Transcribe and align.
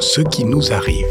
Ce 0.00 0.20
qui 0.22 0.44
nous 0.44 0.72
arrive. 0.72 1.06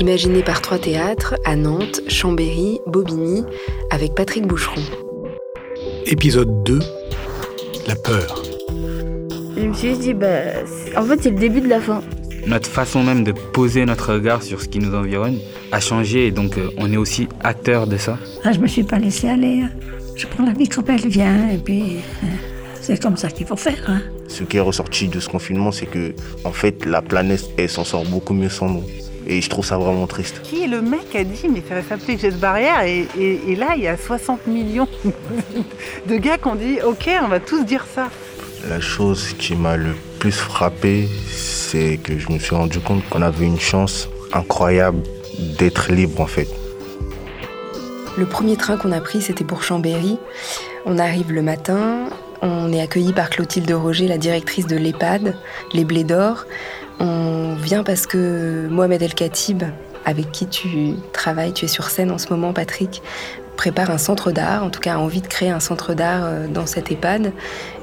Imaginé 0.00 0.42
par 0.42 0.60
trois 0.62 0.78
théâtres 0.78 1.34
à 1.44 1.56
Nantes, 1.56 2.00
Chambéry, 2.08 2.78
Bobigny, 2.86 3.44
avec 3.90 4.14
Patrick 4.14 4.46
Boucheron. 4.46 4.82
Épisode 6.06 6.62
2 6.64 6.78
La 7.86 7.94
peur. 7.96 8.42
Je 9.56 9.66
me 9.66 9.74
suis 9.74 9.96
dit, 9.98 10.14
bah, 10.14 10.26
en 10.96 11.02
fait, 11.04 11.22
c'est 11.22 11.30
le 11.30 11.38
début 11.38 11.60
de 11.60 11.68
la 11.68 11.80
fin. 11.80 12.02
Notre 12.46 12.68
façon 12.68 13.02
même 13.02 13.24
de 13.24 13.32
poser 13.32 13.84
notre 13.84 14.14
regard 14.14 14.42
sur 14.42 14.62
ce 14.62 14.68
qui 14.68 14.78
nous 14.78 14.94
environne 14.94 15.38
a 15.72 15.80
changé 15.80 16.26
et 16.26 16.30
donc 16.30 16.56
euh, 16.56 16.70
on 16.78 16.90
est 16.92 16.96
aussi 16.96 17.28
acteur 17.42 17.86
de 17.86 17.96
ça. 17.96 18.18
Ah, 18.44 18.52
je 18.52 18.60
me 18.60 18.66
suis 18.66 18.82
pas 18.82 18.98
laissé 18.98 19.28
aller. 19.28 19.62
Hein. 19.62 19.70
Je 20.16 20.26
prends 20.26 20.44
la 20.44 20.52
vie 20.52 20.68
comme 20.68 20.84
elle 20.88 21.08
vient 21.08 21.50
et 21.50 21.58
puis 21.58 21.98
euh, 22.22 22.26
c'est 22.80 23.00
comme 23.00 23.16
ça 23.16 23.28
qu'il 23.28 23.46
faut 23.46 23.56
faire. 23.56 23.82
Hein. 23.88 24.00
Ce 24.30 24.44
qui 24.44 24.56
est 24.56 24.60
ressorti 24.60 25.08
de 25.08 25.18
ce 25.18 25.28
confinement, 25.28 25.72
c'est 25.72 25.86
que 25.86 26.14
en 26.44 26.52
fait 26.52 26.86
la 26.86 27.02
planète 27.02 27.50
elle 27.58 27.68
s'en 27.68 27.84
sort 27.84 28.04
beaucoup 28.04 28.32
mieux 28.32 28.48
sans 28.48 28.68
nous. 28.68 28.84
Et 29.26 29.42
je 29.42 29.50
trouve 29.50 29.64
ça 29.64 29.76
vraiment 29.76 30.06
triste. 30.06 30.40
Qui 30.42 30.64
est 30.64 30.66
le 30.68 30.80
mec 30.80 31.10
qui 31.10 31.18
a 31.18 31.24
dit 31.24 31.48
mais 31.48 31.58
il 31.58 31.62
faudrait 31.62 31.82
s'appeler 31.82 32.16
cette 32.16 32.38
barrière 32.38 32.82
et, 32.82 33.06
et, 33.18 33.50
et, 33.50 33.56
là 33.56 33.74
il 33.76 33.82
y 33.82 33.88
a 33.88 33.96
60 33.96 34.46
millions 34.46 34.88
de 36.08 36.16
gars 36.16 36.38
qui 36.38 36.46
ont 36.46 36.54
dit 36.54 36.78
ok 36.86 37.10
on 37.22 37.28
va 37.28 37.40
tous 37.40 37.64
dire 37.64 37.84
ça. 37.92 38.08
La 38.68 38.80
chose 38.80 39.34
qui 39.38 39.56
m'a 39.56 39.76
le 39.76 39.94
plus 40.20 40.32
frappé, 40.32 41.08
c'est 41.28 41.98
que 42.02 42.18
je 42.18 42.30
me 42.30 42.38
suis 42.38 42.54
rendu 42.54 42.78
compte 42.78 43.02
qu'on 43.08 43.22
avait 43.22 43.46
une 43.46 43.58
chance 43.58 44.08
incroyable 44.32 45.02
d'être 45.58 45.90
libre 45.90 46.20
en 46.20 46.26
fait. 46.26 46.48
Le 48.18 48.26
premier 48.26 48.56
train 48.56 48.76
qu'on 48.76 48.92
a 48.92 49.00
pris, 49.00 49.22
c'était 49.22 49.44
pour 49.44 49.62
Chambéry. 49.62 50.18
On 50.84 50.98
arrive 50.98 51.32
le 51.32 51.42
matin, 51.42 52.10
on 52.42 52.72
est 52.72 52.80
accueilli 52.80 53.12
par 53.12 53.30
Clotilde 53.30 53.70
Roger, 53.70 54.08
la 54.08 54.18
directrice 54.18 54.66
de 54.66 54.76
l'EHPAD, 54.76 55.34
les 55.72 55.84
Blés 55.84 56.04
d'Or. 56.04 56.46
On 56.98 57.54
vient 57.54 57.82
parce 57.82 58.06
que 58.06 58.66
Mohamed 58.70 59.02
El 59.02 59.14
Khatib, 59.14 59.64
avec 60.04 60.32
qui 60.32 60.46
tu 60.46 60.94
travailles, 61.12 61.52
tu 61.52 61.66
es 61.66 61.68
sur 61.68 61.90
scène 61.90 62.10
en 62.10 62.18
ce 62.18 62.30
moment, 62.30 62.52
Patrick, 62.52 63.02
prépare 63.56 63.90
un 63.90 63.98
centre 63.98 64.32
d'art, 64.32 64.64
en 64.64 64.70
tout 64.70 64.80
cas 64.80 64.94
a 64.94 64.98
envie 64.98 65.20
de 65.20 65.26
créer 65.26 65.50
un 65.50 65.60
centre 65.60 65.92
d'art 65.92 66.22
euh, 66.24 66.46
dans 66.46 66.64
cette 66.64 66.90
EHPAD. 66.90 67.32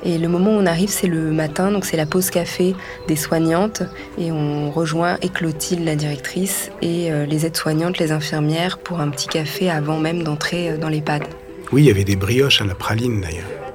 Et 0.04 0.18
le 0.18 0.28
moment 0.28 0.50
où 0.50 0.56
on 0.60 0.66
arrive, 0.66 0.90
c'est 0.90 1.06
le 1.06 1.32
matin, 1.32 1.72
donc 1.72 1.86
c'est 1.86 1.98
la 1.98 2.08
pause 2.08 2.32
café 2.32 2.76
des 3.08 3.16
soignantes. 3.16 3.84
Et 4.18 4.32
on 4.32 4.72
rejoint 4.72 5.18
et 5.22 5.30
Clotilde, 5.30 5.86
la 5.86 5.96
directrice, 5.96 6.72
et 6.82 7.12
euh, 7.12 7.28
les 7.28 7.46
aides-soignantes, 7.46 8.00
les 8.00 8.12
infirmières, 8.12 8.80
pour 8.80 9.02
un 9.02 9.10
petit 9.10 9.28
café 9.28 9.70
avant 9.70 10.00
même 10.00 10.24
d'entrer 10.24 10.72
euh, 10.72 10.78
dans 10.78 10.90
l'EHPAD. 10.90 11.26
Oui, 11.72 11.84
il 11.84 11.86
y 11.86 11.92
avait 11.92 12.04
des 12.04 12.16
brioches 12.16 12.60
à 12.60 12.66
la 12.66 12.74
praline 12.74 13.22
d'ailleurs. 13.22 13.67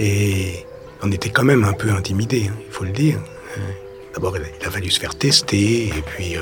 Et 0.00 0.66
on 1.02 1.12
était 1.12 1.30
quand 1.30 1.44
même 1.44 1.62
un 1.62 1.72
peu 1.72 1.90
intimidés, 1.90 2.48
hein, 2.50 2.56
il 2.66 2.72
faut 2.72 2.84
le 2.84 2.90
dire. 2.90 3.20
D'abord, 4.14 4.36
il 4.36 4.66
a 4.66 4.70
fallu 4.70 4.90
se 4.90 4.98
faire 4.98 5.14
tester, 5.14 5.86
et 5.86 6.02
puis 6.04 6.36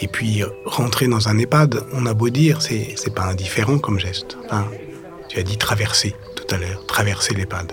et 0.00 0.08
puis 0.08 0.42
rentrer 0.64 1.06
dans 1.06 1.28
un 1.28 1.38
EHPAD, 1.38 1.84
on 1.92 2.06
a 2.06 2.14
beau 2.14 2.28
dire, 2.28 2.60
c'est, 2.60 2.94
c'est 2.96 3.14
pas 3.14 3.24
indifférent 3.24 3.78
comme 3.78 3.98
geste. 3.98 4.36
tu 5.28 5.38
as 5.38 5.42
dit 5.42 5.56
traverser 5.56 6.14
tout 6.34 6.54
à 6.54 6.58
l'heure, 6.58 6.84
traverser 6.86 7.34
l'EHPAD. 7.34 7.72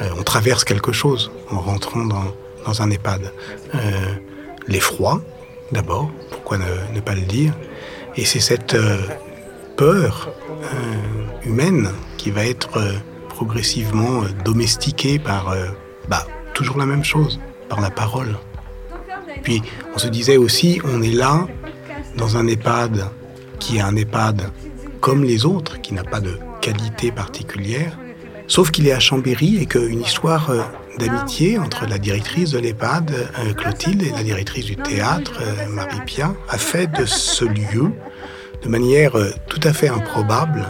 Euh, 0.00 0.08
on 0.16 0.22
traverse 0.22 0.64
quelque 0.64 0.92
chose 0.92 1.30
en 1.50 1.60
rentrant 1.60 2.04
dans, 2.04 2.34
dans 2.64 2.82
un 2.82 2.90
EHPAD. 2.90 3.32
Euh, 3.74 3.78
l'effroi, 4.68 5.20
d'abord, 5.72 6.10
pourquoi 6.30 6.58
ne, 6.58 6.94
ne, 6.94 7.00
pas 7.00 7.14
le 7.14 7.22
dire 7.22 7.52
Et 8.16 8.24
c'est 8.24 8.40
cette 8.40 8.74
euh, 8.74 8.98
peur 9.76 10.30
euh, 10.62 11.46
humaine 11.46 11.90
qui 12.18 12.30
va 12.30 12.46
être 12.46 12.76
euh, 12.76 12.92
progressivement 13.34 14.22
domestiquée 14.44 15.18
par 15.18 15.54
bah, 16.08 16.26
toujours 16.54 16.78
la 16.78 16.86
même 16.86 17.04
chose, 17.04 17.40
par 17.68 17.80
la 17.80 17.90
parole. 17.90 18.36
Puis 19.42 19.62
on 19.94 19.98
se 19.98 20.08
disait 20.08 20.36
aussi, 20.36 20.80
on 20.84 21.02
est 21.02 21.12
là 21.12 21.46
dans 22.16 22.36
un 22.36 22.46
EHPAD 22.46 23.10
qui 23.58 23.78
est 23.78 23.80
un 23.80 23.96
EHPAD 23.96 24.50
comme 25.00 25.22
les 25.22 25.44
autres, 25.44 25.80
qui 25.82 25.92
n'a 25.92 26.04
pas 26.04 26.20
de 26.20 26.38
qualité 26.62 27.12
particulière, 27.12 27.98
sauf 28.46 28.70
qu'il 28.70 28.86
est 28.88 28.92
à 28.92 29.00
Chambéry 29.00 29.58
et 29.58 29.66
qu'une 29.66 30.00
histoire 30.00 30.48
euh, 30.48 30.62
d'amitié 30.98 31.58
entre 31.58 31.86
la 31.86 31.98
directrice 31.98 32.52
de 32.52 32.58
l'EHPAD, 32.58 33.10
euh, 33.10 33.52
Clotilde, 33.52 34.02
et 34.02 34.10
la 34.10 34.22
directrice 34.22 34.64
du 34.64 34.76
théâtre, 34.76 35.40
euh, 35.42 35.68
Marie 35.68 36.00
Pia, 36.06 36.34
a 36.48 36.56
fait 36.56 36.86
de 36.86 37.04
ce 37.04 37.44
lieu, 37.44 37.90
de 38.62 38.68
manière 38.68 39.12
tout 39.46 39.60
à 39.62 39.74
fait 39.74 39.88
improbable, 39.88 40.64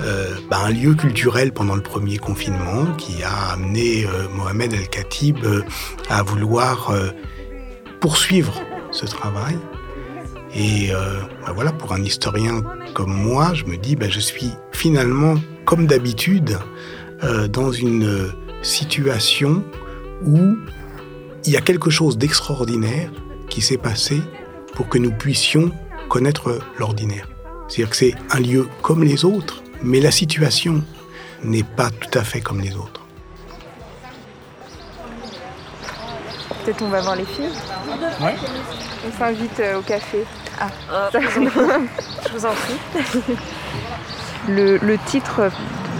euh, 0.00 0.34
bah, 0.50 0.58
un 0.64 0.70
lieu 0.70 0.94
culturel 0.94 1.52
pendant 1.52 1.76
le 1.76 1.82
premier 1.82 2.18
confinement 2.18 2.86
qui 2.96 3.22
a 3.22 3.52
amené 3.52 4.06
euh, 4.06 4.28
Mohamed 4.34 4.72
El 4.72 4.88
Khatib 4.88 5.44
euh, 5.44 5.62
à 6.08 6.22
vouloir 6.22 6.92
poursuivre 8.00 8.62
ce 8.90 9.06
travail. 9.06 9.56
Et 10.54 10.90
euh, 10.92 11.20
ben 11.44 11.52
voilà, 11.52 11.72
pour 11.72 11.92
un 11.92 12.02
historien 12.02 12.62
comme 12.94 13.12
moi, 13.12 13.54
je 13.54 13.64
me 13.64 13.76
dis, 13.76 13.96
ben 13.96 14.10
je 14.10 14.20
suis 14.20 14.50
finalement, 14.72 15.34
comme 15.64 15.86
d'habitude, 15.86 16.58
euh, 17.24 17.48
dans 17.48 17.72
une 17.72 18.30
situation 18.62 19.64
où 20.24 20.56
il 21.44 21.52
y 21.52 21.56
a 21.56 21.60
quelque 21.60 21.90
chose 21.90 22.16
d'extraordinaire 22.16 23.10
qui 23.48 23.60
s'est 23.62 23.78
passé 23.78 24.20
pour 24.74 24.88
que 24.88 24.98
nous 24.98 25.10
puissions 25.10 25.72
connaître 26.08 26.60
l'ordinaire. 26.78 27.28
C'est-à-dire 27.66 27.90
que 27.90 27.96
c'est 27.96 28.14
un 28.30 28.40
lieu 28.40 28.68
comme 28.82 29.02
les 29.02 29.24
autres, 29.24 29.63
mais 29.84 30.00
la 30.00 30.10
situation 30.10 30.82
n'est 31.44 31.62
pas 31.62 31.90
tout 31.90 32.18
à 32.18 32.24
fait 32.24 32.40
comme 32.40 32.60
les 32.60 32.74
autres. 32.74 33.02
Peut-être 36.64 36.82
on 36.82 36.88
va 36.88 37.00
voir 37.00 37.16
les 37.16 37.24
filles 37.26 37.50
Ouais. 38.20 38.34
On 39.06 39.18
s'invite 39.18 39.60
euh, 39.60 39.78
au 39.78 39.82
café. 39.82 40.24
Ah, 40.58 40.68
Ça- 41.12 41.20
je 41.20 41.40
vous 42.32 42.46
en 42.46 42.52
prie. 42.52 43.34
le, 44.48 44.78
le 44.78 44.98
titre 45.06 45.50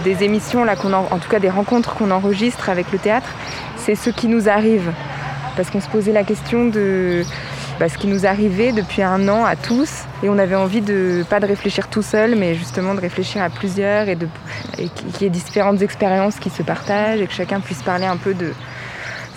des 0.03 0.23
émissions, 0.23 0.63
là, 0.63 0.75
qu'on 0.75 0.93
en, 0.93 1.07
en 1.11 1.19
tout 1.19 1.29
cas 1.29 1.39
des 1.39 1.49
rencontres 1.49 1.93
qu'on 1.95 2.09
enregistre 2.11 2.69
avec 2.69 2.91
le 2.91 2.97
théâtre, 2.97 3.29
c'est 3.77 3.95
ce 3.95 4.09
qui 4.09 4.27
nous 4.27 4.49
arrive. 4.49 4.91
Parce 5.55 5.69
qu'on 5.69 5.81
se 5.81 5.87
posait 5.87 6.11
la 6.11 6.23
question 6.23 6.65
de 6.67 7.23
bah, 7.79 7.89
ce 7.89 7.97
qui 7.97 8.07
nous 8.07 8.25
arrivait 8.25 8.71
depuis 8.71 9.01
un 9.01 9.27
an 9.27 9.43
à 9.43 9.55
tous. 9.55 10.03
Et 10.23 10.29
on 10.29 10.37
avait 10.37 10.55
envie 10.55 10.81
de 10.81 11.25
pas 11.29 11.39
de 11.39 11.45
réfléchir 11.45 11.89
tout 11.89 12.01
seul, 12.01 12.35
mais 12.35 12.55
justement 12.55 12.93
de 12.95 13.01
réfléchir 13.01 13.41
à 13.41 13.49
plusieurs 13.49 14.07
et, 14.07 14.17
et 14.77 14.87
qu'il 14.87 15.21
y 15.21 15.25
ait 15.25 15.29
différentes 15.29 15.81
expériences 15.81 16.39
qui 16.39 16.49
se 16.49 16.63
partagent 16.63 17.19
et 17.19 17.27
que 17.27 17.33
chacun 17.33 17.59
puisse 17.59 17.83
parler 17.83 18.05
un 18.05 18.17
peu 18.17 18.33
de 18.33 18.53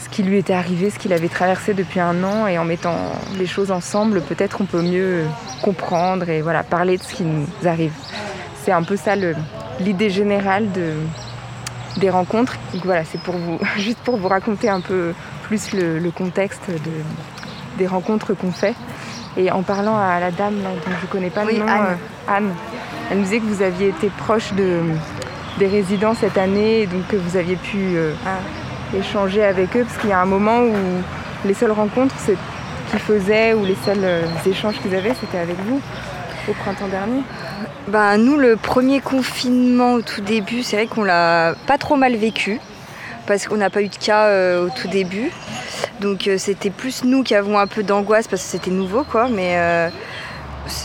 ce 0.00 0.08
qui 0.08 0.22
lui 0.22 0.38
était 0.38 0.52
arrivé, 0.52 0.90
ce 0.90 0.98
qu'il 0.98 1.12
avait 1.12 1.28
traversé 1.28 1.74
depuis 1.74 2.00
un 2.00 2.22
an. 2.22 2.46
Et 2.46 2.58
en 2.58 2.64
mettant 2.64 2.96
les 3.38 3.46
choses 3.46 3.72
ensemble, 3.72 4.20
peut-être 4.20 4.60
on 4.60 4.66
peut 4.66 4.82
mieux 4.82 5.24
comprendre 5.62 6.28
et 6.28 6.40
voilà, 6.40 6.62
parler 6.62 6.96
de 6.96 7.02
ce 7.02 7.14
qui 7.14 7.24
nous 7.24 7.46
arrive. 7.64 7.92
C'est 8.62 8.72
un 8.72 8.84
peu 8.84 8.96
ça 8.96 9.14
l'idée 9.80 10.10
générale 10.10 10.70
de, 10.70 10.92
des 11.96 12.10
rencontres. 12.10 12.56
Donc 12.72 12.84
voilà, 12.84 13.04
c'est 13.04 13.20
pour 13.20 13.36
vous, 13.36 13.58
juste 13.78 13.98
pour 13.98 14.16
vous 14.16 14.28
raconter 14.28 14.68
un 14.68 14.80
peu 14.80 15.12
plus 15.42 15.72
le, 15.72 15.98
le 15.98 16.10
contexte 16.10 16.70
de, 16.70 16.92
des 17.78 17.86
rencontres 17.86 18.34
qu'on 18.34 18.52
fait. 18.52 18.74
Et 19.36 19.50
en 19.50 19.62
parlant 19.62 19.96
à 19.96 20.20
la 20.20 20.30
dame 20.30 20.56
là, 20.62 20.70
dont 20.84 20.92
je 21.00 21.06
ne 21.06 21.10
connais 21.10 21.30
pas 21.30 21.44
Oui, 21.44 21.54
le 21.54 21.60
nom, 21.60 21.66
Anne. 21.68 21.86
euh, 22.28 22.36
Anne, 22.36 22.50
elle 23.10 23.18
nous 23.18 23.24
disait 23.24 23.38
que 23.38 23.44
vous 23.46 23.62
aviez 23.62 23.88
été 23.88 24.10
proche 24.18 24.52
de, 24.52 24.80
des 25.58 25.66
résidents 25.68 26.14
cette 26.14 26.36
année 26.36 26.82
et 26.82 26.86
donc 26.86 27.06
que 27.08 27.16
vous 27.16 27.36
aviez 27.36 27.56
pu 27.56 27.78
euh, 27.96 28.12
échanger 28.98 29.44
avec 29.44 29.76
eux 29.76 29.84
parce 29.84 29.98
qu'il 29.98 30.10
y 30.10 30.12
a 30.12 30.20
un 30.20 30.26
moment 30.26 30.60
où 30.62 30.74
les 31.46 31.54
seules 31.54 31.70
rencontres 31.72 32.14
qu'ils 32.90 32.98
faisaient 33.00 33.54
ou 33.54 33.64
les 33.64 33.76
seuls 33.84 34.02
euh, 34.02 34.22
échanges 34.44 34.74
qu'ils 34.82 34.94
avaient 34.94 35.14
c'était 35.20 35.38
avec 35.38 35.56
vous 35.66 35.80
au 36.48 36.52
printemps 36.54 36.88
dernier. 36.88 37.22
Bah, 37.88 38.16
nous, 38.18 38.36
le 38.36 38.56
premier 38.56 39.00
confinement 39.00 39.94
au 39.94 40.02
tout 40.02 40.20
début, 40.20 40.62
c'est 40.62 40.76
vrai 40.76 40.86
qu'on 40.86 41.04
l'a 41.04 41.54
pas 41.66 41.78
trop 41.78 41.96
mal 41.96 42.16
vécu 42.16 42.60
parce 43.26 43.46
qu'on 43.46 43.56
n'a 43.58 43.70
pas 43.70 43.82
eu 43.82 43.88
de 43.88 43.96
cas 43.96 44.24
euh, 44.26 44.66
au 44.66 44.70
tout 44.70 44.88
début. 44.88 45.30
Donc 46.00 46.28
euh, 46.28 46.38
c'était 46.38 46.70
plus 46.70 47.04
nous 47.04 47.22
qui 47.22 47.34
avons 47.34 47.58
un 47.58 47.66
peu 47.66 47.82
d'angoisse 47.82 48.28
parce 48.28 48.42
que 48.42 48.48
c'était 48.48 48.70
nouveau, 48.70 49.04
quoi. 49.04 49.28
Mais 49.28 49.54
euh, 49.56 49.88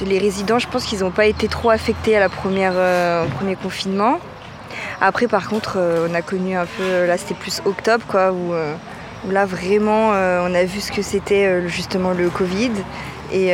les 0.06 0.18
résidents, 0.18 0.60
je 0.60 0.68
pense 0.68 0.86
qu'ils 0.86 1.00
n'ont 1.00 1.12
pas 1.12 1.26
été 1.26 1.48
trop 1.48 1.70
affectés 1.70 2.16
à 2.16 2.20
la 2.20 2.30
première, 2.30 2.74
euh, 2.76 3.26
au 3.26 3.30
premier 3.30 3.56
confinement. 3.56 4.20
Après, 5.02 5.28
par 5.28 5.50
contre, 5.50 5.78
on 6.10 6.14
a 6.14 6.22
connu 6.22 6.56
un 6.56 6.66
peu, 6.66 7.06
là 7.06 7.18
c'était 7.18 7.34
plus 7.34 7.62
octobre, 7.66 8.06
quoi, 8.08 8.32
où, 8.32 8.54
où 8.54 9.32
là 9.32 9.46
vraiment 9.46 10.10
on 10.10 10.56
a 10.56 10.64
vu 10.64 10.80
ce 10.80 10.92
que 10.92 11.02
c'était 11.02 11.68
justement 11.68 12.12
le 12.12 12.30
Covid. 12.30 12.72
Et 13.32 13.50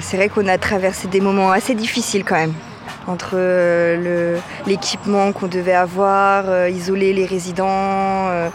c'est 0.00 0.16
vrai 0.16 0.28
qu'on 0.28 0.46
a 0.46 0.58
traversé 0.58 1.08
des 1.08 1.20
moments 1.20 1.50
assez 1.50 1.74
difficiles 1.74 2.24
quand 2.24 2.36
même. 2.36 2.54
Entre 3.08 3.34
euh, 3.34 4.38
l'équipement 4.66 5.32
qu'on 5.32 5.46
devait 5.46 5.74
avoir, 5.74 6.44
euh, 6.48 6.68
isoler 6.68 7.12
les 7.12 7.24
résidents, 7.24 7.66
euh, 7.68 8.48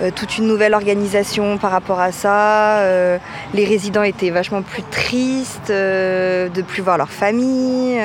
euh, 0.00 0.10
toute 0.14 0.38
une 0.38 0.46
nouvelle 0.46 0.72
organisation 0.72 1.58
par 1.58 1.70
rapport 1.70 2.00
à 2.00 2.10
ça. 2.10 2.78
euh, 2.78 3.18
les 3.52 3.66
résidents 3.66 4.02
étaient 4.02 4.30
vachement 4.30 4.62
plus 4.62 4.82
tristes 4.84 5.70
de 5.70 6.62
plus 6.62 6.82
voir 6.82 6.96
leur 6.96 7.10
famille. 7.10 8.00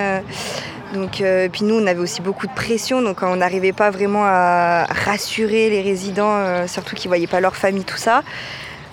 Donc, 0.94 1.22
euh, 1.22 1.50
puis 1.52 1.64
nous, 1.64 1.76
on 1.76 1.88
avait 1.88 2.00
aussi 2.00 2.22
beaucoup 2.22 2.46
de 2.46 2.54
pression, 2.54 3.02
donc 3.02 3.24
on 3.24 3.38
n'arrivait 3.38 3.74
pas 3.74 3.90
vraiment 3.90 4.26
à 4.26 4.86
rassurer 5.06 5.70
les 5.72 5.82
résidents, 5.82 6.36
euh, 6.38 6.68
surtout 6.68 6.96
qu'ils 6.96 7.10
ne 7.10 7.16
voyaient 7.16 7.28
pas 7.28 7.40
leur 7.40 7.56
famille, 7.56 7.84
tout 7.84 7.98
ça. 7.98 8.22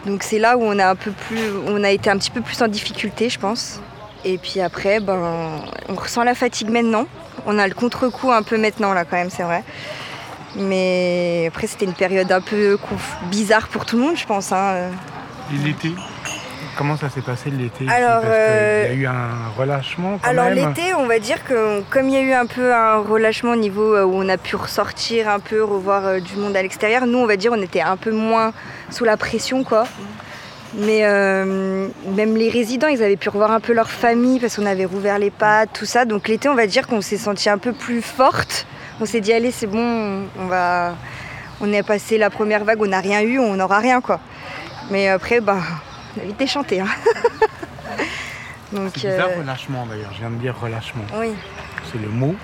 Donc 0.07 0.23
c'est 0.23 0.39
là 0.39 0.57
où 0.57 0.63
on 0.63 0.79
a, 0.79 0.89
un 0.89 0.95
peu 0.95 1.11
plus, 1.11 1.43
on 1.67 1.85
a 1.85 1.91
été 1.91 2.09
un 2.09 2.17
petit 2.17 2.31
peu 2.31 2.41
plus 2.41 2.63
en 2.63 2.69
difficulté, 2.69 3.29
je 3.29 3.39
pense. 3.39 3.81
Et 4.25 4.39
puis 4.39 4.61
après, 4.61 5.01
ben, 5.01 5.61
on 5.89 5.95
ressent 5.95 6.25
la 6.25 6.35
fatigue 6.35 6.71
maintenant. 6.71 7.07
On 7.47 7.59
a 7.59 7.67
le 7.67 7.75
contre-coup 7.75 8.31
un 8.31 8.43
peu 8.43 8.59
maintenant, 8.59 8.93
là, 8.93 9.05
quand 9.05 9.17
même, 9.17 9.31
c'est 9.31 9.43
vrai. 9.43 9.65
Mais 10.57 11.47
après, 11.49 11.67
c'était 11.67 11.87
une 11.87 11.95
période 11.95 12.31
un 12.33 12.41
peu 12.41 12.79
bizarre 13.31 13.69
pour 13.69 13.87
tout 13.87 13.97
le 13.97 14.03
monde, 14.03 14.17
je 14.17 14.27
pense. 14.27 14.53
hein. 14.53 14.91
L'été 15.65 15.93
Comment 16.77 16.97
ça 16.97 17.11
s'est 17.11 17.21
passé 17.21 17.51
l'été? 17.51 17.87
Alors, 17.89 18.23
Parce 18.23 18.33
euh, 18.35 18.85
y 18.89 18.93
a 18.93 18.95
eu 18.95 19.07
un 19.07 19.51
relâchement 19.59 20.19
quand 20.23 20.31
Alors 20.31 20.49
l'été, 20.49 20.95
on 20.95 21.07
va 21.07 21.19
dire 21.19 21.45
que 21.45 21.83
comme 21.91 22.09
il 22.09 22.15
y 22.15 22.17
a 22.17 22.23
eu 22.23 22.33
un 22.33 22.47
peu 22.47 22.73
un 22.73 22.99
relâchement 22.99 23.53
au 23.53 23.57
niveau 23.57 23.95
euh, 23.95 24.05
où 24.05 24.15
on 24.15 24.29
a 24.29 24.39
pu 24.39 24.57
ressortir 24.57 25.29
un 25.29 25.41
peu, 25.41 25.63
revoir 25.63 26.07
euh, 26.07 26.21
du 26.21 26.37
monde 26.37 26.57
à 26.57 26.63
l'extérieur, 26.63 27.07
nous 27.07 27.19
on 27.19 27.27
va 27.27 27.37
dire 27.37 27.53
on 27.53 27.61
était 27.61 27.83
un 27.83 27.99
peu 27.99 28.13
moins 28.13 28.53
sous 28.89 29.05
la 29.05 29.19
pression 29.19 29.63
quoi. 29.63 29.85
Mais 30.75 31.01
euh, 31.03 31.89
même 32.15 32.37
les 32.37 32.49
résidents, 32.49 32.87
ils 32.87 33.03
avaient 33.03 33.17
pu 33.17 33.29
revoir 33.29 33.51
un 33.51 33.61
peu 33.61 33.73
leur 33.73 33.91
famille 33.91 34.39
parce 34.39 34.57
qu'on 34.57 34.67
avait 34.67 34.85
rouvert 34.85 35.19
les 35.19 35.31
pattes, 35.31 35.71
tout 35.73 35.85
ça. 35.85 36.05
Donc 36.05 36.29
l'été, 36.29 36.49
on 36.49 36.55
va 36.55 36.67
dire 36.67 36.87
qu'on 36.87 37.01
s'est 37.01 37.17
senti 37.17 37.49
un 37.49 37.59
peu 37.59 37.73
plus 37.73 38.03
forte. 38.03 38.67
On 39.01 39.07
s'est 39.07 39.21
dit 39.21 39.33
allez, 39.33 39.51
c'est 39.51 39.67
bon, 39.67 40.27
on 40.39 40.47
va, 40.47 40.95
on 41.61 41.73
est 41.73 41.83
passé 41.83 42.19
la 42.19 42.31
première 42.31 42.65
vague, 42.65 42.81
on 42.81 42.87
n'a 42.87 43.01
rien 43.01 43.23
eu, 43.23 43.39
on 43.39 43.57
n'aura 43.57 43.79
rien 43.79 44.01
quoi. 44.01 44.21
Mais 44.91 45.09
après, 45.09 45.41
bah, 45.41 45.59
on 46.17 46.21
a 46.21 46.25
vite 46.25 46.39
déchanté. 46.39 46.81
Hein. 46.81 46.87
Donc, 48.73 48.91
C'est 48.95 49.11
bizarre, 49.11 49.31
euh, 49.31 49.41
relâchement 49.41 49.87
d'ailleurs. 49.87 50.13
Je 50.13 50.19
viens 50.21 50.31
de 50.31 50.37
dire 50.37 50.55
relâchement. 50.61 51.05
oui. 51.19 51.33
C'est 51.91 52.01
le 52.01 52.09
mot. 52.09 52.37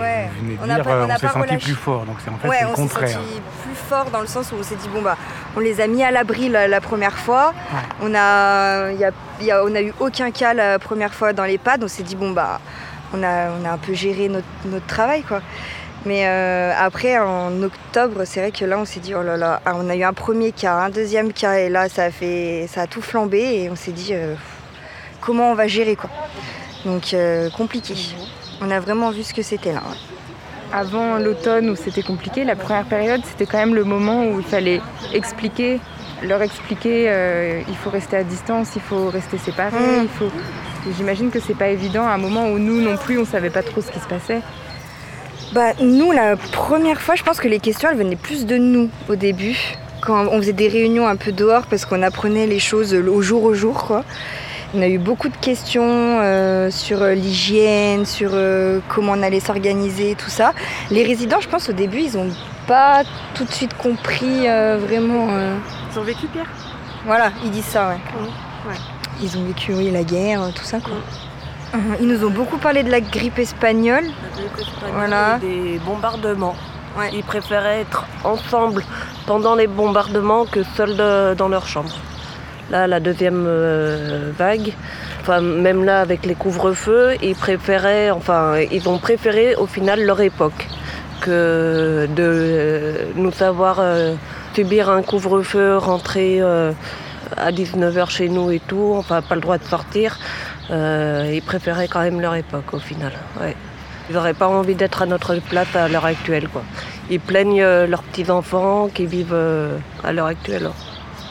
Ouais. 0.00 0.28
vous 0.34 0.44
venez 0.44 0.56
de 0.56 0.62
On 0.62 0.66
dire, 0.66 0.82
pas- 0.84 0.90
euh, 0.90 1.00
on 1.00 1.04
on, 1.04 1.06
n'a 1.06 1.18
s'est 1.18 1.26
senti 1.28 1.38
relâché. 1.40 1.58
plus 1.58 1.74
fort. 1.74 2.04
Donc 2.04 2.16
c'est 2.24 2.30
en 2.30 2.36
fait 2.38 2.48
ouais, 2.48 2.60
le 2.62 2.66
on 2.66 2.74
s'est 2.74 2.82
contraire. 2.82 3.08
senti 3.10 3.40
plus 3.62 3.74
fort 3.74 4.10
dans 4.10 4.20
le 4.20 4.26
sens 4.26 4.52
où 4.52 4.56
on 4.58 4.62
s'est 4.62 4.76
dit 4.76 4.88
bon 4.88 5.02
bah 5.02 5.16
on 5.56 5.60
les 5.60 5.80
a 5.80 5.86
mis 5.86 6.02
à 6.02 6.10
l'abri 6.10 6.48
la, 6.48 6.66
la 6.68 6.80
première 6.80 7.16
fois. 7.16 7.52
On 8.02 8.14
a, 8.14 8.90
y 8.92 9.04
a, 9.04 9.10
y 9.40 9.50
a- 9.50 9.64
on 9.64 9.74
a 9.74 9.80
eu 9.82 9.92
aucun 10.00 10.30
cas 10.30 10.54
la 10.54 10.78
première 10.78 11.14
fois 11.14 11.32
dans 11.32 11.44
les 11.44 11.58
pads. 11.58 11.78
On 11.82 11.88
s'est 11.88 12.02
dit 12.02 12.16
bon 12.16 12.30
bah 12.30 12.60
on 13.14 13.22
a, 13.22 13.48
on 13.50 13.64
a 13.64 13.70
un 13.70 13.78
peu 13.78 13.94
géré 13.94 14.28
notre, 14.28 14.46
notre 14.64 14.86
travail 14.86 15.22
quoi. 15.22 15.40
Mais 16.04 16.26
euh, 16.28 16.72
après 16.78 17.18
en 17.18 17.62
octobre, 17.62 18.22
c'est 18.26 18.40
vrai 18.40 18.50
que 18.52 18.64
là 18.64 18.78
on 18.78 18.84
s'est 18.84 19.00
dit 19.00 19.14
oh 19.14 19.22
là 19.22 19.36
là, 19.36 19.60
ah, 19.66 19.72
on 19.74 19.88
a 19.90 19.96
eu 19.96 20.04
un 20.04 20.12
premier 20.12 20.52
cas, 20.52 20.74
un 20.74 20.88
deuxième 20.88 21.32
cas 21.32 21.54
et 21.58 21.68
là 21.68 21.88
ça 21.88 22.04
a 22.04 22.10
fait, 22.10 22.68
ça 22.72 22.82
a 22.82 22.86
tout 22.86 23.02
flambé 23.02 23.62
et 23.62 23.70
on 23.70 23.74
s'est 23.76 23.90
dit 23.92 24.10
euh, 24.12 24.34
comment 25.20 25.50
on 25.50 25.54
va 25.54 25.66
gérer 25.66 25.96
quoi. 25.96 26.10
Donc 26.84 27.12
euh, 27.14 27.50
compliqué. 27.50 27.94
On 28.60 28.70
a 28.70 28.80
vraiment 28.80 29.10
vu 29.10 29.22
ce 29.22 29.34
que 29.34 29.42
c'était 29.42 29.72
là. 29.72 29.82
ouais. 29.88 29.96
Avant 30.72 31.18
l'automne 31.18 31.70
où 31.70 31.76
c'était 31.76 32.02
compliqué, 32.02 32.42
la 32.44 32.56
première 32.56 32.84
période, 32.86 33.20
c'était 33.28 33.46
quand 33.46 33.58
même 33.58 33.74
le 33.74 33.84
moment 33.84 34.24
où 34.26 34.40
il 34.40 34.44
fallait 34.44 34.80
expliquer, 35.14 35.78
leur 36.24 36.42
expliquer, 36.42 37.04
euh, 37.08 37.60
il 37.68 37.76
faut 37.76 37.90
rester 37.90 38.16
à 38.16 38.24
distance, 38.24 38.70
il 38.74 38.82
faut 38.82 39.08
rester 39.08 39.38
séparés, 39.38 39.76
Mm. 39.78 40.02
il 40.02 40.08
faut. 40.08 40.30
J'imagine 40.96 41.30
que 41.30 41.38
c'est 41.40 41.56
pas 41.56 41.68
évident 41.68 42.04
à 42.04 42.10
un 42.10 42.18
moment 42.18 42.48
où 42.48 42.58
nous 42.58 42.80
non 42.80 42.96
plus 42.96 43.18
on 43.18 43.24
savait 43.24 43.50
pas 43.50 43.62
trop 43.62 43.80
ce 43.80 43.90
qui 43.90 43.98
se 44.00 44.06
passait. 44.08 44.40
Bah, 45.52 45.72
nous, 45.80 46.10
la 46.12 46.36
première 46.36 47.00
fois, 47.00 47.14
je 47.14 47.22
pense 47.22 47.38
que 47.38 47.48
les 47.48 47.60
questions, 47.60 47.88
elles 47.90 47.96
venaient 47.98 48.16
plus 48.16 48.46
de 48.46 48.56
nous 48.56 48.90
au 49.08 49.14
début. 49.16 49.56
Quand 50.00 50.26
on 50.30 50.38
faisait 50.38 50.52
des 50.52 50.68
réunions 50.68 51.06
un 51.06 51.16
peu 51.16 51.32
dehors 51.32 51.66
parce 51.66 51.84
qu'on 51.86 52.02
apprenait 52.02 52.46
les 52.46 52.58
choses 52.58 52.92
au 52.94 53.22
jour 53.22 53.44
au 53.44 53.54
jour, 53.54 53.84
quoi. 53.84 54.04
On 54.76 54.82
a 54.82 54.88
eu 54.88 54.98
beaucoup 54.98 55.30
de 55.30 55.36
questions 55.36 55.82
euh, 56.20 56.70
sur 56.70 57.00
euh, 57.02 57.14
l'hygiène, 57.14 58.04
sur 58.04 58.30
euh, 58.34 58.80
comment 58.88 59.12
on 59.12 59.22
allait 59.22 59.40
s'organiser, 59.40 60.14
tout 60.16 60.28
ça. 60.28 60.52
Les 60.90 61.02
résidents, 61.02 61.40
je 61.40 61.48
pense, 61.48 61.70
au 61.70 61.72
début, 61.72 62.00
ils 62.00 62.18
ont 62.18 62.28
pas 62.66 63.02
tout 63.34 63.44
de 63.44 63.52
suite 63.52 63.74
compris 63.78 64.46
euh, 64.46 64.76
vraiment. 64.78 65.28
euh, 65.30 65.56
Ils 65.92 65.98
ont 65.98 66.02
vécu 66.02 66.26
Pierre 66.26 66.50
Voilà, 67.06 67.30
ils 67.42 67.50
disent 67.50 67.64
ça, 67.64 67.88
ouais. 67.88 67.94
Ouais. 68.68 68.76
Ils 69.22 69.38
ont 69.38 69.44
vécu, 69.44 69.72
oui, 69.72 69.90
la 69.90 70.02
guerre, 70.02 70.42
tout 70.54 70.64
ça, 70.64 70.78
quoi. 70.80 70.92
Mhm. 71.72 71.96
Ils 72.00 72.06
nous 72.06 72.26
ont 72.26 72.30
beaucoup 72.30 72.58
parlé 72.58 72.82
de 72.82 72.90
la 72.90 73.00
grippe 73.00 73.38
espagnole. 73.38 74.04
Voilà. 74.94 75.38
Des 75.38 75.80
bombardements. 75.86 76.54
Ouais. 76.98 77.10
Ils 77.14 77.24
préféraient 77.24 77.80
être 77.80 78.04
ensemble 78.24 78.84
pendant 79.26 79.54
les 79.54 79.68
bombardements 79.68 80.44
que 80.44 80.60
seuls 80.76 80.96
de- 80.96 81.32
dans 81.34 81.48
leur 81.48 81.66
chambre. 81.66 81.94
Là, 82.70 82.86
la 82.88 82.98
deuxième 82.98 83.44
euh, 83.46 84.32
vague, 84.36 84.72
enfin, 85.20 85.40
même 85.40 85.84
là 85.84 86.00
avec 86.00 86.26
les 86.26 86.34
couvre-feux, 86.34 87.14
ils 87.22 87.36
préféraient, 87.36 88.10
enfin, 88.10 88.56
ils 88.72 88.88
ont 88.88 88.98
préféré 88.98 89.54
au 89.54 89.66
final 89.66 90.04
leur 90.04 90.20
époque 90.20 90.66
que 91.20 92.08
de 92.16 92.22
euh, 92.22 92.92
nous 93.14 93.30
savoir 93.30 93.76
euh, 93.78 94.14
subir 94.54 94.88
un 94.90 95.02
couvre-feu, 95.02 95.76
rentrer 95.76 96.40
euh, 96.40 96.72
à 97.36 97.52
19h 97.52 98.08
chez 98.10 98.28
nous 98.28 98.50
et 98.50 98.58
tout, 98.60 98.94
enfin, 98.96 99.20
pas 99.22 99.34
le 99.34 99.40
droit 99.40 99.58
de 99.58 99.64
sortir. 99.64 100.18
Euh, 100.70 101.30
ils 101.34 101.42
préféraient 101.42 101.88
quand 101.88 102.00
même 102.00 102.20
leur 102.20 102.34
époque 102.34 102.72
au 102.72 102.78
final. 102.78 103.12
Ouais. 103.40 103.54
Ils 104.08 104.14
n'auraient 104.14 104.34
pas 104.34 104.48
envie 104.48 104.74
d'être 104.74 105.02
à 105.02 105.06
notre 105.06 105.34
place 105.36 105.74
à 105.76 105.88
l'heure 105.88 106.04
actuelle. 106.04 106.48
Quoi. 106.48 106.62
Ils 107.10 107.20
plaignent 107.20 107.62
euh, 107.62 107.86
leurs 107.86 108.02
petits-enfants 108.02 108.88
qui 108.92 109.06
vivent 109.06 109.36
à 110.04 110.12
l'heure 110.12 110.26
actuelle, 110.26 110.70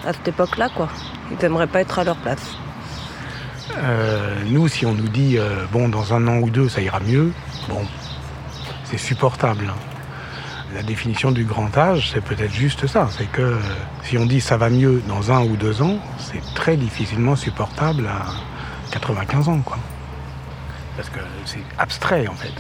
à 0.06 0.14
cette 0.14 0.28
époque-là. 0.28 0.70
quoi. 0.76 0.88
Ils 1.32 1.38
n'aimeraient 1.42 1.68
pas 1.68 1.82
être 1.82 2.00
à 2.00 2.04
leur 2.04 2.16
place. 2.18 2.56
Euh, 3.78 4.36
nous, 4.48 4.68
si 4.68 4.86
on 4.86 4.94
nous 4.94 5.10
dit 5.10 5.38
euh, 5.38 5.66
bon, 5.72 5.90
dans 5.90 6.14
un 6.14 6.28
an 6.28 6.38
ou 6.38 6.50
deux, 6.50 6.70
ça 6.70 6.82
ira 6.82 7.00
mieux, 7.00 7.32
bon, 7.68 7.82
c'est 8.86 8.98
supportable. 8.98 9.66
hein. 9.70 9.78
La 10.74 10.84
définition 10.84 11.32
du 11.32 11.46
grand 11.46 11.76
âge, 11.78 12.12
c'est 12.14 12.22
peut-être 12.22 12.52
juste 12.54 12.86
ça. 12.88 13.08
C'est 13.18 13.32
que 13.32 13.42
euh, 13.42 13.60
si 14.04 14.18
on 14.18 14.26
dit 14.26 14.42
ça 14.42 14.58
va 14.58 14.70
mieux 14.70 15.02
dans 15.08 15.32
un 15.32 15.42
ou 15.44 15.56
deux 15.56 15.82
ans, 15.82 15.98
c'est 16.18 16.42
très 16.54 16.76
difficilement 16.78 17.36
supportable 17.36 18.08
à 18.08 18.26
95 18.92 19.50
ans, 19.50 19.60
quoi. 19.64 19.78
Parce 20.96 21.10
que 21.10 21.20
c'est 21.46 21.64
abstrait, 21.78 22.28
en 22.28 22.34
fait. 22.36 22.52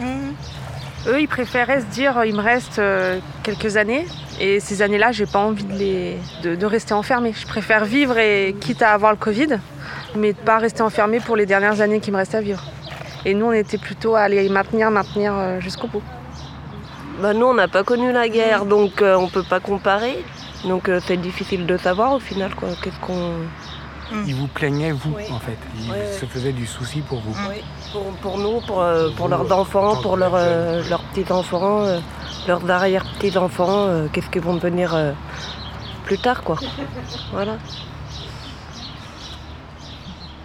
Eux, 1.07 1.22
ils 1.22 1.28
préféraient 1.28 1.81
se 1.81 1.86
dire 1.86 2.24
il 2.25 2.36
me 2.36 2.42
reste 2.42 2.80
euh, 2.80 3.19
quelques 3.44 3.78
années 3.78 4.06
et 4.40 4.60
ces 4.60 4.81
années-là, 4.81 5.12
j'ai 5.12 5.25
pas 5.28 5.40
envie 5.40 5.63
de, 5.63 5.74
les, 5.74 6.18
de, 6.44 6.56
de 6.56 6.66
rester 6.66 6.94
enfermée. 6.94 7.34
Je 7.40 7.46
préfère 7.48 7.86
vivre 7.86 8.18
et 8.18 8.56
quitte 8.60 8.81
à 8.81 8.92
avoir 8.92 9.12
le 9.12 9.18
Covid, 9.18 9.60
mais 10.16 10.34
de 10.34 10.38
pas 10.38 10.57
rester 10.57 10.81
enfermée 10.81 11.19
pour 11.19 11.36
les 11.36 11.46
dernières 11.46 11.80
années 11.81 12.00
qui 12.00 12.12
me 12.12 12.18
restent 12.18 12.36
à 12.36 12.42
vivre. 12.42 12.63
Et 13.24 13.34
nous, 13.34 13.46
on 13.46 13.54
était 13.54 13.78
plutôt 13.78 14.16
à 14.16 14.28
les 14.28 14.50
maintenir, 14.50 14.92
maintenir 14.92 15.34
euh, 15.36 15.60
jusqu'au 15.60 15.88
bout. 15.88 16.04
Bah, 17.22 17.34
nous, 17.34 17.46
on 17.46 17.54
n'a 17.54 17.68
pas 17.68 17.84
connu 17.84 18.12
la 18.12 18.28
guerre, 18.28 18.66
donc 18.66 19.01
euh, 19.01 19.16
on 19.16 19.30
peut 19.30 19.44
pas 19.44 19.60
comparer. 19.60 20.24
Donc 20.66 20.90
euh, 20.90 21.00
c'est 21.06 21.18
difficile 21.18 21.66
de 21.66 21.78
savoir 21.78 22.13
au 22.13 22.19
final. 22.19 22.54
quoi. 22.56 22.69
Qu'est-ce 22.84 23.00
qu'on... 23.00 23.32
Ils 24.27 24.35
vous 24.35 24.47
plaignaient, 24.47 24.91
vous, 24.91 25.13
Oui. 25.15 25.24
en 25.31 25.39
fait. 25.39 25.57
Ils 25.79 25.91
Ouais. 25.91 26.12
se 26.19 26.25
faisaient 26.25 26.51
du 26.53 26.65
souci 26.67 27.01
pour 27.01 27.19
vous. 27.21 27.35
Oui, 27.50 27.62
pour, 27.91 28.03
pour 28.21 28.38
nous, 28.38 28.62
pour, 28.62 28.81
euh, 28.81 29.09
pour 29.17 29.27
leurs 29.27 29.51
enfants, 29.51 29.95
pour 30.01 30.15
leurs, 30.17 30.35
euh, 30.35 30.83
leurs 30.89 31.01
petits-enfants, 31.01 31.81
euh, 31.85 32.00
leurs 32.47 32.69
arrière-petits-enfants, 32.69 33.88
euh, 33.88 34.07
qu'est-ce 34.12 34.29
qu'ils 34.29 34.41
vont 34.43 34.53
devenir 34.55 34.93
euh, 34.93 35.12
plus 36.05 36.19
tard, 36.19 36.43
quoi. 36.43 36.57
Voilà. 37.33 37.53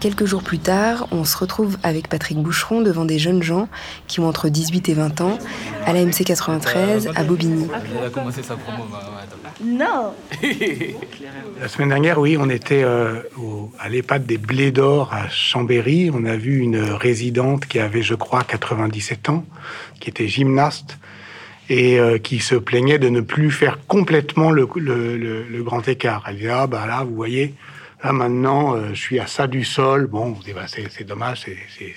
Quelques 0.00 0.24
jours 0.24 0.42
plus 0.42 0.58
tard, 0.58 1.08
on 1.12 1.24
se 1.24 1.36
retrouve 1.36 1.76
avec 1.82 2.08
Patrick 2.08 2.38
Boucheron 2.38 2.80
devant 2.80 3.04
des 3.04 3.18
jeunes 3.18 3.42
gens 3.42 3.68
qui 4.06 4.18
ont 4.20 4.26
entre 4.28 4.48
18 4.48 4.88
et 4.88 4.94
20 4.94 5.20
ans 5.20 5.38
à 5.84 5.92
la 5.92 6.02
MC 6.04 6.24
93 6.24 7.10
à 7.14 7.22
Bobigny. 7.22 7.66
Il 7.92 8.06
a 8.06 8.08
commencé 8.08 8.42
sa 8.42 8.56
promo. 8.56 8.84
bah. 8.90 9.02
Non. 9.62 10.14
La 11.60 11.68
semaine 11.68 11.90
dernière, 11.90 12.18
oui, 12.18 12.38
on 12.40 12.48
était 12.48 12.82
euh, 12.82 13.20
au- 13.38 13.70
à 13.78 13.90
l'EHPAD 13.90 14.24
des 14.24 14.38
Blés 14.38 14.72
d'Or 14.72 15.12
à 15.12 15.28
Chambéry. 15.28 16.10
On 16.14 16.24
a 16.24 16.36
vu 16.36 16.60
une 16.60 16.80
résidente 16.80 17.66
qui 17.66 17.78
avait, 17.78 18.02
je 18.02 18.14
crois, 18.14 18.42
97 18.42 19.28
ans, 19.28 19.44
qui 20.00 20.08
était 20.08 20.28
gymnaste 20.28 20.96
et 21.68 22.00
euh, 22.00 22.16
qui 22.16 22.38
se 22.38 22.54
plaignait 22.54 22.98
de 22.98 23.10
ne 23.10 23.20
plus 23.20 23.50
faire 23.50 23.78
complètement 23.86 24.50
le, 24.50 24.66
le- 24.76 25.18
le- 25.18 25.42
le 25.44 25.62
grand 25.62 25.86
écart. 25.86 26.24
Elle 26.26 26.36
disait, 26.36 26.48
ah 26.48 26.66
bah 26.66 26.86
là, 26.86 27.04
vous 27.04 27.14
voyez, 27.14 27.54
là 28.04 28.12
maintenant, 28.12 28.74
euh, 28.76 28.88
je 28.92 29.00
suis 29.00 29.18
à 29.20 29.26
ça 29.26 29.46
du 29.46 29.64
sol. 29.64 30.06
Bon, 30.06 30.36
bah, 30.54 30.66
c'est 30.66 31.04
dommage, 31.04 31.40
c'est- 31.42 31.94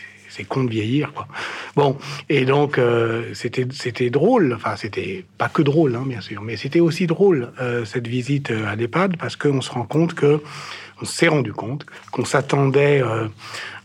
con 0.50 0.64
de 0.64 0.70
vieillir, 0.72 1.14
quoi. 1.14 1.28
Bon, 1.76 1.96
et 2.28 2.44
donc 2.44 2.80
euh, 2.80 3.34
c'était 3.36 4.10
drôle. 4.10 4.54
Enfin, 4.56 4.76
c'était 4.76 5.24
pas 5.38 5.48
que 5.48 5.62
drôle, 5.62 5.96
hein, 5.96 6.06
bien 6.08 6.22
sûr, 6.22 6.42
mais 6.42 6.58
c'était 6.58 6.80
aussi 6.80 7.06
drôle 7.06 7.52
euh, 7.62 7.86
cette 7.86 8.08
visite 8.08 8.50
euh, 8.50 8.66
à 8.68 8.76
l'EHPAD 8.76 9.16
parce 9.18 9.36
qu'on 9.36 9.62
se 9.62 9.70
rend 9.70 9.84
compte 9.86 10.16
que 10.16 10.42
on 11.02 11.06
s'est 11.06 11.28
rendu 11.28 11.54
compte 11.54 11.86
qu'on 12.12 12.26
s'attendait 12.26 13.02
euh, 13.04 13.28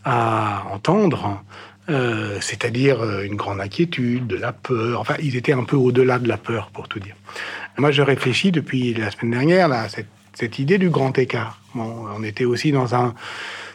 à 0.03 0.63
entendre. 0.71 1.43
euh, 1.89 2.37
c'est-à-dire 2.41 3.01
euh, 3.01 3.23
une 3.23 3.35
grande 3.35 3.59
inquiétude, 3.61 4.27
de 4.27 4.35
la 4.35 4.51
peur. 4.53 4.99
Enfin, 5.01 5.15
ils 5.21 5.35
étaient 5.35 5.53
un 5.53 5.63
peu 5.63 5.75
au-delà 5.75 6.19
de 6.19 6.27
la 6.27 6.37
peur, 6.37 6.69
pour 6.71 6.87
tout 6.87 6.99
dire. 6.99 7.15
Moi, 7.79 7.89
je 7.91 8.01
réfléchis 8.03 8.51
depuis 8.51 8.93
la 8.93 9.09
semaine 9.11 9.31
dernière 9.31 9.67
là, 9.67 9.81
à 9.81 9.89
cette, 9.89 10.07
cette 10.39 10.57
idée 10.57 10.77
du 10.77 10.89
grand 10.89 11.17
écart. 11.17 11.59
Bon, 11.75 12.05
on 12.15 12.23
était 12.23 12.45
aussi 12.45 12.71
dans 12.71 12.95
un 12.95 13.13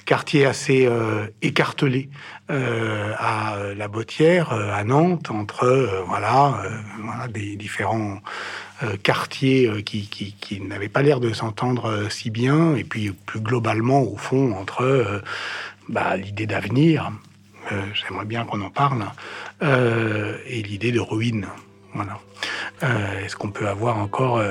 quartier 0.06 0.46
assez 0.46 0.86
euh, 0.86 1.26
écartelé 1.42 2.08
euh, 2.50 3.12
à 3.18 3.56
la 3.76 3.86
Bottière, 3.86 4.50
à 4.52 4.82
Nantes, 4.82 5.30
entre 5.30 6.02
voilà, 6.06 6.62
voilà, 7.02 7.28
des 7.28 7.56
différents 7.56 8.18
quartiers 9.02 9.82
qui, 9.82 10.08
qui, 10.08 10.34
qui 10.40 10.60
n'avaient 10.62 10.88
pas 10.88 11.02
l'air 11.02 11.20
de 11.20 11.34
s'entendre 11.34 12.08
si 12.10 12.30
bien, 12.30 12.74
et 12.76 12.84
puis 12.84 13.10
plus 13.10 13.40
globalement, 13.40 14.02
au 14.02 14.16
fond, 14.16 14.54
entre 14.54 15.22
bah, 15.88 16.16
l'idée 16.16 16.46
d'avenir, 16.46 17.12
j'aimerais 17.92 18.26
bien 18.26 18.44
qu'on 18.44 18.62
en 18.62 18.70
parle, 18.70 19.04
et 19.62 20.62
l'idée 20.62 20.92
de 20.92 21.00
ruine. 21.00 21.46
Voilà. 21.94 22.18
Est-ce 23.22 23.36
qu'on 23.36 23.50
peut 23.50 23.68
avoir 23.68 23.98
encore 23.98 24.42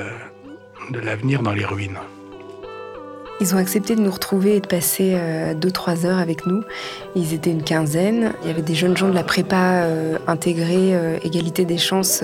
de 0.90 1.00
l'avenir 1.00 1.42
dans 1.42 1.54
les 1.54 1.66
ruines 1.66 2.00
ils 3.44 3.54
ont 3.54 3.58
accepté 3.58 3.98
de 3.98 4.02
nous 4.02 4.10
retrouver 4.10 4.56
et 4.56 4.60
de 4.62 4.68
passer 4.68 5.18
2-3 5.18 5.18
euh, 5.18 6.08
heures 6.08 6.20
avec 6.20 6.46
nous. 6.46 6.64
Ils 7.14 7.34
étaient 7.34 7.52
une 7.52 7.62
quinzaine. 7.62 8.32
Il 8.42 8.48
y 8.48 8.52
avait 8.52 8.62
des 8.62 8.74
jeunes 8.74 8.96
gens 8.96 9.10
de 9.10 9.14
la 9.14 9.26
prépa 9.26 9.84
euh, 9.84 10.18
intégrée 10.28 10.96
euh, 10.96 11.18
égalité 11.24 11.66
des 11.66 11.78
chances 11.78 12.24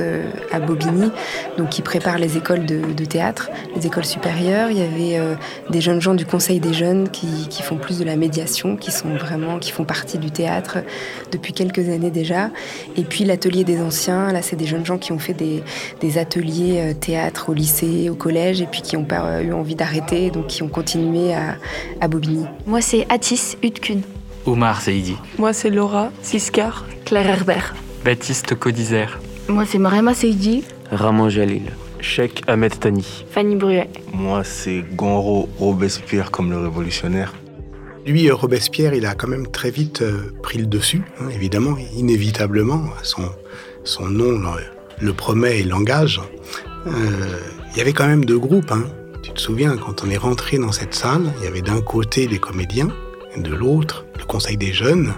à 0.51 0.59
Bobigny, 0.61 1.11
donc 1.57 1.69
qui 1.69 1.81
préparent 1.81 2.19
les 2.19 2.37
écoles 2.37 2.65
de, 2.65 3.05
théâtre, 3.05 3.49
les 3.75 3.85
écoles 3.85 4.05
supérieures. 4.05 4.71
Il 4.71 4.77
y 4.77 4.81
avait 4.81 5.35
des 5.69 5.81
jeunes 5.81 5.99
gens 5.99 6.13
du 6.13 6.25
Conseil 6.25 6.61
des 6.61 6.73
jeunes 6.73 7.09
qui, 7.09 7.49
qui, 7.49 7.63
font 7.63 7.75
plus 7.75 7.99
de 7.99 8.05
la 8.05 8.15
médiation, 8.15 8.77
qui 8.77 8.91
sont 8.91 9.09
vraiment, 9.09 9.59
qui 9.59 9.71
font 9.71 9.83
partie 9.83 10.19
du 10.19 10.31
théâtre 10.31 10.77
depuis 11.31 11.51
quelques 11.51 11.89
années 11.89 12.11
déjà. 12.11 12.49
Et 12.95 13.03
puis 13.03 13.25
l'atelier 13.25 13.65
des 13.65 13.81
anciens, 13.81 14.31
là 14.31 14.41
c'est 14.41 14.55
des 14.55 14.67
jeunes 14.67 14.85
gens 14.85 14.97
qui 14.97 15.11
ont 15.11 15.19
fait 15.19 15.33
des, 15.33 15.63
des 15.99 16.17
ateliers 16.17 16.95
théâtre 16.99 17.49
au 17.49 17.53
lycée, 17.53 18.09
au 18.09 18.15
collège, 18.15 18.61
et 18.61 18.67
puis 18.67 18.81
qui 18.81 18.95
n'ont 18.95 19.05
pas 19.05 19.41
eu 19.41 19.51
envie 19.51 19.75
d'arrêter, 19.75 20.29
donc 20.29 20.47
qui 20.47 20.63
ont 20.63 20.69
continué 20.69 21.08
à, 22.01 22.07
Bobigny. 22.07 22.45
Moi, 22.65 22.81
c'est 22.81 23.05
Atis 23.09 23.57
Utkun. 23.63 24.01
Omar 24.45 24.81
Saïdi. 24.81 25.15
Moi, 25.37 25.53
c'est 25.53 25.69
Laura 25.69 26.11
Siskar. 26.21 26.85
Claire 27.05 27.27
Herbert. 27.27 27.75
Baptiste 28.05 28.55
Codizer. 28.55 29.19
Moi, 29.47 29.65
c'est 29.65 29.79
Marema 29.79 30.13
Saïdi. 30.13 30.63
Ramon 30.91 31.29
Jalil. 31.29 31.71
Sheikh 32.01 32.43
Ahmed 32.47 32.79
Tani. 32.79 33.25
Fanny 33.29 33.55
Bruet. 33.55 33.89
Moi, 34.13 34.43
c'est 34.43 34.83
Gonro 34.95 35.49
Robespierre 35.59 36.31
comme 36.31 36.49
le 36.49 36.59
révolutionnaire. 36.59 37.33
Lui, 38.05 38.29
euh, 38.29 38.35
Robespierre, 38.35 38.93
il 38.93 39.05
a 39.05 39.13
quand 39.13 39.27
même 39.27 39.47
très 39.47 39.71
vite 39.71 40.01
euh, 40.01 40.33
pris 40.41 40.57
le 40.57 40.65
dessus, 40.65 41.01
hein, 41.19 41.29
évidemment, 41.33 41.75
inévitablement. 41.95 42.85
Son, 43.03 43.29
son 43.83 44.07
nom 44.07 44.39
le, 44.99 45.13
promet 45.13 45.59
et 45.59 45.63
l'engage. 45.63 46.21
Euh, 46.87 46.91
il 47.71 47.77
y 47.77 47.81
avait 47.81 47.93
quand 47.93 48.07
même 48.07 48.25
deux 48.25 48.39
groupes. 48.39 48.71
Hein. 48.71 48.85
Te 49.39 49.43
souviens, 49.45 49.77
quand 49.77 50.03
on 50.03 50.09
est 50.09 50.17
rentré 50.17 50.57
dans 50.57 50.73
cette 50.73 50.93
salle, 50.93 51.31
il 51.37 51.45
y 51.45 51.47
avait 51.47 51.61
d'un 51.61 51.79
côté 51.79 52.27
les 52.27 52.39
comédiens, 52.39 52.89
de 53.37 53.55
l'autre 53.55 54.05
le 54.19 54.25
conseil 54.25 54.57
des 54.57 54.73
jeunes, 54.73 55.13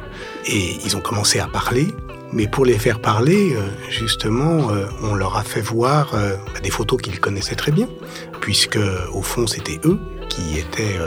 et 0.45 0.77
ils 0.85 0.95
ont 0.95 1.01
commencé 1.01 1.39
à 1.39 1.47
parler. 1.47 1.87
Mais 2.31 2.45
pour 2.45 2.63
les 2.63 2.77
faire 2.77 3.01
parler, 3.01 3.55
euh, 3.55 3.61
justement, 3.89 4.69
euh, 4.69 4.85
on 5.01 5.15
leur 5.15 5.37
a 5.37 5.43
fait 5.43 5.59
voir 5.59 6.13
euh, 6.13 6.35
bah, 6.53 6.59
des 6.61 6.69
photos 6.69 7.01
qu'ils 7.01 7.19
connaissaient 7.19 7.55
très 7.55 7.71
bien, 7.71 7.87
puisque 8.41 8.77
au 9.11 9.23
fond 9.23 9.47
c'était 9.47 9.79
eux 9.85 9.97
qui 10.29 10.59
étaient 10.59 10.99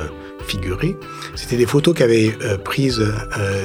figurés. 0.44 0.96
C'était 1.36 1.56
des 1.56 1.66
photos 1.66 1.94
qu'avait 1.94 2.36
prises 2.64 3.00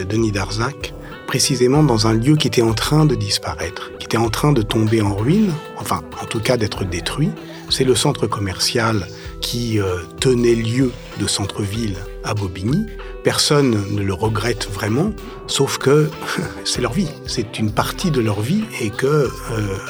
Denis 0.07 0.31
Darzac, 0.31 0.93
précisément 1.25 1.81
dans 1.81 2.05
un 2.05 2.13
lieu 2.13 2.35
qui 2.35 2.47
était 2.47 2.61
en 2.61 2.73
train 2.73 3.07
de 3.07 3.15
disparaître, 3.15 3.91
qui 3.97 4.05
était 4.05 4.17
en 4.17 4.29
train 4.29 4.51
de 4.51 4.61
tomber 4.61 5.01
en 5.01 5.15
ruine, 5.15 5.51
enfin 5.75 6.01
en 6.21 6.25
tout 6.25 6.39
cas 6.39 6.55
d'être 6.55 6.83
détruit. 6.83 7.31
C'est 7.71 7.83
le 7.83 7.95
centre 7.95 8.27
commercial 8.27 9.07
qui 9.41 9.79
euh, 9.79 9.99
tenait 10.19 10.55
lieu 10.55 10.91
de 11.19 11.27
centre-ville 11.27 11.97
à 12.23 12.33
Bobigny. 12.33 12.85
Personne 13.23 13.83
ne 13.91 14.01
le 14.01 14.13
regrette 14.13 14.69
vraiment, 14.71 15.11
sauf 15.47 15.77
que 15.77 16.09
c'est 16.65 16.81
leur 16.81 16.93
vie, 16.93 17.09
c'est 17.27 17.59
une 17.59 17.71
partie 17.71 18.11
de 18.11 18.21
leur 18.21 18.41
vie 18.41 18.63
et 18.81 18.89
que 18.89 19.07
euh, 19.07 19.29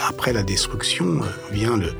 après 0.07 0.33
la 0.33 0.43
destruction 0.43 1.05
euh, 1.05 1.25
vient 1.51 1.77
le, 1.77 1.91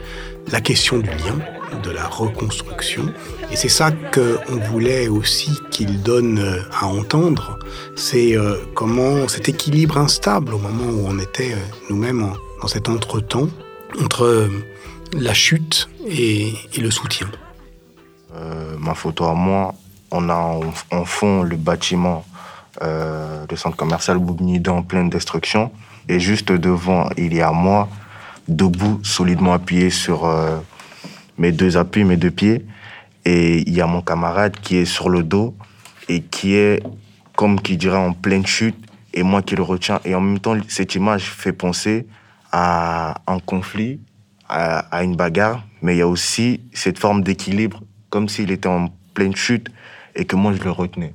la 0.51 0.61
question 0.61 0.97
du 0.97 1.09
lien, 1.09 1.39
de 1.83 1.91
la 1.91 2.07
reconstruction. 2.07 3.05
Et 3.51 3.55
c'est 3.55 3.69
ça 3.69 3.91
qu'on 3.91 4.57
voulait 4.71 5.07
aussi 5.07 5.51
qu'il 5.71 6.01
donne 6.01 6.63
à 6.71 6.87
entendre, 6.87 7.59
c'est 7.95 8.35
comment 8.73 9.27
cet 9.27 9.49
équilibre 9.49 9.97
instable 9.97 10.53
au 10.53 10.57
moment 10.57 10.85
où 10.85 11.05
on 11.07 11.19
était 11.19 11.55
nous-mêmes 11.89 12.33
dans 12.61 12.67
cet 12.67 12.89
entretemps 12.89 13.49
entre 14.01 14.49
la 15.13 15.33
chute 15.33 15.89
et, 16.07 16.53
le 16.79 16.91
soutien. 16.91 17.27
Euh, 18.35 18.75
ma 18.77 18.93
photo 18.93 19.25
à 19.25 19.33
moi, 19.33 19.73
on 20.11 20.29
a 20.29 20.59
en, 20.91 21.05
fond 21.05 21.43
le 21.43 21.55
bâtiment 21.55 22.25
euh, 22.81 23.45
du 23.47 23.57
centre 23.57 23.75
commercial 23.75 24.17
Boubni 24.17 24.61
en 24.67 24.83
pleine 24.83 25.09
destruction. 25.09 25.71
Et 26.07 26.19
juste 26.19 26.51
devant, 26.51 27.09
il 27.17 27.33
y 27.33 27.41
a 27.41 27.51
moi, 27.51 27.87
debout, 28.47 28.99
solidement 29.03 29.53
appuyé 29.53 29.89
sur 29.89 30.25
euh, 30.25 30.57
mes 31.37 31.51
deux 31.51 31.77
appuis, 31.77 32.03
mes 32.03 32.17
deux 32.17 32.31
pieds. 32.31 32.65
Et 33.25 33.59
il 33.67 33.73
y 33.73 33.81
a 33.81 33.87
mon 33.87 34.01
camarade 34.01 34.57
qui 34.59 34.77
est 34.77 34.85
sur 34.85 35.09
le 35.09 35.23
dos 35.23 35.55
et 36.07 36.21
qui 36.21 36.55
est, 36.55 36.81
comme 37.35 37.59
qui 37.61 37.77
dirait, 37.77 37.97
en 37.97 38.13
pleine 38.13 38.45
chute. 38.45 38.77
Et 39.13 39.23
moi 39.23 39.41
qui 39.41 39.55
le 39.55 39.63
retiens. 39.63 39.99
Et 40.05 40.15
en 40.15 40.21
même 40.21 40.39
temps, 40.39 40.55
cette 40.67 40.95
image 40.95 41.31
fait 41.31 41.53
penser 41.53 42.07
à 42.51 43.21
un 43.27 43.39
conflit 43.39 43.99
à, 44.49 45.03
une 45.03 45.15
bagarre, 45.15 45.63
mais 45.81 45.95
il 45.95 45.99
y 45.99 46.01
a 46.01 46.07
aussi 46.07 46.61
cette 46.73 46.97
forme 46.97 47.23
d'équilibre, 47.23 47.83
comme 48.09 48.27
s'il 48.27 48.51
était 48.51 48.67
en 48.67 48.89
pleine 49.13 49.35
chute 49.35 49.69
et 50.15 50.25
que 50.25 50.35
moi 50.35 50.53
je 50.53 50.63
le 50.63 50.71
retenais. 50.71 51.13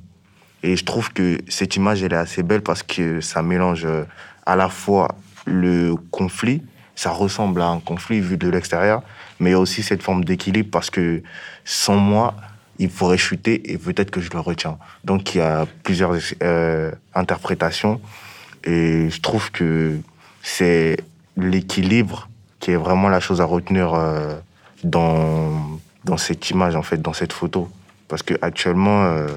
Et 0.63 0.75
je 0.77 0.85
trouve 0.85 1.11
que 1.11 1.37
cette 1.47 1.75
image, 1.75 2.01
elle 2.01 2.13
est 2.13 2.17
assez 2.17 2.41
belle 2.41 2.61
parce 2.61 2.81
que 2.81 3.21
ça 3.21 3.43
mélange 3.43 3.85
euh, 3.85 4.05
à 4.45 4.55
la 4.55 4.69
fois 4.69 5.15
le 5.45 5.95
conflit, 6.11 6.63
ça 6.95 7.11
ressemble 7.11 7.61
à 7.61 7.67
un 7.67 7.79
conflit 7.79 8.21
vu 8.21 8.37
de 8.37 8.49
l'extérieur, 8.49 9.03
mais 9.39 9.49
il 9.49 9.53
y 9.53 9.55
a 9.55 9.59
aussi 9.59 9.83
cette 9.83 10.01
forme 10.01 10.23
d'équilibre 10.23 10.69
parce 10.71 10.89
que 10.89 11.21
sans 11.65 11.97
moi, 11.97 12.35
il 12.79 12.89
pourrait 12.89 13.17
chuter 13.17 13.71
et 13.71 13.77
peut-être 13.77 14.11
que 14.11 14.21
je 14.21 14.31
le 14.31 14.39
retiens. 14.39 14.77
Donc 15.03 15.35
il 15.35 15.39
y 15.39 15.41
a 15.41 15.67
plusieurs 15.83 16.15
euh, 16.41 16.91
interprétations 17.13 18.01
et 18.63 19.09
je 19.09 19.21
trouve 19.21 19.51
que 19.51 19.99
c'est 20.41 20.97
l'équilibre 21.37 22.29
qui 22.65 22.71
est 22.71 22.77
vraiment 22.77 23.09
la 23.09 23.19
chose 23.19 23.41
à 23.41 23.45
retenir 23.45 23.93
euh, 23.93 24.33
dans, 24.83 25.77
dans 26.03 26.17
cette 26.17 26.49
image, 26.49 26.75
en 26.75 26.81
fait, 26.81 26.99
dans 26.99 27.13
cette 27.13 27.31
photo. 27.31 27.69
Parce 28.07 28.23
qu'actuellement, 28.23 29.03
euh, 29.03 29.27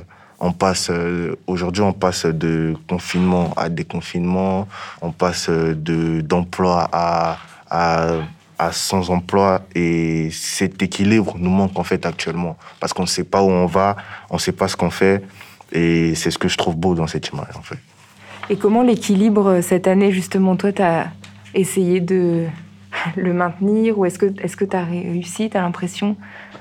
on 0.41 0.53
passe, 0.53 0.89
euh, 0.89 1.37
aujourd'hui, 1.47 1.83
on 1.83 1.93
passe 1.93 2.25
de 2.25 2.75
confinement 2.89 3.53
à 3.59 3.69
déconfinement, 3.69 4.67
on 5.03 5.13
passe 5.13 5.51
de, 5.51 6.23
d'emploi 6.23 6.89
à, 6.91 7.37
à, 7.69 8.13
à 8.59 8.73
sans 8.73 9.11
emploi. 9.11 9.61
Et 9.75 10.31
cet 10.31 10.83
équilibre 10.83 11.35
nous 11.39 11.51
manque, 11.51 11.79
en 11.79 11.85
fait, 11.85 12.07
actuellement. 12.07 12.57
Parce 12.81 12.95
qu'on 12.95 13.03
ne 13.03 13.09
sait 13.09 13.25
pas 13.25 13.43
où 13.43 13.51
on 13.51 13.67
va, 13.67 13.97
on 14.31 14.37
ne 14.37 14.41
sait 14.41 14.53
pas 14.53 14.69
ce 14.69 14.77
qu'on 14.77 14.89
fait. 14.89 15.23
Et 15.71 16.15
c'est 16.15 16.31
ce 16.31 16.39
que 16.39 16.49
je 16.49 16.57
trouve 16.57 16.77
beau 16.77 16.95
dans 16.95 17.07
cette 17.07 17.29
image, 17.29 17.55
en 17.59 17.63
fait. 17.63 17.79
Et 18.49 18.57
comment 18.57 18.83
l'équilibre, 18.83 19.61
cette 19.61 19.87
année, 19.87 20.13
justement, 20.13 20.57
toi, 20.57 20.73
tu 20.73 20.81
as 20.81 21.09
essayé 21.55 22.01
de, 22.01 22.47
le 23.17 23.33
maintenir 23.33 23.99
Ou 23.99 24.05
est-ce 24.07 24.19
que 24.19 24.65
tu 24.65 24.77
as 24.77 24.85
réussi, 24.85 25.51
tu 25.51 25.57
as 25.57 25.63
l'impression 25.63 26.17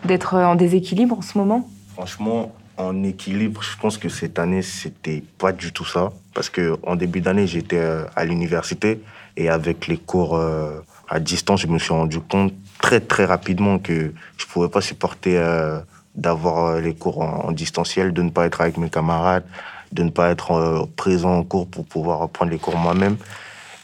d'être 0.06 0.36
en 0.36 0.56
déséquilibre 0.56 1.18
en 1.18 1.22
ce 1.22 1.38
moment? 1.38 1.70
Franchement, 1.94 2.52
en 2.78 3.04
équilibre, 3.04 3.62
je 3.64 3.76
pense 3.78 3.98
que 3.98 4.08
cette 4.08 4.38
année, 4.40 4.62
c'était 4.62 5.24
pas 5.38 5.52
du 5.52 5.74
tout 5.74 5.86
ça. 5.86 6.12
Parce 6.34 6.50
qu'en 6.50 6.96
début 6.96 7.22
d'année, 7.22 7.48
j'étais 7.48 7.80
euh, 7.80 8.06
à 8.16 8.24
l'université 8.24 9.02
et 9.36 9.50
avec 9.50 9.88
les 9.88 9.98
cours 9.98 10.36
euh, 10.36 10.80
à 11.10 11.20
distance, 11.20 11.62
je 11.62 11.68
me 11.68 11.80
suis 11.80 11.94
rendu 11.94 12.20
compte 12.20 12.54
très 12.80 13.00
très 13.00 13.26
rapidement 13.26 13.80
que 13.80 14.14
je 14.38 14.46
pouvais 14.46 14.70
pas 14.70 14.82
supporter 14.82 15.38
euh, 15.38 15.80
d'avoir 16.14 16.80
les 16.80 16.94
cours 16.94 17.22
en, 17.22 17.52
distanciel, 17.52 18.14
de 18.14 18.22
ne 18.22 18.30
pas 18.30 18.46
être 18.46 18.62
avec 18.62 18.78
mes 18.78 18.90
camarades, 18.90 19.46
de 19.92 20.04
ne 20.04 20.10
pas 20.10 20.30
être 20.30 20.88
présent 20.96 21.38
en 21.38 21.44
cours 21.44 21.68
pour 21.68 21.86
pouvoir 21.86 22.30
prendre 22.30 22.52
les 22.52 22.58
cours 22.58 22.78
moi-même. 22.78 23.18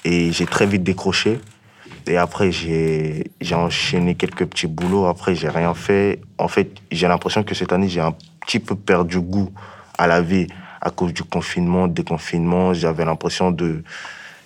Et 0.06 0.32
j'ai 0.32 0.46
très 0.46 0.66
vite 0.66 0.84
décroché. 0.84 1.40
Et 2.06 2.18
après, 2.18 2.52
j'ai 2.52 3.56
enchaîné 3.56 4.16
quelques 4.16 4.46
petits 4.46 4.68
boulots. 4.68 5.06
Après, 5.06 5.36
j'ai 5.36 5.50
rien 5.50 5.74
fait. 5.74 6.20
En 6.38 6.48
fait, 6.48 6.70
j'ai 6.92 7.08
l'impression 7.08 7.44
que 7.44 7.56
cette 7.56 7.72
année, 7.72 7.88
j'ai 7.88 8.02
un 8.02 8.16
petit 8.46 8.60
peu 8.60 8.76
perdu 8.76 9.20
goût 9.20 9.52
à 9.98 10.08
la 10.08 10.22
vie 10.22 10.48
à 10.82 10.90
cause 10.90 11.14
du 11.14 11.24
confinement, 11.24 11.88
déconfinement. 11.88 12.74
J'avais 12.74 13.06
l'impression 13.06 13.52
de, 13.52 13.84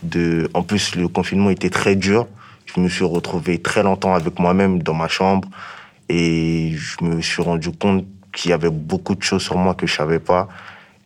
de. 0.04 0.50
En 0.54 0.62
plus, 0.62 0.96
le 0.96 1.08
confinement 1.08 1.50
était 1.50 1.72
très 1.72 1.96
dur. 1.96 2.28
Je 2.66 2.80
me 2.80 2.90
suis 2.90 3.06
retrouvé 3.06 3.60
très 3.60 3.82
longtemps 3.82 4.14
avec 4.14 4.38
moi-même 4.40 4.84
dans 4.84 4.94
ma 4.94 5.08
chambre. 5.08 5.50
Et 6.10 6.74
je 6.76 7.04
me 7.04 7.22
suis 7.22 7.42
rendu 7.42 7.72
compte 7.72 8.06
qu'il 8.34 8.52
y 8.52 8.54
avait 8.54 8.70
beaucoup 8.70 9.16
de 9.16 9.24
choses 9.24 9.42
sur 9.42 9.58
moi 9.58 9.74
que 9.74 9.88
je 9.88 9.96
savais 9.96 10.20
pas. 10.20 10.48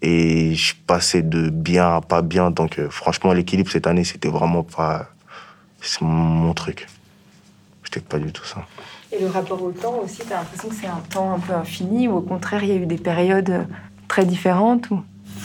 Et 0.01 0.53
je 0.55 0.73
passais 0.85 1.21
de 1.21 1.49
bien 1.49 1.95
à 1.95 2.01
pas 2.01 2.21
bien. 2.21 2.51
Donc, 2.51 2.77
euh, 2.77 2.89
franchement, 2.89 3.31
l'équilibre 3.31 3.71
cette 3.71 3.87
année, 3.87 4.03
c'était 4.03 4.29
vraiment 4.29 4.63
pas 4.63 5.07
c'est 5.81 6.01
mon 6.01 6.53
truc. 6.53 6.87
J'étais 7.83 7.99
pas 7.99 8.19
du 8.19 8.31
tout 8.31 8.45
ça. 8.45 8.65
Et 9.11 9.19
le 9.19 9.27
rapport 9.27 9.61
au 9.61 9.71
temps 9.71 9.99
aussi, 10.03 10.21
t'as 10.27 10.37
l'impression 10.37 10.69
que 10.69 10.75
c'est 10.75 10.87
un 10.87 11.01
temps 11.09 11.33
un 11.33 11.39
peu 11.39 11.53
infini 11.53 12.07
ou 12.07 12.17
au 12.17 12.21
contraire, 12.21 12.63
il 12.63 12.69
y 12.69 12.71
a 12.71 12.75
eu 12.75 12.85
des 12.85 12.97
périodes 12.97 13.67
très 14.07 14.25
différentes 14.25 14.89
ou... 14.89 15.01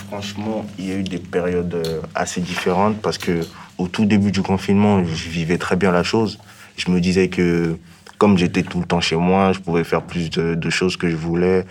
Franchement, 0.09 0.65
il 0.79 0.87
y 0.87 0.93
a 0.93 0.97
eu 0.97 1.03
des 1.03 1.19
périodes 1.19 1.75
euh, 1.75 2.01
assez 2.15 2.41
différentes 2.41 3.01
parce 3.01 3.19
que 3.19 3.41
au 3.79 3.89
tout 3.89 4.05
début 4.05 4.31
du 4.31 4.43
confinement, 4.43 5.03
je 5.05 5.29
vivais 5.29 5.59
très 5.59 5.75
bien 5.75 5.91
la 5.91 6.03
chose. 6.03 6.39
Je 6.77 6.91
me 6.91 7.01
disais 7.01 7.29
que 7.29 7.77
comme 8.19 8.39
j'étais 8.39 8.63
tout 8.63 8.79
le 8.81 8.87
temps 8.87 9.01
chez 9.01 9.17
moi, 9.17 9.53
je 9.53 9.61
pouvais 9.61 9.85
faire 9.85 10.03
plus 10.03 10.31
de, 10.31 10.55
de 10.55 10.71
choses 10.71 10.97
que 10.97 11.09
je 11.09 11.17
voulais. 11.17 11.67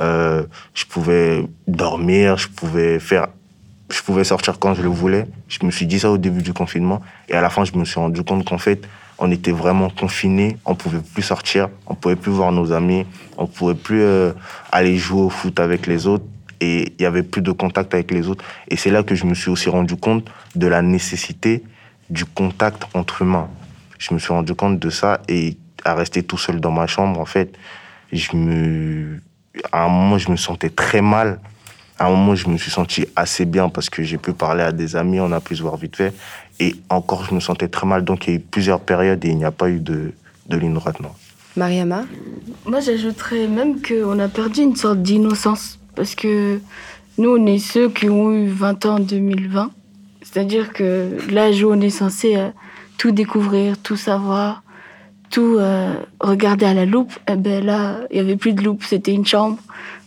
Euh, 0.00 0.44
je 0.74 0.84
pouvais 0.84 1.46
dormir, 1.66 2.36
je 2.36 2.48
pouvais 2.48 2.98
faire, 2.98 3.28
je 3.90 4.02
pouvais 4.02 4.24
sortir 4.24 4.58
quand 4.58 4.74
je 4.74 4.82
le 4.82 4.88
voulais. 4.88 5.26
Je 5.48 5.64
me 5.64 5.70
suis 5.70 5.86
dit 5.86 6.00
ça 6.00 6.10
au 6.10 6.18
début 6.18 6.42
du 6.42 6.52
confinement 6.52 7.00
et 7.28 7.34
à 7.34 7.40
la 7.40 7.50
fin, 7.50 7.64
je 7.64 7.72
me 7.76 7.84
suis 7.84 8.00
rendu 8.00 8.22
compte 8.22 8.44
qu'en 8.44 8.58
fait, 8.58 8.86
on 9.18 9.30
était 9.30 9.52
vraiment 9.52 9.88
confinés, 9.88 10.58
on 10.64 10.74
pouvait 10.74 11.00
plus 11.00 11.22
sortir, 11.22 11.68
on 11.86 11.94
pouvait 11.94 12.16
plus 12.16 12.32
voir 12.32 12.52
nos 12.52 12.72
amis, 12.72 13.06
on 13.38 13.46
pouvait 13.46 13.74
plus 13.74 14.02
euh, 14.02 14.32
aller 14.72 14.96
jouer 14.96 15.22
au 15.22 15.30
foot 15.30 15.58
avec 15.60 15.86
les 15.86 16.06
autres 16.06 16.24
et 16.60 16.92
il 16.98 17.02
y 17.02 17.06
avait 17.06 17.22
plus 17.22 17.42
de 17.42 17.52
contact 17.52 17.94
avec 17.94 18.10
les 18.10 18.28
autres. 18.28 18.44
Et 18.68 18.76
c'est 18.76 18.90
là 18.90 19.02
que 19.02 19.14
je 19.14 19.24
me 19.24 19.34
suis 19.34 19.50
aussi 19.50 19.68
rendu 19.68 19.96
compte 19.96 20.30
de 20.54 20.66
la 20.66 20.82
nécessité 20.82 21.62
du 22.10 22.24
contact 22.24 22.84
entre 22.94 23.22
humains. 23.22 23.48
Je 23.98 24.12
me 24.12 24.18
suis 24.18 24.32
rendu 24.32 24.54
compte 24.54 24.78
de 24.78 24.90
ça 24.90 25.20
et 25.28 25.56
à 25.84 25.94
rester 25.94 26.22
tout 26.22 26.38
seul 26.38 26.60
dans 26.60 26.70
ma 26.70 26.86
chambre, 26.86 27.20
en 27.20 27.24
fait, 27.24 27.56
je 28.12 28.36
me, 28.36 29.20
à 29.72 29.84
un 29.84 29.88
moment, 29.88 30.18
je 30.18 30.30
me 30.30 30.36
sentais 30.36 30.70
très 30.70 31.00
mal. 31.00 31.40
À 31.98 32.06
un 32.06 32.10
moment, 32.10 32.34
je 32.34 32.48
me 32.48 32.58
suis 32.58 32.70
senti 32.70 33.06
assez 33.16 33.44
bien 33.44 33.68
parce 33.68 33.88
que 33.88 34.02
j'ai 34.02 34.18
pu 34.18 34.32
parler 34.32 34.62
à 34.62 34.72
des 34.72 34.96
amis, 34.96 35.18
on 35.20 35.32
a 35.32 35.40
pu 35.40 35.56
se 35.56 35.62
voir 35.62 35.76
vite 35.76 35.96
fait. 35.96 36.12
Et 36.60 36.74
encore, 36.90 37.24
je 37.24 37.34
me 37.34 37.40
sentais 37.40 37.68
très 37.68 37.86
mal. 37.86 38.04
Donc, 38.04 38.26
il 38.26 38.30
y 38.30 38.32
a 38.34 38.36
eu 38.36 38.42
plusieurs 38.42 38.80
périodes 38.80 39.24
et 39.24 39.28
il 39.28 39.36
n'y 39.36 39.44
a 39.44 39.50
pas 39.50 39.70
eu 39.70 39.80
de, 39.80 40.12
de 40.48 40.56
ligne 40.56 40.74
droite, 40.74 41.00
non. 41.00 41.10
Mariama? 41.56 42.04
Moi, 42.66 42.80
j'ajouterais 42.80 43.46
même 43.46 43.80
qu'on 43.80 44.18
a 44.18 44.28
perdu 44.28 44.60
une 44.60 44.76
sorte 44.76 45.02
d'innocence. 45.02 45.78
Parce 45.94 46.14
que 46.14 46.60
nous, 47.16 47.30
on 47.30 47.46
est 47.46 47.58
ceux 47.58 47.88
qui 47.88 48.10
ont 48.10 48.30
eu 48.30 48.48
20 48.48 48.86
ans 48.86 48.96
en 48.96 49.00
2020. 49.00 49.70
C'est-à-dire 50.22 50.72
que 50.72 51.16
l'âge 51.30 51.62
où 51.62 51.70
on 51.70 51.80
est 51.80 51.90
censé 51.90 52.36
euh, 52.36 52.50
tout 52.98 53.10
découvrir, 53.10 53.78
tout 53.78 53.96
savoir, 53.96 54.62
tout 55.30 55.56
euh, 55.58 55.94
regarder 56.20 56.66
à 56.66 56.74
la 56.74 56.84
loupe, 56.84 57.12
eh 57.30 57.36
ben 57.36 57.64
là, 57.64 58.00
il 58.10 58.14
n'y 58.14 58.20
avait 58.20 58.36
plus 58.36 58.52
de 58.52 58.62
loupe, 58.62 58.82
c'était 58.84 59.12
une 59.12 59.26
chambre. 59.26 59.58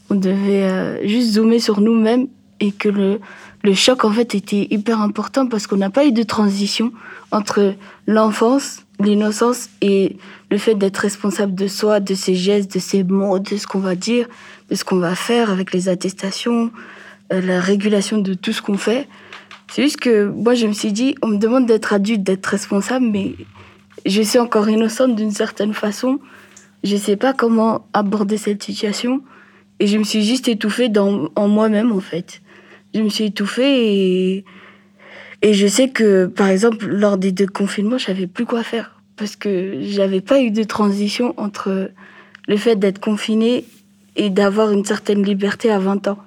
On 0.09 0.15
devait 0.15 0.63
euh, 0.63 1.07
juste 1.07 1.33
zoomer 1.33 1.59
sur 1.59 1.81
nous-mêmes 1.81 2.27
et 2.59 2.71
que 2.71 2.89
le, 2.89 3.19
le 3.63 3.73
choc, 3.73 4.05
en 4.05 4.11
fait, 4.11 4.35
était 4.35 4.67
hyper 4.69 5.01
important 5.01 5.47
parce 5.47 5.67
qu'on 5.67 5.77
n'a 5.77 5.89
pas 5.89 6.05
eu 6.05 6.11
de 6.11 6.23
transition 6.23 6.91
entre 7.31 7.75
l'enfance, 8.07 8.85
l'innocence 8.99 9.69
et 9.81 10.17
le 10.51 10.57
fait 10.57 10.75
d'être 10.75 10.97
responsable 10.97 11.55
de 11.55 11.67
soi, 11.67 11.99
de 11.99 12.13
ses 12.13 12.35
gestes, 12.35 12.73
de 12.73 12.79
ses 12.79 13.03
mots, 13.03 13.39
de 13.39 13.57
ce 13.57 13.67
qu'on 13.67 13.79
va 13.79 13.95
dire, 13.95 14.27
de 14.69 14.75
ce 14.75 14.83
qu'on 14.83 14.99
va 14.99 15.15
faire 15.15 15.51
avec 15.51 15.73
les 15.73 15.89
attestations, 15.89 16.71
euh, 17.31 17.41
la 17.41 17.59
régulation 17.59 18.17
de 18.17 18.33
tout 18.33 18.53
ce 18.53 18.61
qu'on 18.61 18.77
fait. 18.77 19.07
C'est 19.71 19.83
juste 19.83 19.99
que 19.99 20.27
moi, 20.27 20.55
je 20.55 20.65
me 20.65 20.73
suis 20.73 20.91
dit, 20.91 21.15
on 21.21 21.27
me 21.27 21.37
demande 21.37 21.65
d'être 21.65 21.93
adulte, 21.93 22.23
d'être 22.23 22.47
responsable, 22.47 23.05
mais 23.05 23.35
je 24.05 24.21
suis 24.21 24.39
encore 24.39 24.69
innocente 24.69 25.15
d'une 25.15 25.31
certaine 25.31 25.73
façon. 25.73 26.19
Je 26.83 26.95
sais 26.95 27.17
pas 27.17 27.33
comment 27.33 27.85
aborder 27.93 28.37
cette 28.37 28.63
situation. 28.63 29.21
Et 29.79 29.87
je 29.87 29.97
me 29.97 30.03
suis 30.03 30.23
juste 30.23 30.47
étouffée 30.47 30.89
dans, 30.89 31.29
en 31.35 31.47
moi-même, 31.47 31.91
en 31.91 31.99
fait. 31.99 32.41
Je 32.93 33.01
me 33.01 33.09
suis 33.09 33.25
étouffée 33.25 34.35
et, 34.37 34.45
et 35.41 35.53
je 35.53 35.67
sais 35.67 35.89
que, 35.89 36.25
par 36.25 36.47
exemple, 36.47 36.87
lors 36.87 37.17
des 37.17 37.31
deux 37.31 37.47
confinements, 37.47 37.97
je 37.97 38.05
savais 38.05 38.27
plus 38.27 38.45
quoi 38.45 38.63
faire. 38.63 39.01
Parce 39.15 39.35
que 39.35 39.81
j'avais 39.81 40.21
pas 40.21 40.41
eu 40.41 40.51
de 40.51 40.63
transition 40.63 41.33
entre 41.37 41.91
le 42.47 42.57
fait 42.57 42.75
d'être 42.75 42.99
confinée 42.99 43.65
et 44.15 44.29
d'avoir 44.29 44.71
une 44.71 44.85
certaine 44.85 45.23
liberté 45.23 45.71
à 45.71 45.79
20 45.79 46.07
ans. 46.07 46.19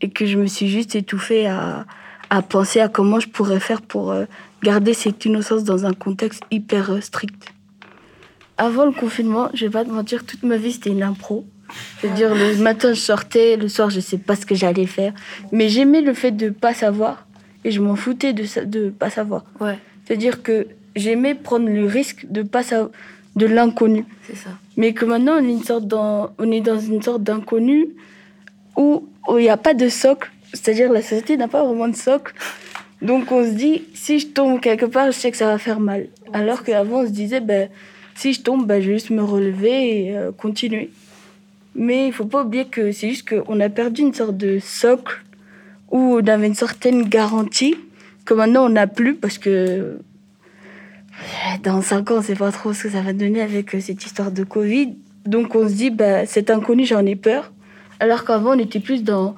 Et 0.00 0.10
que 0.10 0.26
je 0.26 0.38
me 0.38 0.46
suis 0.46 0.68
juste 0.68 0.94
étouffée 0.94 1.46
à, 1.46 1.86
à 2.30 2.42
penser 2.42 2.80
à 2.80 2.88
comment 2.88 3.20
je 3.20 3.28
pourrais 3.28 3.60
faire 3.60 3.82
pour 3.82 4.12
euh, 4.12 4.24
garder 4.62 4.94
cette 4.94 5.24
innocence 5.24 5.64
dans 5.64 5.84
un 5.84 5.92
contexte 5.92 6.42
hyper 6.50 6.90
euh, 6.90 7.00
strict. 7.00 7.52
Avant 8.56 8.86
le 8.86 8.92
confinement, 8.92 9.50
je 9.52 9.64
vais 9.64 9.70
pas 9.70 9.84
te 9.84 9.90
mentir, 9.90 10.24
toute 10.24 10.44
ma 10.44 10.56
vie 10.56 10.72
c'était 10.72 10.90
une 10.90 11.02
impro. 11.02 11.44
C'est-à-dire 12.00 12.34
le 12.34 12.56
matin 12.56 12.92
je 12.92 13.00
sortais, 13.00 13.56
le 13.56 13.68
soir 13.68 13.90
je 13.90 14.00
sais 14.00 14.18
pas 14.18 14.36
ce 14.36 14.44
que 14.46 14.54
j'allais 14.54 14.86
faire, 14.86 15.12
mais 15.52 15.68
j'aimais 15.68 16.00
le 16.00 16.14
fait 16.14 16.30
de 16.32 16.50
pas 16.50 16.74
savoir 16.74 17.26
et 17.64 17.70
je 17.70 17.80
m'en 17.80 17.96
foutais 17.96 18.32
de 18.32 18.44
sa- 18.44 18.64
de 18.64 18.90
pas 18.90 19.10
savoir. 19.10 19.44
Ouais. 19.60 19.78
C'est-à-dire 20.04 20.42
que 20.42 20.66
j'aimais 20.96 21.34
prendre 21.34 21.68
le 21.68 21.84
risque 21.86 22.26
de 22.30 22.42
pas 22.42 22.62
de 23.36 23.46
l'inconnu. 23.46 24.04
C'est 24.26 24.36
ça. 24.36 24.50
Mais 24.76 24.92
que 24.92 25.04
maintenant 25.04 25.34
on 25.40 25.44
est 25.44 25.52
une 25.52 25.62
sorte 25.62 25.86
dans, 25.86 26.30
on 26.38 26.50
est 26.50 26.60
dans 26.60 26.78
une 26.80 27.02
sorte 27.02 27.22
d'inconnu 27.22 27.88
où 28.76 29.06
où 29.28 29.38
il 29.38 29.42
n'y 29.42 29.50
a 29.50 29.56
pas 29.56 29.74
de 29.74 29.88
socle. 29.88 30.30
C'est-à-dire 30.52 30.90
la 30.92 31.02
société 31.02 31.36
n'a 31.36 31.46
pas 31.46 31.62
vraiment 31.64 31.86
de 31.88 31.94
socle. 31.94 32.34
Donc 33.02 33.30
on 33.32 33.44
se 33.44 33.50
dit, 33.50 33.84
si 33.94 34.18
je 34.18 34.26
tombe 34.26 34.60
quelque 34.60 34.86
part, 34.86 35.06
je 35.06 35.12
sais 35.12 35.30
que 35.30 35.36
ça 35.36 35.46
va 35.46 35.58
faire 35.58 35.80
mal. 35.80 36.08
Alors 36.32 36.64
qu'avant 36.64 37.00
on 37.02 37.06
se 37.06 37.12
disait, 37.12 37.40
ben, 37.40 37.68
si 38.14 38.32
je 38.32 38.40
tombe, 38.42 38.66
ben, 38.66 38.80
je 38.82 38.88
vais 38.88 38.94
juste 38.94 39.10
me 39.10 39.22
relever 39.22 40.06
et 40.06 40.16
euh, 40.16 40.32
continuer. 40.32 40.90
Mais 41.74 42.08
il 42.08 42.12
faut 42.12 42.24
pas 42.24 42.42
oublier 42.44 42.66
que 42.66 42.92
c'est 42.92 43.08
juste 43.08 43.28
qu'on 43.28 43.60
a 43.60 43.68
perdu 43.68 44.02
une 44.02 44.14
sorte 44.14 44.36
de 44.36 44.58
socle 44.58 45.22
où 45.90 46.18
on 46.20 46.26
avait 46.26 46.46
une 46.46 46.54
certaine 46.54 47.08
garantie 47.08 47.76
que 48.24 48.34
maintenant 48.34 48.66
on 48.66 48.70
n'a 48.70 48.86
plus 48.86 49.14
parce 49.14 49.38
que 49.38 49.98
dans 51.62 51.82
5 51.82 52.10
ans, 52.10 52.14
on 52.18 52.22
sait 52.22 52.34
pas 52.34 52.52
trop 52.52 52.72
ce 52.72 52.84
que 52.84 52.90
ça 52.90 53.02
va 53.02 53.12
donner 53.12 53.40
avec 53.40 53.74
euh, 53.74 53.80
cette 53.80 54.04
histoire 54.04 54.30
de 54.30 54.44
Covid. 54.44 54.94
Donc 55.26 55.54
on 55.54 55.68
se 55.68 55.74
dit, 55.74 55.90
bah, 55.90 56.26
cet 56.26 56.50
inconnu, 56.50 56.84
j'en 56.86 57.04
ai 57.04 57.16
peur. 57.16 57.52
Alors 57.98 58.24
qu'avant, 58.24 58.56
on 58.56 58.58
était 58.58 58.80
plus 58.80 59.02
dans, 59.04 59.34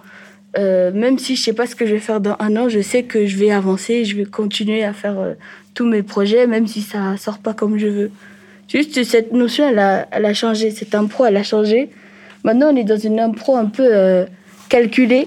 euh, 0.59 0.93
même 0.93 1.19
si 1.19 1.37
je 1.37 1.43
sais 1.43 1.53
pas 1.53 1.67
ce 1.67 1.75
que 1.75 1.87
je 1.87 1.95
vais 1.95 2.01
faire 2.01 2.21
dans 2.21 2.37
un 2.39 2.57
an, 2.57 2.69
je 2.69 2.81
sais 2.81 3.03
que 3.03 3.27
je 3.27 3.37
vais 3.37 3.51
avancer, 3.51 4.05
je 4.05 4.17
vais 4.17 4.25
continuer 4.25 4.85
à 4.85 4.93
faire 4.93 5.19
euh, 5.19 5.35
tous 5.75 5.87
mes 5.87 6.03
projets, 6.03 6.47
même 6.47 6.67
si 6.67 6.83
ça 6.83 7.17
sort 7.17 7.39
pas 7.39 7.55
comme 7.55 7.79
je 7.79 7.89
veux. 7.89 8.11
Juste 8.69 9.03
cette 9.03 9.33
notion, 9.33 9.69
elle 9.69 9.79
a, 9.81 10.07
elle 10.13 10.25
a 10.25 10.35
changé. 10.35 10.71
Cette 10.71 10.95
impro, 10.95 11.25
elle 11.27 11.37
a 11.37 11.43
changé. 11.43 11.91
Maintenant, 12.45 12.73
on 12.73 12.77
est 12.77 12.85
dans 12.85 12.99
une 12.99 13.21
impro 13.21 13.57
un 13.57 13.67
peu 13.67 13.87
euh, 13.87 14.27
calculée. 14.69 15.27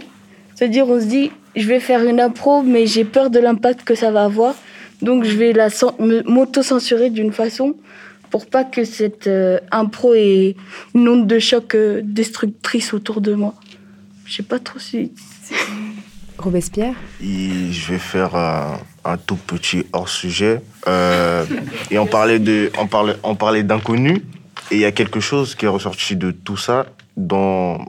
C'est-à-dire, 0.55 0.87
on 0.87 0.99
se 0.99 1.05
dit, 1.05 1.31
je 1.55 1.67
vais 1.67 1.79
faire 1.79 2.03
une 2.03 2.19
impro, 2.19 2.63
mais 2.63 2.87
j'ai 2.87 3.05
peur 3.05 3.29
de 3.29 3.39
l'impact 3.39 3.83
que 3.83 3.95
ça 3.95 4.11
va 4.11 4.25
avoir. 4.25 4.55
Donc, 5.01 5.23
je 5.23 5.35
vais 5.35 5.53
la 5.53 5.69
m'auto-censurer 5.99 7.09
d'une 7.09 7.31
façon 7.31 7.75
pour 8.31 8.47
pas 8.47 8.63
que 8.63 8.83
cette 8.83 9.27
euh, 9.27 9.59
impro 9.71 10.13
ait 10.13 10.55
une 10.93 11.07
onde 11.07 11.27
de 11.27 11.39
choc 11.39 11.75
euh, 11.75 12.01
destructrice 12.03 12.93
autour 12.93 13.21
de 13.21 13.33
moi. 13.33 13.53
Je 14.25 14.35
sais 14.35 14.43
pas 14.43 14.59
trop 14.59 14.79
si. 14.79 15.13
Robespierre? 16.37 16.95
Et 17.21 17.71
je 17.71 17.93
vais 17.93 17.99
faire 17.99 18.35
un, 18.35 18.79
un 19.05 19.17
tout 19.17 19.37
petit 19.37 19.85
hors-sujet. 19.93 20.61
Euh, 20.87 21.45
et 21.91 21.97
on 21.97 22.07
parlait 22.07 22.39
de, 22.39 22.71
on 22.77 22.87
parlait, 22.87 23.15
on 23.23 23.35
parlait 23.35 23.63
d'inconnu. 23.63 24.25
Et 24.71 24.75
il 24.75 24.79
y 24.79 24.85
a 24.85 24.91
quelque 24.91 25.19
chose 25.19 25.55
qui 25.55 25.65
est 25.65 25.69
ressorti 25.69 26.15
de 26.15 26.31
tout 26.31 26.57
ça, 26.57 26.87
dont 27.17 27.79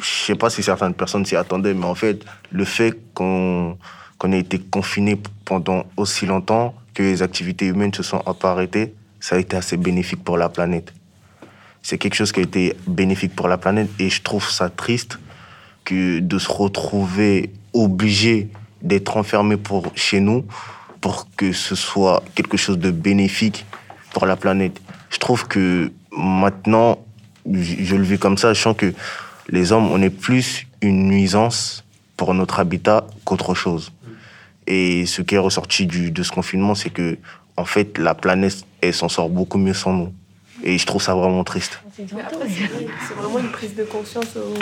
je 0.00 0.06
sais 0.06 0.34
pas 0.34 0.50
si 0.50 0.62
certaines 0.62 0.94
personnes 0.94 1.24
s'y 1.24 1.36
attendaient, 1.36 1.74
mais 1.74 1.84
en 1.84 1.94
fait, 1.94 2.24
le 2.50 2.64
fait 2.64 2.96
qu'on 3.14 3.78
qu'on 4.18 4.32
ait 4.32 4.40
été 4.40 4.58
confiné 4.58 5.20
pendant 5.44 5.84
aussi 5.98 6.24
longtemps, 6.24 6.74
que 6.94 7.02
les 7.02 7.22
activités 7.22 7.66
humaines 7.66 7.92
se 7.92 8.02
sont 8.02 8.22
arrêtées, 8.42 8.94
ça 9.20 9.36
a 9.36 9.38
été 9.38 9.56
assez 9.56 9.76
bénéfique 9.76 10.24
pour 10.24 10.38
la 10.38 10.48
planète. 10.48 10.94
C'est 11.82 11.98
quelque 11.98 12.14
chose 12.14 12.32
qui 12.32 12.40
a 12.40 12.42
été 12.42 12.74
bénéfique 12.86 13.36
pour 13.36 13.48
la 13.48 13.58
planète 13.58 13.88
et 13.98 14.08
je 14.08 14.22
trouve 14.22 14.48
ça 14.48 14.70
triste 14.70 15.18
que 15.84 16.20
de 16.20 16.38
se 16.38 16.50
retrouver 16.50 17.52
obligé 17.74 18.48
d'être 18.82 19.16
enfermé 19.16 19.56
pour, 19.56 19.92
chez 19.94 20.20
nous 20.20 20.44
pour 21.00 21.28
que 21.36 21.52
ce 21.52 21.74
soit 21.74 22.22
quelque 22.34 22.56
chose 22.56 22.78
de 22.78 22.90
bénéfique 22.90 23.66
pour 24.12 24.26
la 24.26 24.36
planète. 24.36 24.80
Je 25.10 25.18
trouve 25.18 25.46
que 25.46 25.92
maintenant, 26.10 26.98
je, 27.52 27.96
le 27.96 28.02
vis 28.02 28.18
comme 28.18 28.36
ça, 28.38 28.52
je 28.54 28.60
sens 28.60 28.76
que 28.76 28.92
les 29.48 29.72
hommes, 29.72 29.90
on 29.92 30.00
est 30.02 30.10
plus 30.10 30.66
une 30.82 31.06
nuisance 31.08 31.84
pour 32.16 32.34
notre 32.34 32.58
habitat 32.60 33.06
qu'autre 33.24 33.54
chose. 33.54 33.92
Et 34.66 35.06
ce 35.06 35.22
qui 35.22 35.36
est 35.36 35.38
ressorti 35.38 35.86
du, 35.86 36.10
de 36.10 36.22
ce 36.22 36.32
confinement, 36.32 36.74
c'est 36.74 36.90
que, 36.90 37.18
en 37.56 37.64
fait, 37.64 37.98
la 37.98 38.14
planète, 38.14 38.64
elle 38.80 38.94
s'en 38.94 39.08
sort 39.08 39.28
beaucoup 39.28 39.58
mieux 39.58 39.74
sans 39.74 39.92
nous. 39.92 40.12
Et 40.64 40.78
je 40.78 40.86
trouve 40.86 41.00
ça 41.02 41.14
vraiment 41.14 41.44
triste. 41.44 41.80
C'est 41.96 42.04
vraiment 43.14 43.38
une 43.38 43.50
prise 43.52 43.74
de 43.76 43.84
conscience 43.84 44.36
au- 44.36 44.54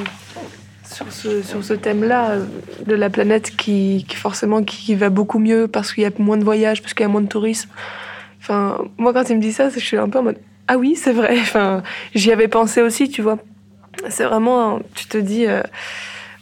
sur 0.86 1.10
ce, 1.10 1.42
sur 1.42 1.64
ce 1.64 1.72
thème-là, 1.72 2.32
euh, 2.32 2.44
de 2.86 2.94
la 2.94 3.08
planète 3.08 3.56
qui, 3.56 4.04
qui 4.06 4.16
forcément 4.16 4.62
qui 4.62 4.94
va 4.94 5.08
beaucoup 5.08 5.38
mieux 5.38 5.66
parce 5.66 5.92
qu'il 5.94 6.02
y 6.02 6.06
a 6.06 6.10
moins 6.18 6.36
de 6.36 6.44
voyages, 6.44 6.82
parce 6.82 6.92
qu'il 6.92 7.04
y 7.04 7.06
a 7.06 7.08
moins 7.08 7.22
de 7.22 7.28
tourisme. 7.28 7.70
Enfin, 8.40 8.78
moi, 8.98 9.14
quand 9.14 9.30
il 9.30 9.36
me 9.36 9.40
dit 9.40 9.52
ça, 9.52 9.70
je 9.70 9.78
suis 9.78 9.96
un 9.96 10.08
peu 10.10 10.18
en 10.18 10.24
mode 10.24 10.38
Ah 10.68 10.76
oui, 10.78 10.96
c'est 10.96 11.12
vrai. 11.12 11.36
Enfin, 11.40 11.82
j'y 12.14 12.32
avais 12.32 12.48
pensé 12.48 12.82
aussi, 12.82 13.08
tu 13.08 13.22
vois. 13.22 13.38
C'est 14.08 14.24
vraiment, 14.24 14.80
tu 14.94 15.06
te 15.06 15.18
dis. 15.18 15.46
euh, 15.46 15.62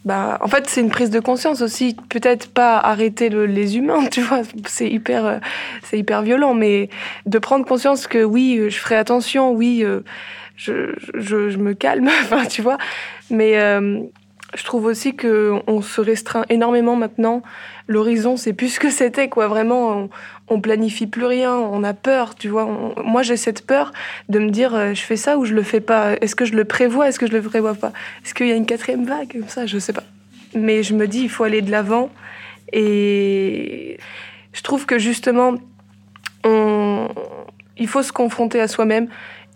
bah, 0.05 0.39
en 0.43 0.49
fait, 0.49 0.69
c'est 0.69 0.81
une 0.81 0.91
prise 0.91 1.11
de 1.11 1.21
conscience 1.21 1.63
aussi. 1.63 1.97
Peut-être 2.09 2.51
pas 2.53 2.79
arrêter 2.79 3.29
le- 3.31 3.47
les 3.47 3.77
humains, 3.77 4.07
tu 4.11 4.23
vois. 4.23 4.43
C'est 4.67 4.89
hyper, 4.91 5.27
euh, 5.27 5.39
c'est 5.85 5.99
hyper 5.99 6.23
violent, 6.23 6.55
mais 6.55 6.89
de 7.27 7.39
prendre 7.39 7.65
conscience 7.67 8.07
que 8.07 8.23
oui, 8.25 8.57
euh, 8.59 8.71
je 8.71 8.79
ferai 8.79 8.97
attention, 8.97 9.53
oui, 9.53 9.83
euh, 9.85 10.01
je, 10.57 10.95
je, 11.15 11.51
je 11.51 11.59
me 11.59 11.75
calme, 11.75 12.09
enfin, 12.25 12.47
tu 12.47 12.63
vois. 12.63 12.79
Mais 13.31 13.59
euh, 13.61 14.01
Je 14.55 14.65
trouve 14.65 14.85
aussi 14.87 15.17
qu'on 15.17 15.83
se 15.83 16.01
restreint 16.01 16.45
énormément 16.51 16.97
maintenant. 16.97 17.43
L'horizon, 17.89 18.37
c'est 18.37 18.53
plus 18.53 18.69
ce 18.69 18.81
que 18.81 18.91
c'était, 18.91 19.29
quoi. 19.29 19.49
Vraiment, 19.49 19.91
on, 19.91 20.11
on, 20.49 20.61
planifie 20.61 21.07
plus 21.07 21.25
rien, 21.25 21.55
on 21.55 21.83
a 21.85 21.95
peur, 21.95 22.35
tu 22.35 22.49
vois. 22.49 22.69
moi, 23.05 23.23
j'ai 23.23 23.37
cette 23.37 23.67
peur 23.67 23.93
de 24.29 24.39
me 24.39 24.51
dire, 24.51 24.75
euh, 24.75 24.95
je 24.95 25.03
fais 25.03 25.17
ça 25.17 25.39
ou 25.39 25.45
je 25.45 25.55
le 25.55 25.63
fais 25.63 25.81
pas. 25.81 26.15
Est-ce 26.21 26.37
que 26.37 26.45
je 26.45 26.55
le 26.55 26.65
prévois, 26.65 27.09
est-ce 27.09 27.19
que 27.19 27.27
je 27.27 27.33
le 27.33 27.43
prévois 27.43 27.75
pas? 27.75 27.93
Est-ce 28.25 28.35
qu'il 28.35 28.49
y 28.49 28.53
a 28.53 28.57
une 28.57 28.67
quatrième 28.67 29.05
vague 29.05 29.33
comme 29.33 29.49
ça? 29.49 29.67
Je 29.67 29.79
sais 29.79 29.93
pas. 29.93 30.05
Mais 30.55 30.83
je 30.83 30.95
me 30.95 31.09
dis, 31.09 31.23
il 31.23 31.31
faut 31.31 31.45
aller 31.45 31.63
de 31.63 31.71
l'avant. 31.71 32.11
Et 32.73 33.99
je 34.53 34.63
trouve 34.63 34.87
que 34.87 34.99
justement, 34.99 35.55
on, 36.45 37.09
il 37.79 37.89
faut 37.89 38.03
se 38.03 38.13
confronter 38.13 38.61
à 38.61 38.69
soi-même. 38.69 39.09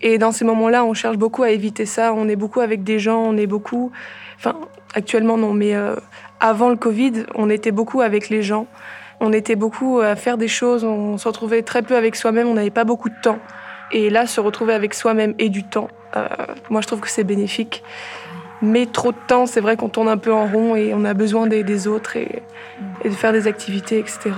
Et 0.02 0.18
dans 0.18 0.32
ces 0.32 0.44
moments-là, 0.44 0.84
on 0.84 0.94
cherche 0.94 1.16
beaucoup 1.16 1.42
à 1.42 1.50
éviter 1.50 1.86
ça. 1.86 2.12
On 2.12 2.28
est 2.28 2.36
beaucoup 2.36 2.60
avec 2.60 2.84
des 2.84 2.98
gens, 2.98 3.18
on 3.18 3.36
est 3.36 3.46
beaucoup. 3.46 3.92
Enfin, 4.36 4.56
actuellement, 4.94 5.36
non, 5.36 5.52
mais 5.52 5.74
euh, 5.74 5.96
avant 6.40 6.68
le 6.68 6.76
Covid, 6.76 7.24
on 7.34 7.50
était 7.50 7.70
beaucoup 7.70 8.00
avec 8.00 8.28
les 8.28 8.42
gens. 8.42 8.66
On 9.20 9.32
était 9.32 9.56
beaucoup 9.56 10.00
à 10.00 10.16
faire 10.16 10.36
des 10.36 10.48
choses. 10.48 10.84
On 10.84 11.16
se 11.16 11.26
retrouvait 11.26 11.62
très 11.62 11.82
peu 11.82 11.96
avec 11.96 12.16
soi-même. 12.16 12.48
On 12.48 12.54
n'avait 12.54 12.70
pas 12.70 12.84
beaucoup 12.84 13.08
de 13.08 13.14
temps. 13.22 13.38
Et 13.92 14.10
là, 14.10 14.26
se 14.26 14.40
retrouver 14.40 14.74
avec 14.74 14.94
soi-même 14.94 15.34
et 15.38 15.48
du 15.48 15.64
temps, 15.64 15.88
euh, 16.16 16.26
moi, 16.70 16.80
je 16.80 16.86
trouve 16.86 17.00
que 17.00 17.08
c'est 17.08 17.24
bénéfique. 17.24 17.82
Mais 18.62 18.86
trop 18.86 19.12
de 19.12 19.18
temps, 19.26 19.46
c'est 19.46 19.60
vrai 19.60 19.76
qu'on 19.76 19.88
tourne 19.88 20.08
un 20.08 20.16
peu 20.16 20.32
en 20.32 20.46
rond 20.46 20.76
et 20.76 20.92
on 20.94 21.04
a 21.04 21.14
besoin 21.14 21.46
des, 21.46 21.62
des 21.62 21.86
autres 21.86 22.16
et, 22.16 22.42
et, 23.04 23.08
de 23.08 23.14
faire 23.14 23.32
des 23.32 23.46
activités, 23.46 23.98
etc. 23.98 24.30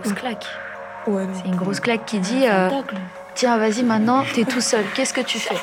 Grosse 0.00 0.14
claque. 0.14 0.46
Ouais, 1.06 1.24
c'est 1.34 1.48
une 1.48 1.56
grosse 1.56 1.80
claque 1.80 2.06
qui 2.06 2.18
dit 2.18 2.46
euh, 2.48 2.68
Tiens, 3.34 3.58
vas-y, 3.58 3.82
maintenant, 3.82 4.24
t'es 4.34 4.44
tout 4.44 4.60
seul. 4.60 4.84
Qu'est-ce 4.94 5.12
que 5.12 5.20
tu 5.20 5.38
fais? 5.38 5.56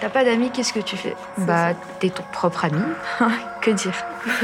T'as 0.00 0.08
pas 0.08 0.24
d'amis, 0.24 0.50
qu'est-ce 0.50 0.72
que 0.72 0.80
tu 0.80 0.96
fais 0.96 1.14
Bah, 1.38 1.74
t'es 2.00 2.10
ton 2.10 2.24
propre 2.32 2.64
ami. 2.64 2.82
que 3.60 3.70
dire 3.70 3.94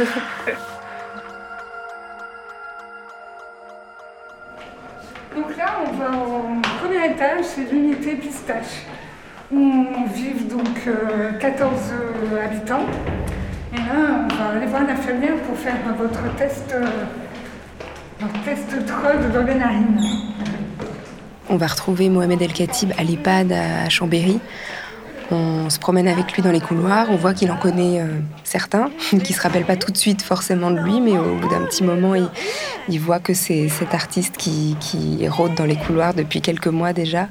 Donc 5.37 5.57
là, 5.57 5.77
on 5.87 5.93
va 5.93 6.11
en 6.11 6.61
premier 6.81 7.07
étage, 7.07 7.45
c'est 7.45 7.71
l'unité 7.71 8.15
pistache. 8.17 8.87
On 9.53 10.07
vit 10.13 10.45
donc 10.45 10.89
14 11.41 11.73
euh, 11.93 12.45
habitants. 12.45 12.87
Et 13.75 13.79
là, 13.79 14.25
on 14.25 14.35
va 14.35 14.51
aller 14.57 14.67
voir 14.67 14.83
l'infirmière 14.85 15.37
pour 15.47 15.57
faire 15.57 15.77
votre 15.99 16.37
test, 16.37 16.73
euh, 16.73 16.87
votre 18.21 18.43
test 18.45 18.73
de 18.73 19.33
dans 19.33 19.45
les 19.45 19.55
narines. 19.55 20.01
On 21.49 21.57
va 21.57 21.67
retrouver 21.67 22.09
Mohamed 22.09 22.43
El 22.43 22.53
Khatib 22.53 22.93
à 22.97 23.03
l'EHPAD 23.03 23.53
à 23.53 23.89
Chambéry. 23.89 24.41
On 25.33 25.71
se 25.71 25.79
promène 25.79 26.09
avec 26.09 26.33
lui 26.33 26.43
dans 26.43 26.51
les 26.51 26.61
couloirs, 26.61 27.07
on 27.11 27.17
voit 27.17 27.35
qu'il 27.35 27.51
en 27.53 27.57
connaît 27.57 28.01
euh, 28.01 28.07
certains, 28.45 28.91
qui 29.25 29.33
se 29.33 29.41
rappellent 29.41 29.65
pas 29.65 29.77
tout 29.77 29.93
de 29.93 29.97
suite 29.97 30.23
forcément 30.23 30.71
de 30.71 30.81
lui, 30.81 31.01
mais 31.01 31.17
au 31.19 31.37
bout 31.37 31.49
d'un 31.49 31.65
petit 31.67 31.85
moment, 31.85 32.15
il, 32.15 32.29
il 32.89 32.99
voit 32.99 33.21
que 33.21 33.35
c'est 33.35 33.69
cet 33.69 33.95
artiste 33.95 34.37
qui, 34.37 34.77
qui 34.81 35.29
rôde 35.29 35.55
dans 35.55 35.67
les 35.67 35.77
couloirs 35.77 36.15
depuis 36.15 36.41
quelques 36.41 36.67
mois 36.67 36.93
déjà. 36.93 37.29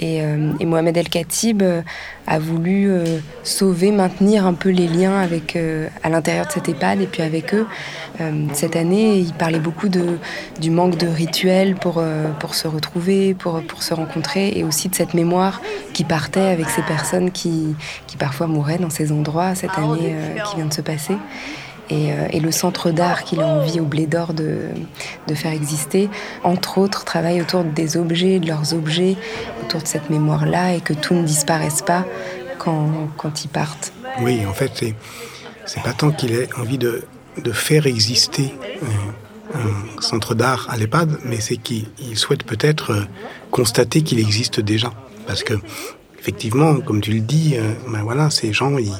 Et, 0.00 0.22
euh, 0.22 0.52
et, 0.58 0.64
Mohamed 0.64 0.96
El 0.96 1.08
Khatib 1.08 1.62
euh, 1.62 1.82
a 2.26 2.38
voulu 2.38 2.90
euh, 2.90 3.18
sauver, 3.42 3.90
maintenir 3.90 4.46
un 4.46 4.54
peu 4.54 4.70
les 4.70 4.88
liens 4.88 5.20
avec, 5.20 5.56
euh, 5.56 5.88
à 6.02 6.08
l'intérieur 6.08 6.46
de 6.46 6.52
cette 6.52 6.68
EHPAD 6.68 7.02
et 7.02 7.06
puis 7.06 7.22
avec 7.22 7.52
eux. 7.52 7.66
Euh, 8.20 8.46
cette 8.54 8.76
année, 8.76 9.18
il 9.18 9.34
parlait 9.34 9.58
beaucoup 9.58 9.88
de, 9.88 10.18
du 10.60 10.70
manque 10.70 10.96
de 10.96 11.06
rituels 11.06 11.74
pour, 11.74 12.02
pour 12.38 12.54
se 12.54 12.66
retrouver, 12.66 13.34
pour, 13.34 13.60
pour 13.62 13.82
se 13.82 13.92
rencontrer 13.92 14.56
et 14.56 14.64
aussi 14.64 14.88
de 14.88 14.94
cette 14.94 15.12
mémoire 15.12 15.60
qui 15.92 16.04
partait 16.04 16.40
avec 16.40 16.68
ces 16.70 16.82
personnes 16.82 17.30
qui, 17.30 17.74
qui 18.06 18.16
parfois 18.16 18.46
mouraient 18.46 18.78
dans 18.78 18.90
ces 18.90 19.12
endroits 19.12 19.54
cette 19.54 19.76
année 19.76 20.14
qui 20.48 20.56
vient 20.56 20.66
de 20.66 20.72
se 20.72 20.80
passer. 20.82 21.16
Et, 21.90 22.12
euh, 22.12 22.28
et, 22.30 22.40
le 22.40 22.52
centre 22.52 22.90
d'art 22.90 23.24
qu'il 23.24 23.40
a 23.40 23.46
envie 23.46 23.80
au 23.80 23.84
Blé 23.84 24.06
d'Or 24.06 24.32
de, 24.32 24.60
de, 25.26 25.34
faire 25.34 25.52
exister, 25.52 26.08
entre 26.44 26.78
autres, 26.78 27.04
travaille 27.04 27.40
autour 27.40 27.64
des 27.64 27.96
objets, 27.96 28.38
de 28.38 28.46
leurs 28.46 28.74
objets, 28.74 29.16
autour 29.62 29.82
de 29.82 29.86
cette 29.86 30.08
mémoire-là, 30.08 30.74
et 30.74 30.80
que 30.80 30.92
tout 30.92 31.14
ne 31.14 31.24
disparaisse 31.24 31.82
pas 31.82 32.06
quand, 32.58 33.08
quand 33.16 33.44
ils 33.44 33.48
partent. 33.48 33.92
Oui, 34.20 34.46
en 34.46 34.52
fait, 34.52 34.70
c'est, 34.74 34.94
c'est 35.66 35.82
pas 35.82 35.92
tant 35.92 36.12
qu'il 36.12 36.32
ait 36.32 36.48
envie 36.56 36.78
de, 36.78 37.02
de 37.42 37.52
faire 37.52 37.86
exister 37.86 38.54
euh, 38.82 39.58
un 39.58 40.00
centre 40.00 40.36
d'art 40.36 40.68
à 40.70 40.76
l'EHPAD, 40.76 41.18
mais 41.24 41.40
c'est 41.40 41.56
qu'il 41.56 41.86
souhaite 42.14 42.44
peut-être 42.44 42.92
euh, 42.92 43.02
constater 43.50 44.02
qu'il 44.02 44.20
existe 44.20 44.60
déjà. 44.60 44.92
Parce 45.26 45.42
que, 45.42 45.54
effectivement, 46.20 46.76
comme 46.76 47.00
tu 47.00 47.12
le 47.12 47.20
dis, 47.20 47.56
ben 47.88 48.02
voilà, 48.02 48.30
ces 48.30 48.52
gens, 48.52 48.78
ils, 48.78 48.92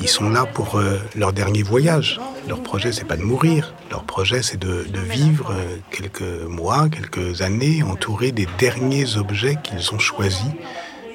ils 0.00 0.08
sont 0.08 0.28
là 0.28 0.44
pour 0.44 0.76
euh, 0.76 0.98
leur 1.14 1.32
dernier 1.32 1.62
voyage. 1.62 2.20
Leur 2.48 2.62
projet, 2.62 2.92
c'est 2.92 3.04
pas 3.04 3.16
de 3.16 3.22
mourir. 3.22 3.74
Leur 3.90 4.04
projet, 4.04 4.42
c'est 4.42 4.58
de, 4.58 4.86
de, 4.88 5.00
vivre 5.00 5.52
euh, 5.52 5.76
quelques 5.90 6.46
mois, 6.48 6.88
quelques 6.88 7.42
années, 7.42 7.82
entourés 7.82 8.32
des 8.32 8.46
derniers 8.58 9.16
objets 9.16 9.56
qu'ils 9.62 9.94
ont 9.94 9.98
choisis 9.98 10.52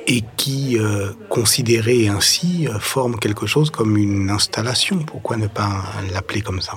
et 0.07 0.23
qui, 0.37 0.77
euh, 0.77 1.11
considérés 1.29 2.07
ainsi, 2.07 2.67
euh, 2.67 2.79
forment 2.79 3.17
quelque 3.17 3.45
chose 3.45 3.69
comme 3.69 3.97
une 3.97 4.29
installation. 4.29 4.99
Pourquoi 4.99 5.37
ne 5.37 5.47
pas 5.47 5.83
l'appeler 6.11 6.41
comme 6.41 6.61
ça? 6.61 6.73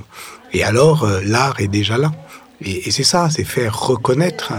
Et 0.52 0.62
alors, 0.62 1.04
euh, 1.04 1.20
l'art 1.24 1.60
est 1.60 1.68
déjà 1.68 1.98
là. 1.98 2.12
Et, 2.60 2.88
et 2.88 2.90
c'est 2.90 3.04
ça, 3.04 3.30
c'est 3.30 3.44
faire 3.44 3.78
reconnaître 3.78 4.52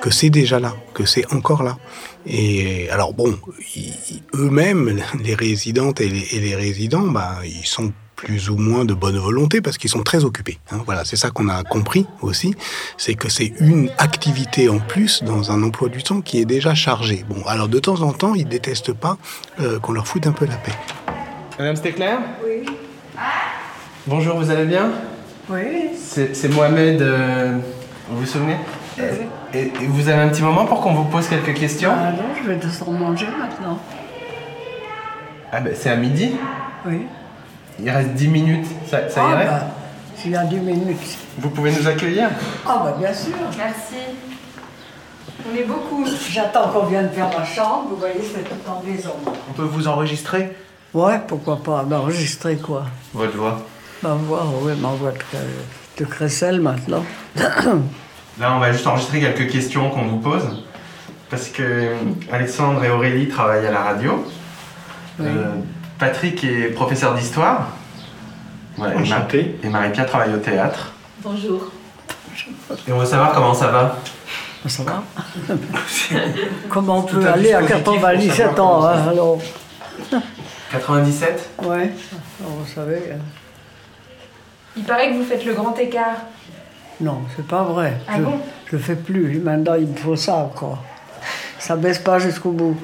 que 0.00 0.10
c'est 0.10 0.30
déjà 0.30 0.58
là, 0.58 0.74
que 0.94 1.04
c'est 1.04 1.32
encore 1.32 1.62
là. 1.62 1.78
Et 2.26 2.88
alors 2.90 3.14
bon, 3.14 3.38
eux-mêmes, 4.34 5.00
les 5.22 5.34
résidentes 5.34 6.00
et 6.00 6.08
les, 6.08 6.26
et 6.32 6.40
les 6.40 6.54
résidents, 6.54 7.06
bah, 7.08 7.38
ils 7.44 7.66
sont 7.66 7.92
plus 8.22 8.50
ou 8.50 8.56
moins 8.56 8.84
de 8.84 8.94
bonne 8.94 9.18
volonté 9.18 9.60
parce 9.60 9.78
qu'ils 9.78 9.90
sont 9.90 10.04
très 10.04 10.24
occupés. 10.24 10.58
Hein. 10.70 10.80
Voilà, 10.86 11.04
c'est 11.04 11.16
ça 11.16 11.30
qu'on 11.30 11.48
a 11.48 11.64
compris 11.64 12.06
aussi, 12.20 12.54
c'est 12.96 13.14
que 13.14 13.28
c'est 13.28 13.52
une 13.58 13.90
activité 13.98 14.68
en 14.68 14.78
plus 14.78 15.24
dans 15.24 15.50
un 15.50 15.62
emploi 15.62 15.88
du 15.88 16.02
temps 16.02 16.20
qui 16.20 16.38
est 16.38 16.44
déjà 16.44 16.74
chargé. 16.74 17.24
Bon, 17.28 17.42
alors 17.46 17.68
de 17.68 17.80
temps 17.80 18.00
en 18.02 18.12
temps, 18.12 18.34
ils 18.34 18.46
détestent 18.46 18.92
pas 18.92 19.18
euh, 19.60 19.80
qu'on 19.80 19.92
leur 19.92 20.06
foute 20.06 20.26
un 20.26 20.32
peu 20.32 20.46
la 20.46 20.56
paix. 20.56 20.72
Madame 21.58 21.76
Stéclair 21.76 22.18
Oui. 22.44 22.64
Bonjour, 24.06 24.36
vous 24.36 24.50
allez 24.50 24.66
bien 24.66 24.90
Oui. 25.48 25.90
C'est 25.98 26.48
Mohamed, 26.48 27.02
euh, 27.02 27.58
vous 28.08 28.20
vous 28.20 28.26
souvenez? 28.26 28.56
Et, 28.98 29.58
et, 29.58 29.86
vous 29.86 30.08
avez 30.08 30.22
un 30.22 30.28
petit 30.28 30.42
moment 30.42 30.64
pour 30.66 30.80
qu'on 30.80 30.92
vous 30.92 31.04
pose 31.04 31.28
quelques 31.28 31.54
questions 31.54 31.92
Ah 31.92 32.12
non, 32.12 32.24
je 32.42 32.48
vais 32.48 32.56
descendre 32.56 32.92
manger 32.92 33.26
maintenant. 33.38 33.78
Ah 35.50 35.60
ben 35.60 35.74
c'est 35.76 35.90
à 35.90 35.96
midi 35.96 36.36
Oui. 36.86 37.06
Il 37.78 37.90
reste 37.90 38.10
10 38.10 38.28
minutes, 38.28 38.66
ça, 38.86 39.08
ça 39.08 39.24
ah 39.26 39.32
irait 39.32 39.46
bah, 39.46 39.66
S'il 40.16 40.32
y 40.32 40.36
a 40.36 40.44
10 40.44 40.56
minutes. 40.56 41.18
Vous 41.38 41.50
pouvez 41.50 41.72
nous 41.72 41.86
accueillir 41.86 42.28
Ah 42.66 42.82
bah 42.84 42.96
bien 42.98 43.12
sûr. 43.12 43.32
Merci. 43.56 43.96
On 45.50 45.56
est 45.56 45.64
beaucoup. 45.64 46.06
J'attends 46.30 46.68
qu'on 46.68 46.86
vienne 46.86 47.10
faire 47.10 47.28
ma 47.36 47.44
chambre, 47.44 47.88
vous 47.90 47.96
voyez, 47.96 48.20
c'est 48.22 48.44
tout 48.44 48.70
en 48.70 48.82
maison. 48.82 49.14
On 49.50 49.52
peut 49.52 49.62
vous 49.62 49.88
enregistrer 49.88 50.56
Ouais, 50.94 51.20
pourquoi 51.26 51.62
pas. 51.62 51.84
Enregistrer 51.90 52.56
quoi 52.56 52.84
Votre 53.14 53.36
voix. 53.36 53.62
Ma 54.02 54.14
voix, 54.14 54.46
oui, 54.62 54.72
ma 54.78 54.90
voix 54.90 55.12
de, 55.12 56.02
de 56.02 56.04
crécelle 56.04 56.60
maintenant. 56.60 57.04
Là, 58.40 58.54
on 58.54 58.58
va 58.58 58.72
juste 58.72 58.86
enregistrer 58.86 59.20
quelques 59.20 59.50
questions 59.50 59.90
qu'on 59.90 60.04
vous 60.06 60.18
pose. 60.18 60.64
Parce 61.30 61.48
que 61.48 61.94
Alexandre 62.30 62.84
et 62.84 62.90
Aurélie 62.90 63.28
travaillent 63.28 63.66
à 63.66 63.70
la 63.70 63.80
radio. 63.82 64.26
Oui. 65.18 65.26
Euh, 65.28 65.46
Patrick 65.98 66.42
est 66.44 66.68
professeur 66.74 67.14
d'histoire. 67.14 67.68
Ouais, 68.78 68.94
Enchanté. 68.96 69.56
Et 69.62 69.68
Marie-Pierre 69.68 70.06
travaille 70.06 70.34
au 70.34 70.38
théâtre. 70.38 70.92
Bonjour. 71.22 71.70
Et 72.88 72.92
on 72.92 72.98
veut 72.98 73.06
savoir 73.06 73.32
comment 73.32 73.54
ça 73.54 73.68
va. 73.68 73.96
Ça 74.66 74.82
va 74.84 75.02
Comment 76.70 76.98
on 76.98 77.02
peut 77.02 77.26
aller 77.26 77.52
à 77.52 77.62
97 77.62 78.58
ans 78.60 78.84
hein, 78.86 79.08
alors 79.10 79.38
97 80.70 81.50
Ouais, 81.64 81.90
vous 82.40 82.66
savez. 82.72 82.94
euh, 83.10 83.16
Il 84.76 84.84
paraît 84.84 85.10
que 85.10 85.16
vous 85.16 85.24
faites 85.24 85.44
le 85.44 85.52
grand 85.54 85.76
écart. 85.78 86.16
Non, 87.02 87.22
c'est 87.36 87.46
pas 87.46 87.64
vrai. 87.64 87.98
Ah 88.06 88.14
je, 88.16 88.22
bon? 88.22 88.38
je 88.66 88.76
le 88.76 88.82
fais 88.82 88.96
plus. 88.96 89.38
Maintenant, 89.40 89.74
il 89.74 89.88
me 89.88 89.96
faut 89.96 90.16
ça 90.16 90.36
encore. 90.36 90.82
Ça 91.58 91.76
baisse 91.76 91.98
pas 91.98 92.18
jusqu'au 92.18 92.52
bout. 92.52 92.76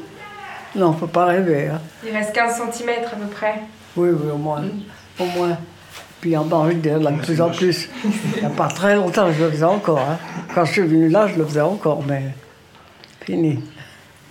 Non, 0.75 0.93
faut 0.93 1.07
pas 1.07 1.27
rêver. 1.27 1.69
Hein. 1.69 1.81
Il 2.05 2.13
reste 2.13 2.35
15 2.35 2.61
cm 2.73 2.91
à 3.07 3.17
peu 3.17 3.27
près. 3.27 3.55
Oui, 3.97 4.11
oui, 4.11 4.31
au 4.31 4.37
moins. 4.37 4.65
Au 5.19 5.25
moins. 5.25 5.57
Puis 6.21 6.37
en 6.37 6.45
bas, 6.45 6.67
de 6.69 7.23
plus 7.23 7.41
en 7.41 7.51
plus. 7.51 7.89
Il 8.05 8.41
n'y 8.41 8.47
a 8.47 8.51
pas 8.51 8.67
très 8.69 8.97
longtemps, 8.97 9.33
je 9.33 9.45
le 9.45 9.51
faisais 9.51 9.65
encore. 9.65 10.01
Hein. 10.01 10.19
Quand 10.53 10.65
je 10.65 10.73
suis 10.73 10.83
venu 10.83 11.09
là, 11.09 11.29
je 11.29 11.37
le 11.37 11.45
faisais 11.47 11.61
encore, 11.61 12.03
mais 12.07 12.23
fini. 13.25 13.55
Vous 13.55 13.63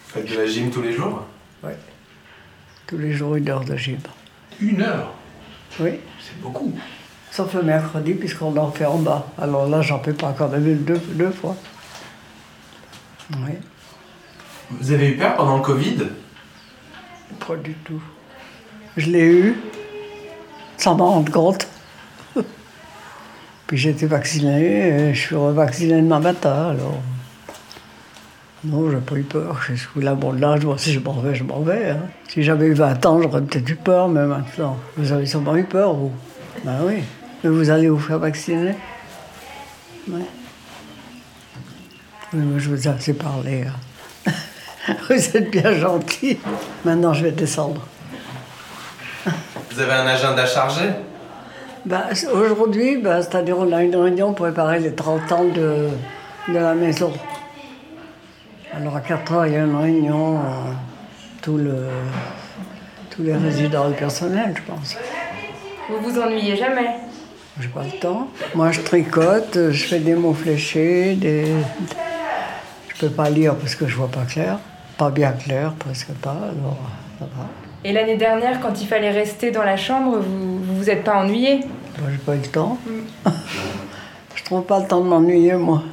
faites 0.08 0.30
de 0.30 0.38
la 0.38 0.45
gym 0.45 0.69
tous 0.69 0.82
les 0.82 0.91
jours? 0.91 1.23
Oui. 1.63 1.71
Tous 2.88 2.97
les 2.97 3.13
jours, 3.13 3.36
une 3.36 3.50
heure 3.50 3.63
de 3.63 3.78
gym. 3.78 4.00
Une 4.60 4.82
heure? 4.82 5.13
Oui. 5.80 5.91
C'est 6.19 6.39
beaucoup. 6.41 6.73
Sauf 7.31 7.53
le 7.53 7.61
mercredi, 7.63 8.13
puisqu'on 8.13 8.55
en 8.57 8.71
fait 8.71 8.85
en 8.85 8.97
bas. 8.97 9.27
Alors 9.39 9.67
là, 9.67 9.81
j'en 9.81 9.99
peux 9.99 10.13
pas 10.13 10.33
quand 10.37 10.47
même 10.49 10.65
une 10.67 10.83
deux, 10.83 11.01
deux 11.13 11.31
fois. 11.31 11.55
Oui. 13.33 13.53
Vous 14.71 14.91
avez 14.91 15.09
eu 15.09 15.17
peur 15.17 15.35
pendant 15.35 15.57
le 15.57 15.63
Covid? 15.63 15.97
Pas 17.47 17.55
du 17.57 17.73
tout. 17.73 18.01
Je 18.95 19.09
l'ai 19.09 19.25
eu. 19.25 19.55
sans 20.77 20.95
m'en 20.95 21.11
rendre 21.11 21.31
compte. 21.31 21.67
Puis 23.67 23.77
j'ai 23.77 23.89
été 23.89 24.05
vaccinée, 24.05 24.87
et 25.09 25.13
je 25.13 25.19
suis 25.19 25.35
revaccinée 25.35 26.01
demain 26.01 26.19
matin, 26.21 26.69
alors. 26.69 27.01
Non, 28.63 28.89
j'ai 28.89 28.97
pas 28.97 29.15
eu 29.15 29.23
peur. 29.23 29.59
Je 29.67 29.73
suis 29.75 30.01
là, 30.01 30.15
bon, 30.15 30.31
là, 30.31 30.55
moi, 30.63 30.77
si 30.77 30.93
je 30.93 30.99
m'en 30.99 31.13
vais, 31.19 31.35
je 31.35 31.43
m'en 31.43 31.59
vais. 31.59 31.89
hein. 31.91 31.99
Si 32.29 32.43
j'avais 32.43 32.67
eu 32.67 32.73
20 32.73 33.05
ans, 33.05 33.21
j'aurais 33.21 33.41
peut-être 33.41 33.69
eu 33.69 33.75
peur, 33.75 34.07
mais 34.07 34.25
maintenant. 34.25 34.77
Vous 34.95 35.11
avez 35.11 35.25
sûrement 35.25 35.55
eu 35.57 35.63
peur, 35.65 35.93
vous 35.93 36.11
Ben 36.63 36.77
oui. 36.85 37.03
Mais 37.47 37.53
vous 37.55 37.69
allez 37.69 37.88
vous 37.88 37.97
faire 37.99 38.19
vacciner 38.19 38.75
Ouais. 40.10 40.19
Oui, 42.33 42.39
mais 42.43 42.60
je 42.60 42.69
vous 42.69 42.88
ai 42.88 42.91
assez 42.91 43.13
parlé. 43.13 43.63
hein. 44.27 44.31
vous 45.10 45.15
êtes 45.38 45.49
bien 45.49 45.71
gentil. 45.73 46.39
Maintenant, 46.83 47.13
je 47.13 47.23
vais 47.23 47.31
descendre. 47.31 47.88
Vous 49.71 49.79
avez 49.79 49.93
un 49.93 50.07
agenda 50.07 50.45
chargé? 50.45 50.89
C- 52.13 52.27
Aujourd'hui, 52.27 52.97
ben, 52.97 53.21
c'est-à-dire 53.21 53.57
on 53.57 53.71
a 53.71 53.81
une 53.81 53.95
réunion 53.95 54.33
pour 54.33 54.45
préparer 54.47 54.79
les 54.79 54.93
30 54.93 55.31
ans 55.31 55.45
de, 55.45 55.88
de 56.49 56.53
la 56.53 56.73
maison. 56.73 57.13
Alors 58.73 58.97
à 58.97 58.99
4 59.01 59.31
heures, 59.33 59.45
il 59.47 59.53
y 59.53 59.55
a 59.55 59.60
une 59.63 59.75
réunion, 59.77 60.36
euh, 60.38 60.41
tout 61.41 61.55
le, 61.57 61.88
tous 63.10 63.23
les 63.23 63.38
résidents 63.38 63.86
et 63.86 63.91
le 63.91 63.95
personnel, 63.95 64.53
je 64.53 64.62
pense. 64.69 64.97
Vous 65.89 66.10
vous 66.12 66.19
ennuyez 66.19 66.57
jamais? 66.57 66.97
J'ai 67.59 67.67
pas 67.69 67.83
le 67.83 67.99
temps. 67.99 68.27
Moi, 68.53 68.71
je 68.71 68.81
tricote, 68.81 69.71
je 69.71 69.83
fais 69.85 69.99
des 69.99 70.13
mots 70.13 70.33
fléchés, 70.33 71.15
des... 71.15 71.45
Je 72.89 72.99
peux 72.99 73.09
pas 73.09 73.29
lire 73.29 73.55
parce 73.55 73.75
que 73.75 73.87
je 73.87 73.95
vois 73.95 74.09
pas 74.09 74.25
clair. 74.25 74.59
Pas 74.97 75.09
bien 75.09 75.31
clair, 75.31 75.73
presque 75.73 76.11
pas, 76.21 76.31
alors 76.31 76.79
ça 77.19 77.25
va. 77.25 77.45
Et 77.83 77.91
l'année 77.93 78.17
dernière, 78.17 78.59
quand 78.59 78.81
il 78.81 78.87
fallait 78.87 79.11
rester 79.11 79.51
dans 79.51 79.63
la 79.63 79.77
chambre, 79.77 80.17
vous 80.19 80.59
vous, 80.59 80.75
vous 80.75 80.89
êtes 80.89 81.03
pas 81.03 81.15
ennuyé? 81.17 81.59
Moi, 81.99 82.09
j'ai 82.11 82.17
pas 82.17 82.35
eu 82.35 82.39
le 82.39 82.47
temps. 82.47 82.77
je 84.35 84.43
trouve 84.43 84.63
pas 84.63 84.79
le 84.79 84.87
temps 84.87 85.01
de 85.01 85.07
m'ennuyer, 85.07 85.53
moi. 85.53 85.83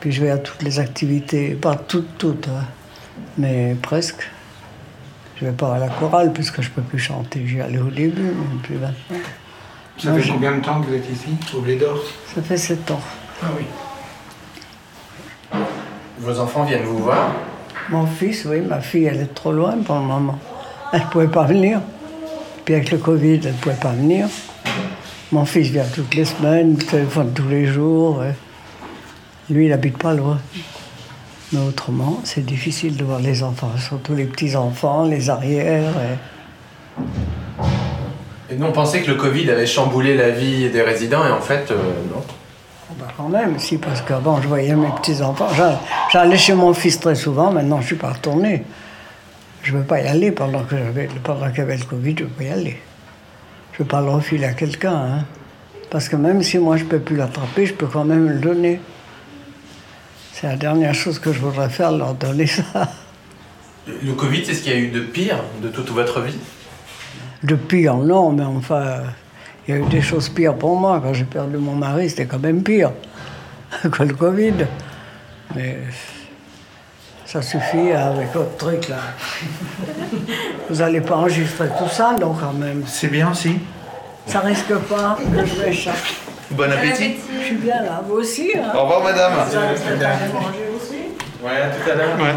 Puis 0.00 0.12
je 0.12 0.20
vais 0.22 0.30
à 0.30 0.38
toutes 0.38 0.62
les 0.62 0.78
activités, 0.78 1.54
pas 1.54 1.76
toutes, 1.76 2.18
toutes, 2.18 2.48
hein, 2.48 2.64
mais 3.38 3.74
presque. 3.80 4.28
Je 5.44 5.50
vais 5.50 5.54
pas 5.56 5.74
à 5.74 5.78
la 5.78 5.88
chorale 5.88 6.32
puisque 6.32 6.62
je 6.62 6.70
peux 6.70 6.80
plus 6.80 6.98
chanter. 6.98 7.42
J'y 7.46 7.60
allais 7.60 7.76
au 7.76 7.90
début, 7.90 8.22
mais 8.22 8.58
plus 8.62 8.76
maintenant. 8.76 9.18
Ça 9.98 10.08
Moi, 10.08 10.18
fait 10.18 10.26
je- 10.26 10.32
combien 10.32 10.52
de 10.56 10.60
temps 10.64 10.80
que 10.80 10.86
vous 10.86 10.94
êtes 10.94 11.10
ici, 11.12 11.36
au 11.54 11.60
Blé 11.60 11.76
d'Or? 11.76 11.98
Ça 12.34 12.40
fait 12.40 12.56
sept 12.56 12.90
ans. 12.90 13.00
Ah 13.42 13.48
oui. 13.58 13.64
Vos 16.18 16.40
enfants 16.40 16.64
viennent 16.64 16.84
vous 16.84 16.96
voir? 16.96 17.32
Mon 17.90 18.06
fils, 18.06 18.46
oui, 18.46 18.62
ma 18.62 18.80
fille, 18.80 19.04
elle 19.04 19.20
est 19.20 19.34
trop 19.34 19.52
loin 19.52 19.76
pour 19.84 19.96
le 19.96 20.00
moment. 20.06 20.38
Elle 20.94 21.00
ne 21.00 21.06
pouvait 21.08 21.28
pas 21.28 21.44
venir. 21.44 21.82
Puis 22.64 22.74
avec 22.74 22.90
le 22.90 22.96
Covid, 22.96 23.40
elle 23.44 23.52
ne 23.52 23.58
pouvait 23.58 23.74
pas 23.74 23.92
venir. 23.92 24.26
Mon 25.30 25.44
fils 25.44 25.68
vient 25.68 25.84
toutes 25.94 26.14
les 26.14 26.24
semaines, 26.24 26.76
il 26.78 26.86
téléphone 26.86 27.34
tous 27.34 27.48
les 27.48 27.66
jours. 27.66 28.22
Lui, 29.50 29.66
il 29.66 29.68
n'habite 29.68 29.98
pas 29.98 30.14
loin. 30.14 30.38
Mais 31.54 31.60
autrement, 31.60 32.20
c'est 32.24 32.44
difficile 32.44 32.96
de 32.96 33.04
voir 33.04 33.20
les 33.20 33.42
enfants, 33.44 33.70
surtout 33.78 34.14
les 34.14 34.24
petits-enfants, 34.24 35.04
les 35.04 35.30
arrières. 35.30 35.92
et- 38.50 38.52
Et 38.52 38.56
nous, 38.56 38.66
on 38.66 38.72
pensait 38.72 39.02
que 39.02 39.10
le 39.10 39.16
Covid 39.16 39.48
avait 39.50 39.66
chamboulé 39.66 40.16
la 40.16 40.30
vie 40.30 40.68
des 40.68 40.82
résidents, 40.82 41.24
et 41.26 41.30
en 41.30 41.40
fait, 41.40 41.70
euh, 41.70 41.76
non. 42.12 42.22
Bah, 42.98 43.06
quand 43.16 43.28
même, 43.28 43.58
si, 43.58 43.78
parce 43.78 44.00
qu'avant, 44.02 44.40
je 44.42 44.48
voyais 44.48 44.74
mes 44.74 44.88
petits-enfants. 45.00 45.48
J'a- 45.56 45.80
J'allais 46.12 46.36
chez 46.36 46.54
mon 46.54 46.74
fils 46.74 46.98
très 47.00 47.14
souvent, 47.14 47.50
maintenant, 47.52 47.76
je 47.76 47.82
ne 47.82 47.86
suis 47.86 47.96
pas 47.96 48.12
retournée. 48.12 48.64
Je 49.62 49.72
ne 49.72 49.78
veux 49.78 49.84
pas 49.84 50.00
y 50.02 50.06
aller 50.06 50.30
pendant 50.32 50.62
qu'il 50.64 50.78
y 50.78 50.82
avait 50.82 51.06
le 51.76 51.84
Covid, 51.84 52.14
je 52.18 52.24
ne 52.24 52.28
veux 52.28 52.34
pas 52.34 52.44
y 52.44 52.50
aller. 52.50 52.76
Je 53.72 53.78
ne 53.78 53.84
veux 53.84 53.88
pas 53.88 54.00
le 54.02 54.10
refiler 54.10 54.44
à 54.46 54.52
quelqu'un. 54.52 54.94
hein. 54.94 55.24
Parce 55.90 56.08
que 56.08 56.16
même 56.16 56.42
si 56.42 56.58
moi, 56.58 56.76
je 56.76 56.84
ne 56.84 56.88
peux 56.88 56.98
plus 56.98 57.16
l'attraper, 57.16 57.66
je 57.66 57.74
peux 57.74 57.86
quand 57.86 58.04
même 58.04 58.28
le 58.28 58.38
donner. 58.38 58.80
C'est 60.34 60.48
la 60.48 60.56
dernière 60.56 60.94
chose 60.94 61.20
que 61.20 61.32
je 61.32 61.38
voudrais 61.38 61.68
faire, 61.68 61.92
leur 61.92 62.12
donner 62.14 62.48
ça. 62.48 62.88
Le 63.86 64.12
Covid, 64.14 64.44
c'est 64.44 64.54
ce 64.54 64.62
qu'il 64.62 64.72
y 64.72 64.74
a 64.74 64.78
eu 64.78 64.88
de 64.88 64.98
pire 64.98 65.38
de 65.62 65.68
toute 65.68 65.90
votre 65.90 66.20
vie? 66.22 66.36
De 67.44 67.54
pire, 67.54 67.94
non, 67.98 68.32
mais 68.32 68.42
enfin, 68.42 69.02
il 69.68 69.74
y 69.74 69.78
a 69.78 69.80
eu 69.80 69.86
des 69.86 70.02
choses 70.02 70.28
pires 70.28 70.56
pour 70.56 70.76
moi. 70.76 71.00
Quand 71.00 71.14
j'ai 71.14 71.24
perdu 71.24 71.56
mon 71.58 71.76
mari, 71.76 72.10
c'était 72.10 72.26
quand 72.26 72.40
même 72.40 72.64
pire 72.64 72.90
que 73.92 74.02
le 74.02 74.12
Covid. 74.12 74.54
Mais 75.54 75.78
ça 77.24 77.40
suffit 77.40 77.92
avec 77.92 78.32
votre 78.32 78.56
truc 78.56 78.88
là. 78.88 79.02
Vous 80.68 80.76
n'allez 80.76 81.00
pas 81.00 81.14
enregistrer 81.14 81.68
tout 81.78 81.88
ça, 81.88 82.16
non, 82.20 82.34
quand 82.34 82.54
même. 82.54 82.82
C'est 82.88 83.06
bien, 83.06 83.32
si. 83.34 83.60
Ça 84.26 84.40
risque 84.40 84.74
pas 84.74 85.16
que 85.16 85.46
je 85.46 85.62
m'échappe. 85.62 85.94
Bon 86.50 86.70
appétit. 86.70 87.16
Je 87.40 87.44
suis 87.44 87.54
bien 87.56 87.82
là, 87.82 88.00
vous 88.06 88.16
aussi. 88.16 88.52
hein. 88.56 88.70
Au 88.74 88.82
revoir, 88.82 89.02
madame. 89.02 89.32
Vous 89.48 89.56
aller 89.56 90.32
manger 90.32 90.68
aussi 90.76 90.98
Ouais, 91.42 91.60
à 91.62 91.68
tout 91.68 91.90
à 91.90 91.94
l'heure. 91.94 92.16
Ouais. 92.18 92.34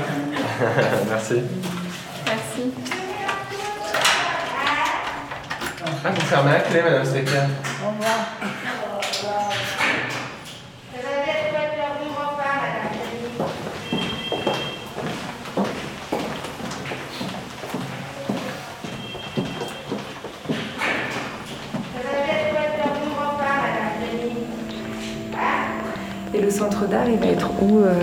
Merci. 1.09 1.41
Merci. 2.25 2.73
Ah, 6.05 6.09
vous 6.13 6.21
fermez 6.21 6.51
la 6.51 6.59
clé, 6.59 6.81
madame 6.81 7.05
Stecker. 7.05 7.31
Au 7.83 7.89
revoir. 7.89 8.17
centre 26.57 26.85
d'art, 26.87 27.07
il 27.07 27.19
va 27.19 27.27
être 27.27 27.49
où 27.61 27.79
euh, 27.79 27.93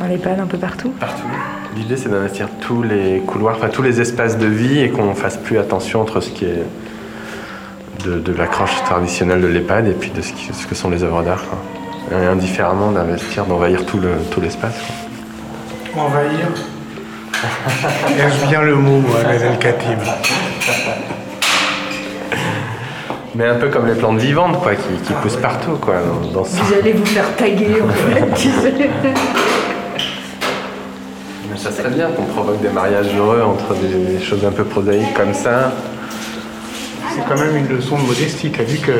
Dans 0.00 0.06
l'EHPAD, 0.06 0.40
un 0.40 0.46
peu 0.46 0.58
partout? 0.58 0.90
Partout. 0.98 1.22
L'idée, 1.76 1.96
c'est 1.96 2.08
d'investir 2.08 2.48
tous 2.60 2.82
les 2.82 3.20
couloirs, 3.26 3.56
enfin 3.56 3.68
tous 3.68 3.82
les 3.82 4.00
espaces 4.00 4.38
de 4.38 4.46
vie 4.46 4.80
et 4.80 4.90
qu'on 4.90 5.14
fasse 5.14 5.36
plus 5.36 5.58
attention 5.58 6.00
entre 6.00 6.20
ce 6.20 6.30
qui 6.30 6.44
est 6.46 6.64
de, 8.04 8.18
de 8.18 8.32
l'accroche 8.32 8.74
traditionnelle 8.84 9.40
de 9.40 9.46
l'EHPAD 9.46 9.86
et 9.88 9.92
puis 9.92 10.10
de 10.10 10.20
ce, 10.22 10.32
qui- 10.32 10.52
ce 10.52 10.66
que 10.66 10.74
sont 10.74 10.90
les 10.90 11.02
œuvres 11.04 11.22
d'art. 11.22 11.42
quoi. 11.48 12.18
Et 12.18 12.26
indifféremment 12.26 12.90
d'investir, 12.90 13.44
d'envahir 13.44 13.84
tout 13.86 13.98
le- 14.00 14.16
tout 14.32 14.40
l'espace. 14.40 14.74
quoi. 15.94 16.04
Envahir? 16.04 16.46
Est-ce 18.18 18.46
bien 18.48 18.62
le 18.62 18.74
mot, 18.74 19.02
El 19.30 19.58
Khatib 19.58 19.98
Mais 23.34 23.46
un 23.46 23.54
peu 23.56 23.68
comme 23.68 23.86
les 23.86 23.94
plantes 23.94 24.18
vivantes, 24.18 24.60
quoi, 24.60 24.74
qui, 24.74 24.92
qui 25.04 25.12
poussent 25.22 25.36
partout, 25.36 25.76
quoi, 25.80 25.94
dans, 26.34 26.44
ce- 26.44 26.56
Vous 26.56 26.74
allez 26.74 26.92
vous 26.92 27.06
faire 27.06 27.36
taguer, 27.36 27.76
en 27.80 27.88
fait. 27.88 28.48
Mais 31.50 31.56
ça 31.56 31.70
serait 31.70 31.90
bien 31.90 32.08
qu'on 32.08 32.24
provoque 32.24 32.60
des 32.60 32.68
mariages 32.68 33.14
heureux 33.16 33.42
entre 33.42 33.74
des, 33.74 33.88
des 34.18 34.24
choses 34.24 34.44
un 34.44 34.50
peu 34.52 34.64
prosaïques 34.64 35.14
comme 35.14 35.34
ça. 35.34 35.72
C'est 37.14 37.24
quand 37.28 37.38
même 37.40 37.56
une 37.56 37.68
leçon 37.68 37.96
de 37.98 38.02
modestie. 38.02 38.50
Tu 38.50 38.60
as 38.60 38.64
vu 38.64 38.78
que 38.78 38.92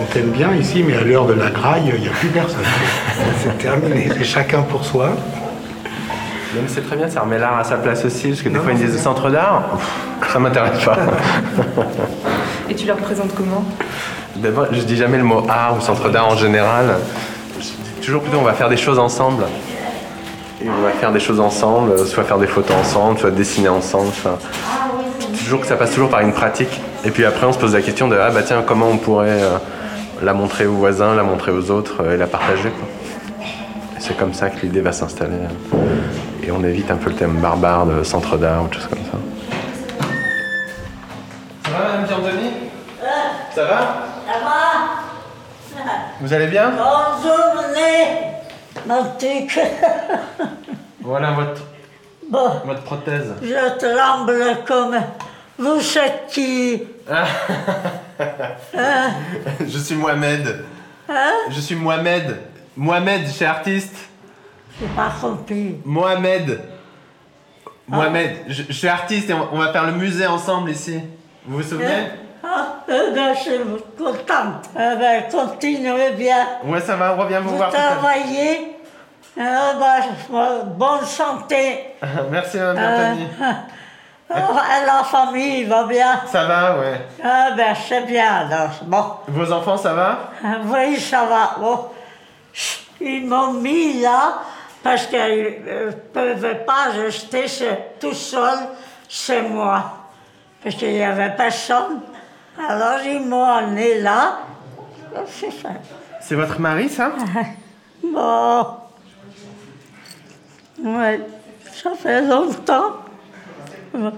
on 0.00 0.04
t'aime 0.12 0.30
bien 0.30 0.52
ici, 0.54 0.82
mais 0.86 0.96
à 0.96 1.02
l'heure 1.02 1.26
de 1.26 1.34
la 1.34 1.50
graille, 1.50 1.92
il 1.94 2.00
n'y 2.02 2.08
a 2.08 2.12
plus 2.12 2.28
personne. 2.28 2.60
C'est 3.42 3.58
terminé. 3.58 4.08
C'est 4.16 4.24
chacun 4.24 4.62
pour 4.62 4.84
soi. 4.84 5.10
Même 6.54 6.64
c'est 6.66 6.86
très 6.86 6.96
bien, 6.96 7.08
ça 7.08 7.20
remet 7.22 7.38
l'art 7.38 7.56
à 7.58 7.64
sa 7.64 7.76
place 7.76 8.04
aussi, 8.04 8.28
parce 8.28 8.42
que 8.42 8.50
des 8.50 8.58
fois 8.58 8.72
ils 8.72 8.78
disent 8.78 8.98
centre 9.00 9.30
d'art, 9.30 9.62
ça 10.30 10.38
m'intéresse 10.38 10.84
pas. 10.84 10.98
Et 12.72 12.74
tu 12.74 12.86
le 12.86 12.94
représentes 12.94 13.34
comment 13.34 13.62
D'abord, 14.36 14.68
je 14.72 14.80
dis 14.80 14.96
jamais 14.96 15.18
le 15.18 15.24
mot 15.24 15.44
art 15.46 15.76
ou 15.76 15.82
centre 15.82 16.08
d'art 16.08 16.26
en 16.26 16.36
général. 16.36 16.96
Je 17.58 17.64
dis 17.64 18.00
toujours 18.02 18.22
plutôt 18.22 18.38
on 18.38 18.44
va 18.44 18.54
faire 18.54 18.70
des 18.70 18.78
choses 18.78 18.98
ensemble. 18.98 19.44
Et 20.64 20.70
on 20.70 20.82
va 20.82 20.88
faire 20.92 21.12
des 21.12 21.20
choses 21.20 21.38
ensemble, 21.38 21.98
soit 22.06 22.24
faire 22.24 22.38
des 22.38 22.46
photos 22.46 22.74
ensemble, 22.74 23.18
soit 23.18 23.30
dessiner 23.30 23.68
ensemble. 23.68 24.08
enfin, 24.08 24.38
toujours 25.44 25.60
que 25.60 25.66
ça 25.66 25.76
passe 25.76 25.90
toujours 25.90 26.08
par 26.08 26.20
une 26.20 26.32
pratique. 26.32 26.80
Et 27.04 27.10
puis 27.10 27.26
après 27.26 27.46
on 27.46 27.52
se 27.52 27.58
pose 27.58 27.74
la 27.74 27.82
question 27.82 28.08
de 28.08 28.16
ah 28.16 28.30
bah 28.30 28.40
tiens 28.42 28.64
comment 28.66 28.88
on 28.88 28.96
pourrait 28.96 29.42
euh, 29.42 29.58
la 30.22 30.32
montrer 30.32 30.64
aux 30.64 30.72
voisins, 30.72 31.14
la 31.14 31.24
montrer 31.24 31.52
aux 31.52 31.70
autres 31.70 31.96
euh, 32.02 32.14
et 32.14 32.16
la 32.16 32.26
partager. 32.26 32.72
C'est 33.98 34.16
comme 34.16 34.32
ça 34.32 34.48
que 34.48 34.62
l'idée 34.62 34.80
va 34.80 34.92
s'installer. 34.92 35.36
Et 36.42 36.50
on 36.50 36.64
évite 36.64 36.90
un 36.90 36.96
peu 36.96 37.10
le 37.10 37.16
thème 37.16 37.36
barbare 37.36 37.84
de 37.84 38.02
centre 38.02 38.38
d'art 38.38 38.64
ou 38.64 38.68
des 38.68 38.76
choses 38.76 38.86
comme 38.86 39.04
ça. 39.04 39.18
Ça 41.64 41.70
va 41.70 42.22
Madame 42.22 42.41
Ça 43.54 43.64
va 43.64 43.78
Ça 44.26 44.38
va 44.40 45.92
Vous 46.20 46.32
allez 46.32 46.46
bien 46.46 46.70
Bonjour, 46.70 47.62
mon 48.86 49.04
petit. 49.12 49.46
Voilà 51.00 51.32
votre, 51.32 51.62
Bon, 52.28 52.48
votre 52.64 52.82
prothèse. 52.82 53.34
je 53.42 53.78
tremble 53.78 54.58
comme. 54.66 54.96
Vous 55.58 55.78
êtes 55.98 56.26
qui 56.30 56.82
Ah. 57.10 57.24
Hein 58.76 59.10
Je 59.60 59.78
suis 59.78 59.94
Mohamed. 59.94 60.64
Hein 61.08 61.32
Je 61.50 61.60
suis 61.60 61.74
Mohamed. 61.74 62.38
Mohamed, 62.76 63.28
chez 63.30 63.44
artiste. 63.46 63.94
J'ai 64.80 64.86
pas 64.88 65.12
compris. 65.20 65.76
Mohamed. 65.84 66.60
Mohamed, 67.86 68.36
je, 68.48 68.62
je 68.68 68.72
suis 68.72 68.88
artiste 68.88 69.28
et 69.30 69.34
on, 69.34 69.48
on 69.52 69.58
va 69.58 69.72
faire 69.72 69.84
le 69.86 69.92
musée 69.92 70.26
ensemble 70.26 70.70
ici. 70.70 71.00
Vous 71.44 71.58
vous 71.58 71.62
souvenez? 71.62 71.86
Ah, 71.86 72.08
ben, 72.16 72.21
je 73.34 73.40
suis 73.40 73.58
contente. 73.98 74.70
Eh 74.74 74.96
ben, 74.98 75.24
continuez 75.30 76.10
bien. 76.12 76.46
Ouais, 76.64 76.80
ça 76.80 76.96
va, 76.96 77.14
on 77.14 77.22
revient 77.22 77.40
vous, 77.42 77.50
Vous 77.50 77.56
voir 77.56 77.70
travaillez. 77.70 78.76
Ah, 79.38 79.72
ben, 79.78 80.64
bonne 80.76 81.04
santé. 81.04 81.94
Merci, 82.30 82.58
Mme 82.58 82.74
Bertani. 82.74 83.28
Euh, 83.40 83.44
oh, 84.34 84.56
la 84.86 85.04
famille 85.04 85.64
va 85.64 85.84
bien. 85.84 86.20
Ça 86.26 86.44
va, 86.44 86.78
ouais. 86.78 87.06
Ah 87.22 87.50
ben, 87.56 87.74
c'est 87.88 88.06
bien 88.06 88.46
alors. 88.46 88.70
Bon. 88.82 89.04
Vos 89.28 89.52
enfants, 89.52 89.76
ça 89.76 89.94
va? 89.94 90.30
Oui, 90.66 90.98
ça 90.98 91.24
va. 91.24 91.56
Bon. 91.58 91.86
Ils 93.00 93.26
m'ont 93.26 93.54
mis 93.54 94.00
là 94.00 94.40
parce 94.82 95.06
qu'ils 95.06 95.62
ne 95.66 95.90
pouvaient 95.90 96.64
pas 96.66 96.90
rester 96.94 97.46
tout 98.00 98.14
seul 98.14 98.58
chez 99.08 99.42
moi. 99.42 99.82
Parce 100.62 100.76
qu'il 100.76 100.92
n'y 100.92 101.02
avait 101.02 101.34
personne. 101.36 102.00
Alors 102.58 103.00
ils 103.04 103.20
m'ont 103.20 103.44
amené 103.44 104.00
là. 104.00 104.40
C'est 106.20 106.34
votre 106.34 106.58
mari, 106.60 106.88
ça 106.88 107.12
Bon. 108.02 108.66
Ouais, 110.82 111.20
ça 111.72 111.94
fait 111.94 112.22
longtemps. 112.22 112.96
Vous 113.94 114.10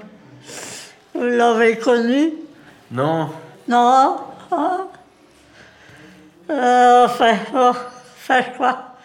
l'avez 1.15 1.79
connu? 1.79 2.33
Non. 2.91 3.31
Non 3.69 4.17
Ah. 4.51 4.79
Euh, 6.51 7.07
enfin, 7.07 7.37
oh, 7.55 7.73
faire 8.17 8.57
quoi? 8.57 8.97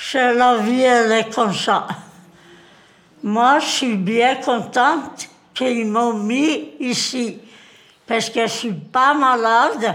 C'est 0.00 0.34
la 0.34 0.58
vie, 0.58 0.82
elle 0.82 1.12
est 1.12 1.34
comme 1.34 1.54
ça. 1.54 1.86
Moi, 3.22 3.58
je 3.60 3.66
suis 3.66 3.96
bien 3.96 4.36
contente 4.36 5.28
qu'ils 5.54 5.86
m'ont 5.86 6.14
mis 6.14 6.72
ici. 6.80 7.40
Parce 8.06 8.30
que 8.30 8.42
je 8.42 8.52
suis 8.52 8.72
pas 8.72 9.14
malade. 9.14 9.94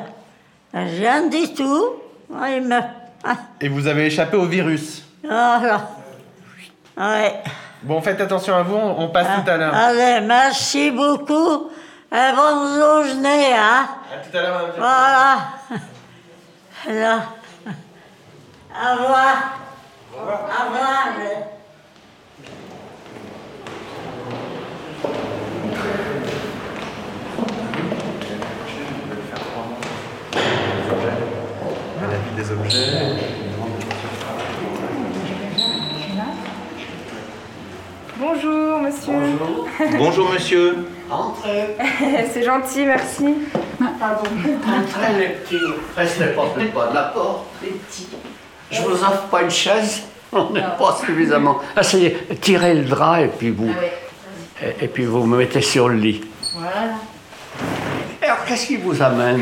Rien 0.73 1.27
du 1.27 1.53
tout. 1.53 1.93
Ah, 2.33 2.47
ah, 3.23 3.35
Et 3.61 3.69
vous 3.69 3.87
avez 3.87 4.05
échappé 4.05 4.37
au 4.37 4.45
virus. 4.45 5.03
Voilà. 5.23 5.89
Ouais. 6.97 7.41
Bon, 7.83 8.01
faites 8.01 8.19
attention 8.21 8.55
à 8.55 8.63
vous, 8.63 8.75
on 8.75 9.07
passe 9.09 9.27
tout 9.43 9.49
à 9.49 9.57
l'heure. 9.57 9.73
Allez, 9.73 10.19
merci 10.25 10.91
beaucoup. 10.91 11.69
Et 12.11 12.35
bonne 12.35 12.75
journée, 12.75 13.53
hein. 13.53 13.87
À 14.11 14.17
tout 14.17 14.37
à 14.37 14.41
l'heure, 14.41 14.61
Mme 14.61 14.73
Voilà. 14.77 15.37
Là. 17.01 17.23
Au 18.71 19.03
revoir. 19.03 19.35
Au 20.13 20.19
revoir. 20.19 21.07
La 21.17 21.23
vie 21.23 21.58
des 32.39 32.51
objets. 32.51 32.77
Bonjour, 38.17 38.79
monsieur. 38.79 39.13
Bonjour 39.97 40.29
monsieur. 40.33 40.77
Entrez. 41.09 41.75
C'est 42.33 42.43
gentil, 42.43 42.85
merci. 42.85 43.25
Pardon. 43.99 44.23
Entrez 44.23 45.19
les 45.19 45.27
petits. 45.29 45.55
Restez 45.95 46.25
pas 46.27 46.43
de 46.57 46.65
pas 46.67 46.87
de 46.87 46.95
la 46.95 47.03
porte. 47.03 47.45
Les 47.63 47.69
petits. 47.69 48.07
Je 48.71 48.81
vous 48.81 48.91
offre 48.91 49.23
pas 49.31 49.41
une 49.43 49.49
chaise. 49.49 50.03
On 50.31 50.51
n'est 50.51 50.61
pas 50.61 50.97
suffisamment. 51.03 51.59
Essayez, 51.79 52.17
tirez 52.41 52.75
le 52.75 52.83
drap 52.85 53.21
et 53.21 53.27
puis 53.29 53.49
vous. 53.49 53.71
Et, 54.61 54.85
et 54.85 54.87
puis 54.87 55.05
vous 55.05 55.23
me 55.25 55.37
mettez 55.37 55.61
sur 55.61 55.89
le 55.89 55.95
lit. 55.95 56.21
Voilà. 56.53 56.91
Alors 58.29 58.45
qu'est-ce 58.45 58.67
qui 58.67 58.77
vous 58.77 59.01
amène? 59.01 59.41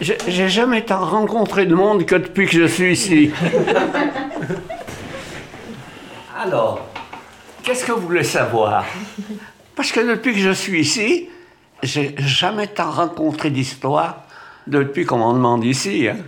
J'ai 0.00 0.16
j'ai 0.28 0.48
jamais 0.48 0.84
tant 0.84 1.04
rencontré 1.04 1.66
de 1.66 1.74
monde 1.74 2.06
que 2.06 2.14
depuis 2.14 2.46
que 2.46 2.52
je 2.52 2.66
suis 2.66 2.92
ici. 2.92 3.32
Alors, 6.44 6.86
qu'est-ce 7.64 7.84
que 7.84 7.90
vous 7.90 8.02
voulez 8.06 8.22
savoir? 8.22 8.84
Parce 9.74 9.90
que 9.90 9.98
depuis 10.08 10.34
que 10.34 10.38
je 10.38 10.52
suis 10.52 10.82
ici, 10.82 11.30
j'ai 11.82 12.14
jamais 12.18 12.68
tant 12.68 12.92
rencontré 12.92 13.50
d'histoire 13.50 14.18
depuis 14.68 15.04
qu'on 15.04 15.18
m'en 15.18 15.32
demande 15.32 15.64
ici. 15.64 16.06
hein. 16.08 16.18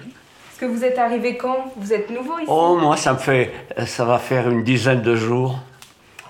Est-ce 0.50 0.60
que 0.62 0.66
vous 0.66 0.82
êtes 0.82 0.98
arrivé 0.98 1.36
quand? 1.36 1.72
Vous 1.76 1.92
êtes 1.92 2.10
nouveau 2.10 2.38
ici? 2.38 2.46
Oh, 2.48 2.76
moi, 2.76 2.96
ça 2.96 3.12
me 3.12 3.18
fait. 3.18 3.52
Ça 3.86 4.04
va 4.04 4.18
faire 4.18 4.50
une 4.50 4.64
dizaine 4.64 5.02
de 5.02 5.14
jours. 5.14 5.60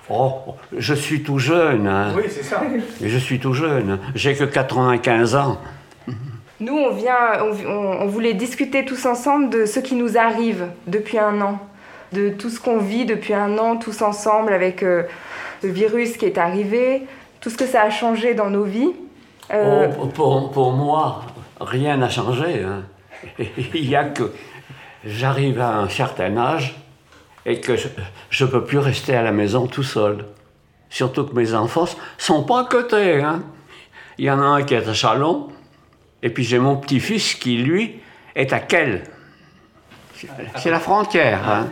Oh, 0.09 0.55
je 0.77 0.93
suis 0.93 1.23
tout 1.23 1.39
jeune. 1.39 1.87
hein. 1.87 2.13
Oui, 2.15 2.23
c'est 2.29 2.43
ça. 2.43 2.61
Je 3.01 3.17
suis 3.17 3.39
tout 3.39 3.53
jeune. 3.53 3.99
J'ai 4.13 4.35
que 4.35 4.43
95 4.43 5.35
ans. 5.35 5.57
Nous, 6.59 6.73
on 6.77 6.93
vient, 6.93 7.15
on, 7.41 7.67
on- 7.69 8.01
on 8.03 8.05
voulait 8.07 8.33
discuter 8.33 8.85
tous 8.85 9.05
ensemble 9.05 9.49
de 9.49 9.65
ce 9.65 9.79
qui 9.79 9.95
nous 9.95 10.17
arrive 10.17 10.67
depuis 10.87 11.17
un 11.17 11.41
an, 11.41 11.59
de 12.13 12.29
tout 12.29 12.49
ce 12.49 12.59
qu'on 12.59 12.77
vit 12.77 13.05
depuis 13.05 13.33
un 13.33 13.57
an 13.57 13.75
tous 13.77 14.01
ensemble 14.01 14.53
avec 14.53 14.83
euh, 14.83 15.03
le 15.63 15.69
virus 15.69 16.15
qui 16.17 16.25
est 16.25 16.37
arrivé, 16.37 17.01
tout 17.41 17.49
ce 17.49 17.57
que 17.57 17.65
ça 17.65 17.81
a 17.81 17.89
changé 17.89 18.35
dans 18.35 18.49
nos 18.49 18.63
vies. 18.63 18.91
Euh, 19.51 19.87
Oh, 20.01 20.05
pour, 20.07 20.51
pour 20.51 20.71
moi, 20.71 21.23
rien 21.59 21.97
n'a 21.97 22.09
changé. 22.09 22.63
hein. 22.63 22.83
Il 23.73 23.89
y 23.89 23.95
a 23.95 24.05
que 24.05 24.31
j'arrive 25.03 25.59
à 25.59 25.77
un 25.77 25.89
certain 25.89 26.37
âge 26.37 26.75
et 27.45 27.59
que 27.59 27.75
je 28.29 28.45
ne 28.45 28.49
peux 28.49 28.63
plus 28.63 28.79
rester 28.79 29.15
à 29.15 29.21
la 29.21 29.31
maison 29.31 29.67
tout 29.67 29.83
seul. 29.83 30.25
Surtout 30.89 31.25
que 31.25 31.35
mes 31.35 31.53
enfants 31.53 31.87
sont 32.17 32.43
pas 32.43 32.61
à 32.61 32.63
côté. 32.65 33.21
hein. 33.21 33.43
Il 34.17 34.25
y 34.25 34.31
en 34.31 34.39
a 34.41 34.45
un 34.45 34.63
qui 34.63 34.73
est 34.73 34.87
à 34.87 34.93
Chalon, 34.93 35.49
et 36.23 36.29
puis 36.29 36.43
j'ai 36.43 36.57
mon 36.59 36.77
petit-fils 36.77 37.35
qui, 37.35 37.57
lui, 37.57 37.99
est 38.35 38.53
à 38.53 38.59
Quel. 38.59 39.03
C'est 40.57 40.71
la 40.71 40.79
frontière. 40.79 41.47
hein. 41.49 41.67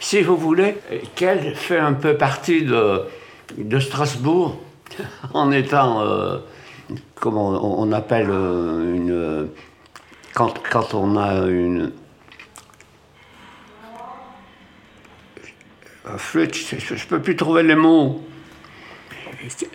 Si 0.00 0.22
vous 0.22 0.36
voulez, 0.36 0.76
Quel 1.14 1.54
fait 1.54 1.78
un 1.78 1.92
peu 1.92 2.16
partie 2.16 2.62
de, 2.62 3.02
de 3.58 3.78
Strasbourg 3.80 4.56
en 5.34 5.50
étant, 5.52 6.00
euh, 6.02 6.38
comment 7.14 7.48
on, 7.50 7.88
on 7.88 7.92
appelle 7.92 8.28
euh, 8.30 8.94
une. 8.94 9.48
Quand, 10.34 10.54
quand 10.70 10.94
on 10.94 11.16
a 11.16 11.46
une. 11.46 11.92
Un 16.04 16.18
flûte, 16.18 16.54
je 16.56 16.94
ne 16.94 16.98
peux 17.08 17.20
plus 17.20 17.36
trouver 17.36 17.62
les 17.62 17.74
mots. 17.76 18.22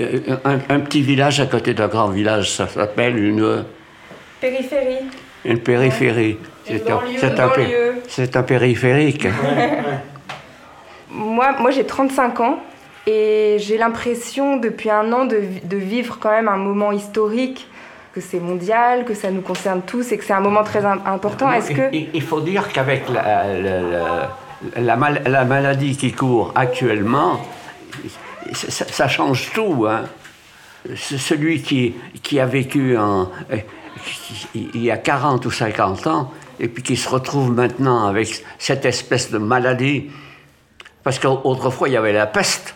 Euh, 0.02 0.20
Un, 0.46 0.60
un 0.70 0.80
petit 0.82 1.02
village 1.02 1.40
à 1.40 1.46
côté 1.46 1.74
d'un 1.74 1.88
grand 1.88 2.10
village, 2.10 2.52
ça 2.52 2.68
s'appelle 2.68 3.18
une, 3.18 3.63
Périphérie. 4.42 5.06
une 5.46 5.60
périphérie. 5.60 6.38
Une 6.70 6.78
C'est 6.80 6.90
un, 6.90 7.00
c'est 7.18 7.40
un 8.36 8.40
un 8.40 8.44
périphérique. 8.44 9.28
Moi, 11.10 11.56
moi 11.60 11.72
j'ai 11.72 11.86
35 11.86 12.40
ans 12.42 12.60
et 13.06 13.56
j'ai 13.60 13.78
l'impression 13.78 14.58
depuis 14.58 14.90
un 14.90 15.12
an 15.13 15.26
de, 15.26 15.42
de 15.63 15.78
vivre 15.78 16.18
quand 16.20 16.32
même 16.32 16.50
un 16.50 16.58
moment 16.58 16.92
historique, 16.92 17.68
que 18.13 18.20
c'est 18.22 18.40
mondial, 18.42 19.06
que 19.06 19.13
ça 19.13 19.32
nous 19.32 19.42
concerne 19.42 19.82
tous 19.82 20.12
et 20.12 20.18
que 20.18 20.26
c'est 20.26 20.34
un 20.34 20.42
moment 20.42 20.63
très 20.63 20.84
im- 20.86 21.00
important. 21.06 21.52
Est-ce 21.52 21.72
que... 21.72 21.94
il, 21.94 22.10
il 22.13 22.22
faut 22.22 22.42
dire 22.42 22.68
qu'avec 22.74 23.08
la, 23.10 23.46
la- 23.54 23.82
la- 23.82 24.38
la 24.76 24.96
mal- 24.96 25.24
la 25.26 25.46
maladie 25.46 25.96
qui 25.98 26.12
court 26.13 26.52
actuellement, 26.56 27.39
ça, 28.54 28.86
ça 28.86 29.08
change 29.08 29.52
tout. 29.54 29.86
hein. 29.88 30.04
Ce- 30.96 31.17
Celui 31.17 31.62
qui, 31.62 31.96
qui 32.24 32.39
a 32.39 32.46
vécu 32.46 32.98
en- 32.98 33.30
qui- 34.52 34.70
il 34.74 34.84
y 34.84 34.91
a 34.91 34.98
40 34.98 35.46
ou 35.46 35.52
50 35.52 36.08
ans 36.08 36.32
et 36.60 36.67
puis 36.67 36.82
qui 36.84 36.96
se 36.96 37.10
retrouve 37.10 37.52
maintenant 37.52 38.08
avec 38.08 38.43
cette 38.58 38.86
espèce 38.86 39.30
de 39.32 39.38
maladie, 39.38 40.10
parce 41.04 41.20
qu'autrefois 41.20 41.89
il 41.89 41.93
y 41.93 41.98
avait 41.98 42.13
la 42.13 42.26
peste. 42.28 42.76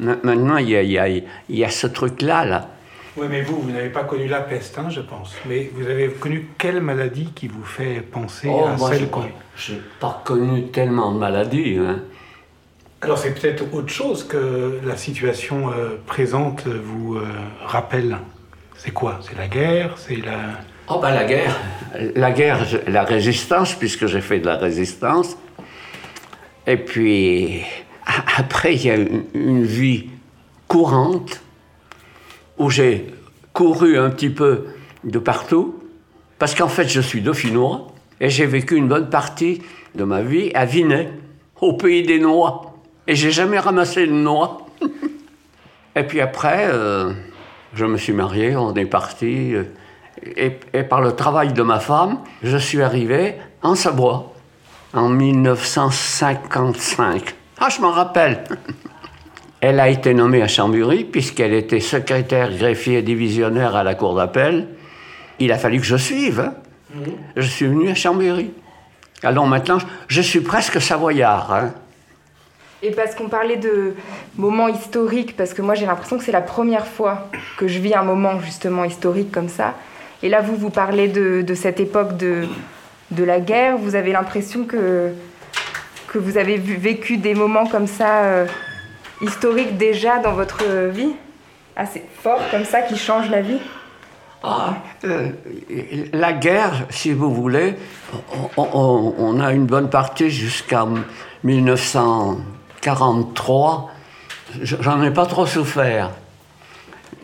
Ma- 0.00 0.16
Maintenant, 0.22 0.56
il 0.56 0.70
y 0.70 0.76
a, 0.76 0.82
il 0.82 0.90
y 0.90 0.98
a- 0.98 1.08
il 1.08 1.24
y 1.48 1.64
a 1.64 1.70
ce 1.70 1.86
truc-là, 1.86 2.44
là. 2.44 2.68
Oui, 3.16 3.26
mais 3.30 3.42
vous, 3.42 3.60
vous 3.60 3.70
n'avez 3.70 3.90
pas 3.90 4.04
connu 4.04 4.26
la 4.26 4.40
peste, 4.40 4.76
hein, 4.78 4.88
je 4.90 5.00
pense. 5.00 5.34
Mais 5.48 5.70
vous 5.74 5.86
avez 5.86 6.08
connu 6.08 6.48
quelle 6.58 6.80
maladie 6.80 7.30
qui 7.34 7.46
vous 7.46 7.64
fait 7.64 8.00
penser 8.00 8.48
Oh, 8.50 8.64
à 8.66 8.76
moi, 8.76 8.90
celle 8.90 9.08
qu'on... 9.08 9.20
pas- 9.22 9.28
j'ai 9.56 9.80
pas 10.00 10.20
connu 10.24 10.66
tellement 10.72 11.12
de 11.12 11.18
maladies. 11.18 11.78
hein. 11.78 12.00
Alors 13.02 13.18
c'est 13.18 13.32
peut-être 13.34 13.72
autre 13.72 13.90
chose 13.92 14.24
que 14.24 14.80
la 14.84 14.96
situation 14.96 15.70
euh, 15.70 15.90
présente 16.06 16.66
vous 16.66 17.16
euh, 17.16 17.26
rappelle. 17.64 18.16
C'est 18.76 18.90
quoi? 18.92 19.20
C'est 19.22 19.36
la 19.38 19.46
guerre? 19.46 19.94
C'est 19.98 20.16
la... 20.16 20.38
Oh 20.88 20.98
bah 21.00 21.12
la 21.12 21.24
guerre, 21.24 21.56
la 22.16 22.32
guerre, 22.32 22.64
je- 22.64 22.90
la 22.90 23.04
résistance, 23.04 23.74
puisque 23.74 24.06
j'ai 24.06 24.20
fait 24.20 24.40
de 24.40 24.46
la 24.46 24.56
résistance. 24.56 25.36
Et 26.66 26.76
puis, 26.78 27.62
après, 28.38 28.74
il 28.74 28.84
y 28.86 28.90
a 28.90 28.96
une, 28.96 29.24
une 29.34 29.64
vie 29.64 30.08
courante 30.66 31.40
où 32.58 32.70
j'ai 32.70 33.06
couru 33.52 33.98
un 33.98 34.10
petit 34.10 34.30
peu 34.30 34.66
de 35.04 35.18
partout, 35.18 35.74
parce 36.38 36.54
qu'en 36.54 36.68
fait, 36.68 36.88
je 36.88 37.00
suis 37.00 37.20
dauphinois, 37.20 37.88
et 38.20 38.30
j'ai 38.30 38.46
vécu 38.46 38.76
une 38.76 38.86
bonne 38.88 39.10
partie 39.10 39.60
de 39.94 40.04
ma 40.04 40.22
vie 40.22 40.50
à 40.54 40.64
Vinay, 40.64 41.10
au 41.60 41.74
pays 41.74 42.02
des 42.04 42.18
noix. 42.18 42.74
Et 43.06 43.14
j'ai 43.14 43.30
jamais 43.30 43.58
ramassé 43.58 44.04
une 44.04 44.22
noix. 44.22 44.66
et 45.96 46.02
puis 46.04 46.20
après, 46.20 46.68
euh, 46.70 47.12
Je 47.74 47.84
me 47.86 47.96
suis 47.98 48.12
marié, 48.12 48.54
on 48.56 48.74
est 48.74 48.86
parti. 48.86 49.54
euh, 49.54 49.64
Et, 50.36 50.58
et 50.72 50.82
par 50.84 51.00
le 51.02 51.12
travail 51.12 51.52
de 51.52 51.62
ma 51.62 51.80
femme, 51.80 52.18
je 52.42 52.56
suis 52.56 52.80
arrivé 52.82 53.34
en 53.62 53.74
Savoie 53.74 54.32
en 54.94 55.08
1955. 55.08 57.34
Ah, 57.58 57.68
je 57.68 57.80
m'en 57.80 57.90
rappelle. 57.90 58.44
Elle 59.66 59.80
a 59.80 59.88
été 59.88 60.12
nommée 60.12 60.42
à 60.42 60.46
Chambéry 60.46 61.04
puisqu'elle 61.04 61.54
était 61.54 61.80
secrétaire 61.80 62.50
greffier 62.54 63.00
divisionnaire 63.00 63.74
à 63.76 63.82
la 63.82 63.94
cour 63.94 64.14
d'appel. 64.14 64.68
Il 65.38 65.50
a 65.52 65.56
fallu 65.56 65.78
que 65.80 65.86
je 65.86 65.96
suive. 65.96 66.40
hein. 66.40 66.52
Je 67.34 67.46
suis 67.48 67.64
venu 67.64 67.88
à 67.88 67.94
Chambéry. 67.94 68.52
Alors 69.22 69.46
maintenant, 69.46 69.78
je 70.06 70.20
suis 70.20 70.40
presque 70.40 70.82
savoyard. 70.82 71.50
hein. 71.54 71.72
Et 72.82 72.90
parce 72.90 73.14
qu'on 73.14 73.30
parlait 73.30 73.56
de 73.56 73.94
moments 74.36 74.68
historiques, 74.68 75.34
parce 75.34 75.54
que 75.54 75.62
moi 75.62 75.74
j'ai 75.74 75.86
l'impression 75.86 76.18
que 76.18 76.24
c'est 76.24 76.30
la 76.30 76.42
première 76.42 76.86
fois 76.86 77.30
que 77.56 77.66
je 77.66 77.78
vis 77.78 77.94
un 77.94 78.02
moment 78.04 78.38
justement 78.40 78.84
historique 78.84 79.32
comme 79.32 79.48
ça. 79.48 79.72
Et 80.22 80.28
là, 80.28 80.42
vous, 80.42 80.56
vous 80.56 80.68
parlez 80.68 81.08
de, 81.08 81.40
de 81.40 81.54
cette 81.54 81.80
époque 81.80 82.18
de, 82.18 82.44
de 83.12 83.24
la 83.24 83.40
guerre. 83.40 83.78
Vous 83.78 83.94
avez 83.94 84.12
l'impression 84.12 84.64
que, 84.64 85.08
que 86.08 86.18
vous 86.18 86.36
avez 86.36 86.58
vécu 86.58 87.16
des 87.16 87.32
moments 87.32 87.66
comme 87.66 87.86
ça, 87.86 88.24
euh, 88.24 88.46
historiques 89.20 89.76
déjà 89.76 90.18
dans 90.18 90.32
votre 90.32 90.64
vie 90.90 91.12
Assez 91.76 92.04
forts 92.22 92.40
comme 92.52 92.64
ça, 92.64 92.82
qui 92.82 92.96
changent 92.96 93.30
la 93.30 93.42
vie 93.42 93.58
Ah, 94.44 94.74
euh, 95.04 95.30
la 96.12 96.32
guerre, 96.32 96.86
si 96.90 97.12
vous 97.12 97.34
voulez, 97.34 97.74
on, 98.56 98.62
on- 98.72 99.14
on 99.18 99.40
a 99.40 99.52
une 99.52 99.66
bonne 99.66 99.90
partie 99.90 100.30
jusqu'en 100.30 100.94
1943. 101.42 103.90
Je- 104.62 104.76
J'en 104.80 105.02
ai 105.02 105.10
pas 105.10 105.26
trop 105.26 105.46
souffert. 105.46 106.10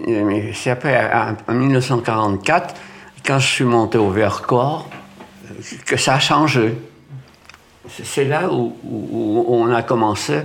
Euh, 0.08 0.24
Mais 0.24 0.52
c'est 0.54 0.70
après, 0.70 1.10
en 1.14 1.36
en 1.52 1.54
1944, 1.54 2.74
quand 3.24 3.38
je 3.38 3.46
suis 3.46 3.64
monté 3.64 3.98
au 3.98 4.10
Vercors, 4.10 4.88
euh, 5.50 5.54
que 5.86 5.96
ça 5.96 6.14
a 6.14 6.18
changé. 6.20 6.74
C'est 8.02 8.24
là 8.24 8.48
où, 8.50 8.74
où- 8.84 9.44
où 9.46 9.54
on 9.54 9.72
a 9.72 9.82
commencé 9.82 10.40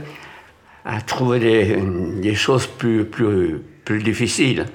à 0.85 1.01
trouver 1.01 1.39
des, 1.39 1.77
des 2.21 2.35
choses 2.35 2.67
plus, 2.67 3.05
plus, 3.05 3.59
plus 3.83 4.01
difficiles. 4.03 4.67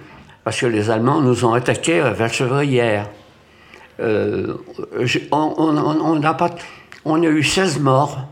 Parce 0.44 0.58
que 0.60 0.66
les 0.66 0.90
Allemands 0.90 1.20
nous 1.20 1.44
ont 1.44 1.54
attaqués 1.54 2.00
à 2.00 2.10
Valchevrière. 2.10 3.08
Euh, 4.00 4.56
on, 5.30 5.54
on- 5.58 6.00
on- 6.00 6.18
n'a 6.18 6.34
pas, 6.34 6.50
on 7.04 7.22
a 7.22 7.26
eu 7.26 7.42
16 7.44 7.78
morts. 7.78 8.26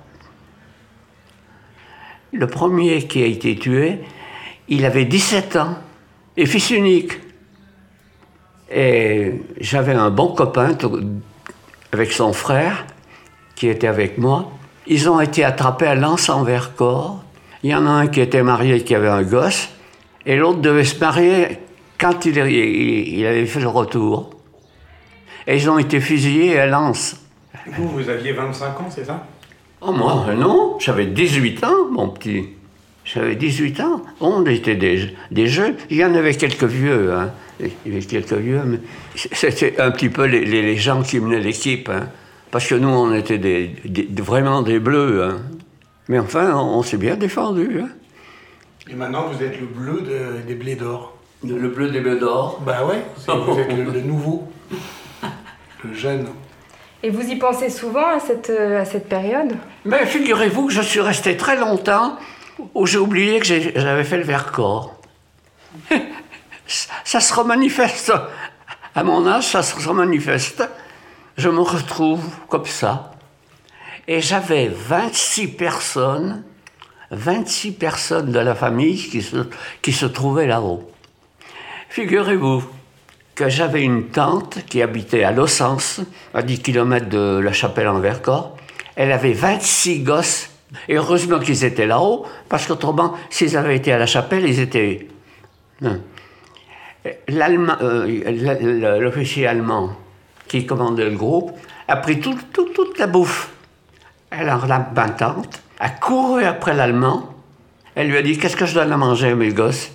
Le 2.32 2.46
premier 2.46 3.06
qui 3.06 3.22
a 3.22 3.26
été 3.26 3.56
tué, 3.56 4.00
il 4.68 4.84
avait 4.84 5.04
17 5.04 5.56
ans 5.56 5.78
et 6.36 6.46
fils 6.46 6.70
unique. 6.70 7.12
Et 8.70 9.40
j'avais 9.60 9.94
un 9.94 10.10
bon 10.10 10.28
copain 10.34 10.76
avec 11.92 12.12
son 12.12 12.32
frère 12.32 12.86
qui 13.54 13.68
était 13.68 13.86
avec 13.86 14.18
moi. 14.18 14.50
Ils 14.86 15.08
ont 15.08 15.20
été 15.20 15.44
attrapés 15.44 15.86
à 15.86 15.94
Lens 15.94 16.28
en 16.28 16.42
Vercors. 16.42 17.22
Il 17.62 17.70
y 17.70 17.74
en 17.74 17.86
a 17.86 17.90
un 17.90 18.06
qui 18.06 18.20
était 18.20 18.42
marié 18.42 18.82
qui 18.84 18.94
avait 18.94 19.08
un 19.08 19.22
gosse 19.22 19.68
et 20.26 20.36
l'autre 20.36 20.60
devait 20.60 20.84
se 20.84 20.98
marier 21.00 21.58
quand 21.98 22.24
il, 22.24 22.36
il- 22.38 23.18
il 23.18 23.26
avait 23.26 23.46
fait 23.46 23.60
le 23.60 23.68
retour. 23.68 24.30
Et 25.46 25.56
ils 25.56 25.68
ont 25.70 25.78
été 25.78 26.00
fusillés 26.00 26.58
à 26.58 26.66
Lens. 26.66 27.16
Vous, 27.66 27.88
vous 27.88 28.08
aviez 28.08 28.32
25 28.32 28.66
ans, 28.80 28.86
c'est 28.90 29.04
ça? 29.04 29.26
Oh, 29.80 29.92
moi, 29.92 30.26
euh, 30.28 30.34
non, 30.34 30.76
j'avais 30.78 31.06
18 31.06 31.64
ans, 31.64 31.88
mon 31.90 32.08
petit. 32.08 32.44
J'avais 33.04 33.36
18 33.36 33.80
ans. 33.80 34.02
On 34.20 34.44
était 34.44 34.74
des, 34.76 35.14
des 35.30 35.46
jeunes. 35.46 35.74
Il 35.88 35.96
y 35.96 36.04
en 36.04 36.14
avait 36.14 36.34
quelques 36.34 36.64
vieux. 36.64 37.12
Hein. 37.14 37.30
Il 37.60 37.70
y 37.92 37.96
avait 37.96 38.04
quelques 38.04 38.32
vieux, 38.34 38.60
mais 38.66 38.78
c'était 39.14 39.80
un 39.80 39.90
petit 39.90 40.10
peu 40.10 40.24
les, 40.26 40.44
les- 40.44 40.62
les 40.62 40.76
gens 40.76 41.02
qui 41.02 41.18
menaient 41.18 41.40
l'équipe. 41.40 41.88
hein. 41.88 42.08
Parce 42.50 42.66
que 42.66 42.74
nous, 42.74 42.88
on 42.88 43.14
était 43.14 43.38
des, 43.38 43.70
des- 43.84 44.08
vraiment 44.22 44.60
des 44.62 44.78
bleus. 44.78 45.22
hein. 45.24 45.38
Mais 46.08 46.18
enfin, 46.18 46.54
on, 46.54 46.78
on 46.78 46.82
s'est 46.82 46.96
bien 46.96 47.16
défendus. 47.16 47.80
hein. 47.82 47.88
Et 48.90 48.94
maintenant, 48.94 49.26
vous 49.28 49.42
êtes 49.42 49.60
le 49.60 49.66
bleu 49.66 50.00
de- 50.00 50.40
des 50.46 50.54
blés 50.54 50.74
d'or. 50.76 51.14
Le 51.44 51.68
bleu 51.68 51.90
des 51.90 52.00
blés 52.00 52.18
d'or 52.18 52.60
Bah 52.64 52.84
ouais, 52.86 53.02
vous 53.26 53.58
êtes 53.58 53.72
le, 53.72 53.84
le 53.84 54.00
nouveau, 54.00 54.48
le 55.84 55.94
jeune. 55.94 56.26
Et 57.02 57.10
vous 57.10 57.22
y 57.28 57.36
pensez 57.36 57.70
souvent 57.70 58.08
à 58.08 58.18
cette, 58.18 58.50
euh, 58.50 58.80
à 58.80 58.84
cette 58.84 59.08
période? 59.08 59.54
Mais 59.84 60.04
figurez-vous 60.06 60.66
que 60.66 60.72
je 60.72 60.82
suis 60.82 61.00
resté 61.00 61.36
très 61.36 61.56
longtemps 61.56 62.16
où 62.74 62.86
j'ai 62.86 62.98
oublié 62.98 63.38
que 63.38 63.46
j'avais 63.46 64.02
fait 64.02 64.16
le 64.16 64.24
Vercors. 64.24 64.96
ça, 66.66 66.92
ça 67.04 67.20
se 67.20 67.32
remanifeste. 67.34 68.12
À 68.96 69.04
mon 69.04 69.24
âge, 69.28 69.46
ça 69.46 69.62
se 69.62 69.86
remanifeste. 69.86 70.68
Je 71.36 71.48
me 71.48 71.60
retrouve 71.60 72.24
comme 72.48 72.64
ça. 72.66 73.12
Et 74.10 74.20
j'avais 74.22 74.68
26 74.68 75.48
personnes, 75.48 76.42
26 77.10 77.72
personnes 77.72 78.32
de 78.32 78.38
la 78.38 78.54
famille 78.54 78.96
qui 78.96 79.20
se, 79.22 79.36
qui 79.82 79.92
se 79.92 80.06
trouvaient 80.06 80.46
là-haut. 80.46 80.90
Figurez-vous 81.90 82.64
que 83.34 83.48
j'avais 83.50 83.82
une 83.82 84.06
tante 84.08 84.64
qui 84.66 84.80
habitait 84.82 85.24
à 85.24 85.30
Lossens, 85.30 86.00
à 86.34 86.42
10 86.42 86.60
km 86.60 87.08
de 87.08 87.38
la 87.38 87.52
chapelle 87.52 87.86
en 87.88 87.98
Vercors. 88.00 88.56
Elle 88.96 89.12
avait 89.12 89.32
26 89.34 90.00
gosses. 90.00 90.50
Et 90.88 90.96
heureusement 90.96 91.38
qu'ils 91.38 91.64
étaient 91.64 91.86
là-haut, 91.86 92.26
parce 92.48 92.66
qu'autrement, 92.66 93.14
s'ils 93.30 93.56
avaient 93.56 93.76
été 93.76 93.92
à 93.92 93.98
la 93.98 94.06
chapelle, 94.06 94.46
ils 94.46 94.60
étaient. 94.60 95.06
L'Allemand- 97.28 97.76
euh, 97.80 98.04
l- 98.06 98.58
l- 98.60 98.98
L'officier 99.00 99.46
allemand 99.46 99.90
qui 100.46 100.66
commandait 100.66 101.08
le 101.08 101.16
groupe 101.16 101.52
a 101.86 101.96
pris 101.96 102.20
tout- 102.20 102.36
tout- 102.52 102.68
toute 102.74 102.98
la 102.98 103.06
bouffe. 103.06 103.50
Alors 104.30 104.66
la 104.66 104.90
ma 104.94 105.08
tante 105.10 105.62
a 105.80 105.88
couru 105.90 106.44
après 106.44 106.74
l'Allemand. 106.74 107.34
Elle 107.94 108.08
lui 108.08 108.16
a 108.16 108.22
dit 108.22 108.38
Qu'est-ce 108.38 108.56
que 108.56 108.66
je 108.66 108.74
donne 108.74 108.92
à 108.92 108.96
manger 108.96 109.30
à 109.30 109.34
mes 109.34 109.50
gosses? 109.52 109.90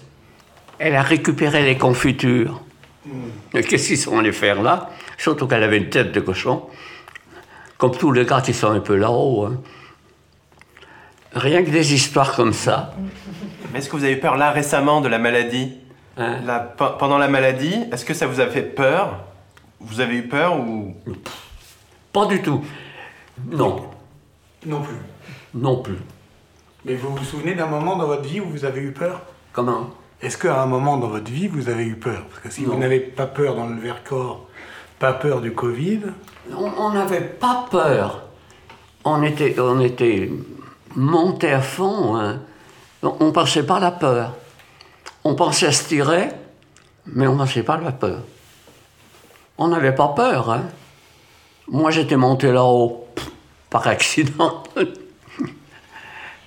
Elle 0.79 0.95
a 0.95 1.01
récupéré 1.01 1.63
les 1.63 1.77
confitures. 1.77 2.61
Mais 3.53 3.63
qu'est-ce 3.63 3.87
qu'ils 3.89 3.97
sont 3.97 4.17
allés 4.17 4.31
faire 4.31 4.61
là? 4.61 4.89
Surtout 5.17 5.47
qu'elle 5.47 5.63
avait 5.63 5.77
une 5.77 5.89
tête 5.89 6.11
de 6.11 6.19
cochon. 6.19 6.63
Comme 7.77 7.95
tous 7.95 8.11
les 8.11 8.25
gars 8.25 8.41
qui 8.41 8.53
sont 8.53 8.71
un 8.71 8.79
peu 8.79 8.95
là-haut. 8.95 9.45
hein. 9.45 9.57
Rien 11.33 11.63
que 11.63 11.69
des 11.69 11.93
histoires 11.93 12.35
comme 12.35 12.53
ça. 12.53 12.93
Mais 13.71 13.79
est-ce 13.79 13.89
que 13.89 13.95
vous 13.95 14.03
avez 14.03 14.15
peur 14.15 14.37
là 14.37 14.51
récemment 14.51 15.01
de 15.01 15.07
la 15.09 15.17
maladie? 15.19 15.73
Hein? 16.17 16.39
Là, 16.45 16.59
pe- 16.59 16.97
Pendant 16.99 17.17
la 17.17 17.27
maladie, 17.27 17.75
est-ce 17.91 18.05
que 18.05 18.13
ça 18.13 18.27
vous 18.27 18.39
a 18.39 18.47
fait 18.47 18.61
peur? 18.61 19.19
Vous 19.79 19.99
avez 19.99 20.15
eu 20.17 20.27
peur 20.27 20.57
ou? 20.59 20.95
Pas 22.13 22.25
du 22.27 22.41
tout. 22.41 22.63
Non. 23.51 23.89
Non 24.65 24.81
plus. 24.81 24.95
Non 25.53 25.81
plus. 25.81 25.97
Mais 26.85 26.95
vous 26.95 27.15
vous 27.15 27.23
souvenez 27.23 27.55
d'un 27.55 27.67
moment 27.67 27.95
dans 27.95 28.07
votre 28.07 28.23
vie 28.23 28.41
où 28.41 28.49
vous 28.49 28.65
avez 28.65 28.81
eu 28.81 28.91
peur? 28.91 29.21
Comment? 29.53 29.89
Est-ce 30.21 30.37
qu'à 30.37 30.61
un 30.61 30.65
moment 30.65 30.97
dans 30.97 31.07
votre 31.07 31.29
vie, 31.31 31.47
vous 31.47 31.69
avez 31.69 31.83
eu 31.85 31.95
peur? 31.95 32.23
Parce 32.29 32.41
que 32.41 32.49
si 32.49 32.63
Non. 32.63 32.73
vous 32.73 32.79
n'avez 32.79 32.99
pas 32.99 33.27
peur 33.27 33.55
dans 33.55 33.67
le 33.67 33.79
Vercors, 33.79 34.45
pas 34.99 35.13
peur 35.13 35.41
du 35.41 35.53
Covid, 35.53 35.99
On 36.57 36.91
n'avait 36.91 37.21
pas 37.21 37.65
peur. 37.69 38.23
On 39.05 39.21
était, 39.23 39.55
on 39.59 39.79
était 39.79 40.29
monté 40.95 41.51
à 41.51 41.61
fond. 41.61 42.15
hein. 42.17 42.39
On 43.01 43.25
ne 43.27 43.31
pensait 43.31 43.65
pas 43.65 43.79
la 43.79 43.91
peur. 43.91 44.33
On 45.25 45.35
pensait 45.35 45.67
à 45.67 45.71
se 45.71 45.87
tirer, 45.87 46.29
mais 47.05 47.27
on 47.27 47.33
ne 47.33 47.39
pensait 47.39 47.63
pas 47.63 47.77
la 47.77 47.91
peur. 47.91 48.19
On 49.57 49.67
n'avait 49.69 49.95
pas 49.95 50.09
peur. 50.09 50.51
hein. 50.51 50.63
Moi, 51.69 51.91
j'étais 51.91 52.17
monté 52.17 52.51
là-haut 52.51 53.02
par 53.73 53.87
accident. 53.87 54.61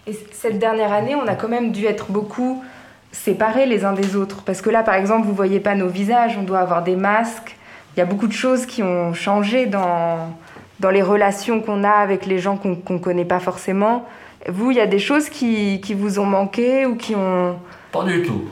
Et 0.06 0.16
cette 0.30 0.60
dernière 0.60 0.92
année, 0.92 1.16
on 1.16 1.26
a 1.26 1.34
quand 1.34 1.48
même 1.48 1.72
dû 1.72 1.84
être 1.84 2.06
beaucoup 2.12 2.62
séparés 3.10 3.66
les 3.66 3.84
uns 3.84 3.94
des 3.94 4.14
autres. 4.14 4.42
Parce 4.44 4.62
que 4.62 4.70
là, 4.70 4.84
par 4.84 4.94
exemple, 4.94 5.26
vous 5.26 5.34
voyez 5.34 5.58
pas 5.58 5.74
nos 5.74 5.88
visages, 5.88 6.36
on 6.38 6.44
doit 6.44 6.60
avoir 6.60 6.84
des 6.84 6.94
masques. 6.94 7.56
Il 7.96 7.98
y 7.98 8.02
a 8.02 8.06
beaucoup 8.06 8.28
de 8.28 8.32
choses 8.32 8.64
qui 8.64 8.84
ont 8.84 9.12
changé 9.12 9.66
dans, 9.66 10.30
dans 10.78 10.90
les 10.90 11.02
relations 11.02 11.60
qu'on 11.60 11.82
a 11.82 11.90
avec 11.90 12.26
les 12.26 12.38
gens 12.38 12.56
qu'on 12.56 12.78
ne 12.94 12.98
connaît 12.98 13.24
pas 13.24 13.40
forcément. 13.40 14.06
Vous, 14.48 14.70
il 14.70 14.76
y 14.76 14.80
a 14.80 14.86
des 14.86 15.00
choses 15.00 15.28
qui, 15.28 15.80
qui 15.80 15.94
vous 15.94 16.20
ont 16.20 16.26
manqué 16.26 16.86
ou 16.86 16.94
qui 16.94 17.16
ont... 17.16 17.56
Pas 17.90 18.04
du 18.04 18.22
tout. 18.22 18.44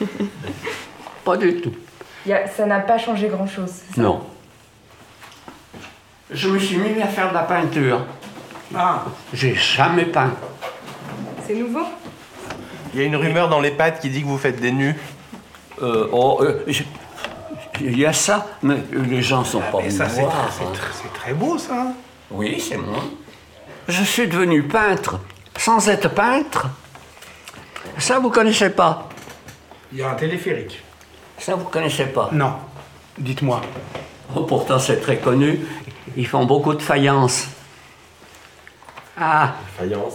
pas 1.24 1.36
du 1.36 1.60
tout. 1.60 1.72
y 2.26 2.32
a- 2.32 2.46
ça 2.46 2.64
n'a 2.64 2.78
pas 2.78 2.98
changé 2.98 3.26
grand-chose. 3.26 3.72
Non. 3.96 4.20
Je 6.30 6.48
me 6.48 6.60
suis 6.60 6.76
mis 6.76 7.02
à 7.02 7.08
faire 7.08 7.30
de 7.30 7.34
la 7.34 7.42
peinture. 7.42 8.02
Ah. 8.74 9.04
J'ai 9.32 9.54
jamais 9.54 10.04
peint. 10.06 10.32
C'est 11.46 11.54
nouveau? 11.54 11.84
Il 12.94 13.00
y 13.00 13.02
a 13.02 13.06
une 13.06 13.16
rumeur 13.16 13.48
dans 13.48 13.60
l'EHPAD 13.60 14.00
qui 14.00 14.10
dit 14.10 14.22
que 14.22 14.26
vous 14.26 14.38
faites 14.38 14.60
des 14.60 14.72
nus. 14.72 14.94
Euh, 15.82 16.08
oh, 16.12 16.38
euh, 16.42 16.62
je- 16.66 16.82
il 17.80 17.98
y 17.98 18.04
a 18.04 18.12
ça, 18.12 18.46
mais 18.62 18.76
les 18.92 19.22
gens 19.22 19.44
sont 19.44 19.60
pas 19.72 19.78
et 19.78 19.82
venus 19.82 19.96
ça 19.96 20.08
c'est 20.08 20.20
voir, 20.20 20.32
très, 20.32 20.40
hein. 20.42 20.48
c'est 20.72 20.78
très- 20.78 20.92
c'est 21.02 21.12
très 21.14 21.32
beau 21.32 21.56
ça. 21.56 21.86
Oui, 22.30 22.60
c'est 22.60 22.76
moi. 22.76 22.98
Je 23.88 24.02
suis 24.04 24.28
devenu 24.28 24.62
peintre 24.64 25.18
sans 25.56 25.88
être 25.88 26.08
peintre. 26.10 26.68
Ça, 27.98 28.18
vous 28.18 28.30
connaissez 28.30 28.70
pas. 28.70 29.08
Il 29.92 29.98
y 29.98 30.02
a 30.02 30.10
un 30.10 30.14
téléphérique. 30.14 30.82
Ça, 31.38 31.54
vous 31.54 31.64
connaissez 31.64 32.04
pas 32.06 32.28
Non. 32.32 32.52
Dites-moi. 33.18 33.60
Oh, 34.36 34.42
pourtant, 34.42 34.78
c'est 34.78 35.00
très 35.00 35.16
connu. 35.16 35.60
Ils 36.16 36.26
font 36.26 36.44
beaucoup 36.44 36.74
de 36.74 36.82
faïence. 36.82 37.48
Ah 39.20 39.54
Faïence. 39.78 40.14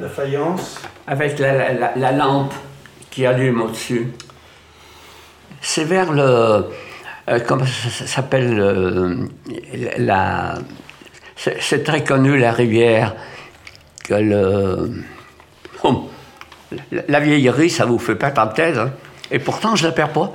La 0.00 0.08
faïence 0.08 0.80
Avec 1.06 1.38
la, 1.38 1.72
la- 1.74 1.92
la 1.96 2.12
lampe 2.12 2.54
qui 3.10 3.26
allume 3.26 3.60
au-dessus. 3.62 4.12
C'est 5.60 5.84
vers 5.84 6.12
le. 6.12 6.22
euh, 7.28 7.38
comment 7.46 7.64
ça, 7.66 8.06
s'appelle 8.06 8.58
euh, 8.58 9.26
La. 9.98 10.54
C'est 11.36 11.84
très 11.84 12.02
connu, 12.02 12.38
la 12.38 12.52
rivière. 12.52 13.14
Que 14.08 14.14
le. 14.14 15.02
Oh, 15.84 16.08
la, 16.92 17.02
la 17.08 17.20
vieillerie, 17.20 17.68
ça 17.70 17.84
vous 17.84 17.98
fait 17.98 18.14
pas 18.16 18.30
de 18.30 18.52
tête. 18.54 18.76
hein. 18.78 18.90
Et 19.30 19.38
pourtant, 19.38 19.76
je 19.76 19.86
la 19.86 19.92
perds 19.92 20.12
pas. 20.12 20.32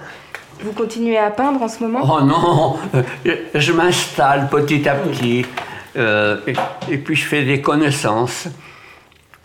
Vous 0.63 0.73
continuez 0.73 1.17
à 1.17 1.31
peindre 1.31 1.61
en 1.63 1.67
ce 1.67 1.81
moment? 1.83 2.01
Oh 2.03 2.21
non, 2.23 2.77
euh, 2.93 3.35
je 3.55 3.71
m'installe 3.71 4.47
petit 4.49 4.87
à 4.87 4.93
petit. 4.93 5.43
Euh, 5.97 6.37
et, 6.47 6.53
et 6.89 6.97
puis 6.97 7.15
je 7.15 7.25
fais 7.25 7.43
des 7.43 7.61
connaissances. 7.61 8.47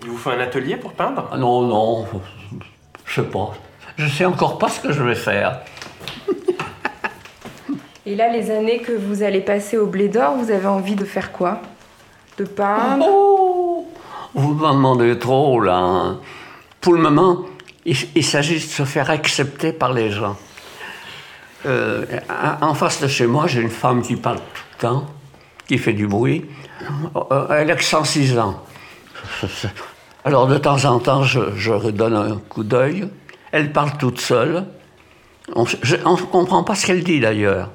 Il 0.03 0.11
vous 0.11 0.16
faut 0.18 0.30
un 0.30 0.40
atelier 0.40 0.76
pour 0.76 0.92
peindre? 0.92 1.28
Ah 1.32 1.36
Non, 1.36 1.62
non, 1.62 2.07
je 3.05 3.20
sais 3.22 3.26
pas. 3.26 3.55
Je 3.97 4.09
sais 4.09 4.24
encore 4.24 4.59
pas 4.59 4.68
ce 4.68 4.80
que 4.80 4.92
je 4.92 5.03
vais 5.03 5.14
faire. 5.14 5.61
Et 8.05 8.14
là, 8.14 8.28
les 8.28 8.51
années 8.51 8.78
que 8.78 8.92
vous 8.92 9.22
allez 9.22 9.40
passer 9.40 9.76
au 9.78 9.86
blé 9.86 10.09
d'or, 10.09 10.36
vous 10.36 10.51
avez 10.53 10.66
envie 10.66 10.94
de 10.94 11.05
faire 11.05 11.32
quoi? 11.32 11.61
De 12.38 12.44
peindre? 12.44 13.05
Oh, 13.09 13.88
Vous 14.34 14.55
m'en 14.55 14.74
demandez 14.74 15.18
trop, 15.18 15.61
là. 15.61 16.14
Pour 16.80 16.92
le 16.92 17.01
moment, 17.01 17.40
il, 17.84 17.97
il 18.14 18.24
s'agit 18.24 18.55
de 18.57 18.61
se 18.61 18.84
faire 18.84 19.11
accepter 19.11 19.72
par 19.72 19.92
les 19.92 20.11
gens. 20.11 20.36
Euh, 21.64 22.05
en 22.61 22.74
face 22.74 23.01
de 23.01 23.09
chez 23.09 23.26
moi, 23.26 23.49
j'ai 23.49 23.61
une 23.61 23.70
femme 23.70 24.03
qui 24.03 24.14
parle 24.14 24.36
tout 24.36 24.62
le 24.74 24.78
temps, 24.82 25.07
qui 25.67 25.79
fait 25.79 25.93
du 25.93 26.07
bruit. 26.07 26.45
Euh, 27.17 27.47
Elle 27.51 27.71
a 27.71 27.77
que 27.77 27.83
106 27.85 28.39
ans. 28.39 28.62
Alors, 30.25 30.47
de 30.47 30.59
temps 30.59 30.85
en 30.85 30.99
temps, 30.99 31.23
je, 31.23 31.41
je 31.57 31.71
redonne 31.73 32.14
un 32.14 32.37
coup 32.49 32.64
d'œil. 32.64 33.09
Elle 33.53 33.73
parle 33.73 33.97
toute 33.99 34.21
seule. 34.21 34.64
On 35.55 35.62
ne 35.64 36.23
comprend 36.31 36.64
pas 36.64 36.75
ce 36.75 36.87
qu'elle 36.87 37.05
dit, 37.05 37.21
d'ailleurs. 37.21 37.71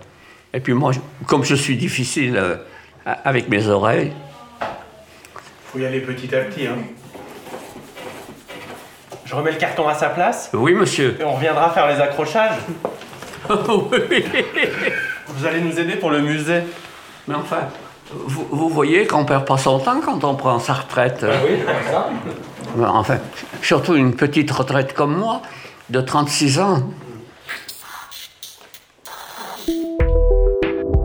Et 0.53 0.59
puis 0.59 0.73
moi, 0.73 0.91
comme 1.27 1.43
je 1.45 1.55
suis 1.55 1.77
difficile 1.77 2.35
euh, 2.37 2.57
avec 3.05 3.47
mes 3.47 3.67
oreilles, 3.67 4.11
Faut 5.71 5.79
y 5.79 5.85
aller 5.85 6.01
petit 6.01 6.33
à 6.35 6.41
petit. 6.41 6.67
Hein. 6.67 6.75
Je 9.25 9.33
remets 9.33 9.51
le 9.51 9.57
carton 9.57 9.87
à 9.87 9.93
sa 9.93 10.09
place 10.09 10.49
Oui, 10.53 10.73
monsieur. 10.73 11.15
et 11.19 11.23
on 11.23 11.35
reviendra 11.35 11.69
faire 11.71 11.87
les 11.87 12.01
accrochages. 12.01 12.57
Vous 13.49 15.45
allez 15.45 15.61
nous 15.61 15.79
aider 15.79 15.95
pour 15.95 16.09
le 16.11 16.19
musée. 16.21 16.61
Mais 17.29 17.35
enfin, 17.35 17.69
vous, 18.13 18.45
vous 18.51 18.69
voyez 18.69 19.07
qu'on 19.07 19.25
perd 19.25 19.45
pas 19.45 19.57
son 19.57 19.79
temps 19.79 20.01
quand 20.03 20.23
on 20.23 20.35
prend 20.35 20.59
sa 20.59 20.73
retraite. 20.73 21.23
oui, 21.23 21.57
comme 21.65 21.91
ça. 21.91 22.09
Enfin, 22.93 23.17
surtout 23.61 23.95
une 23.95 24.15
petite 24.15 24.49
retraite 24.51 24.93
comme 24.93 25.15
moi, 25.17 25.41
de 25.89 25.99
36 26.01 26.59
ans. 26.59 26.83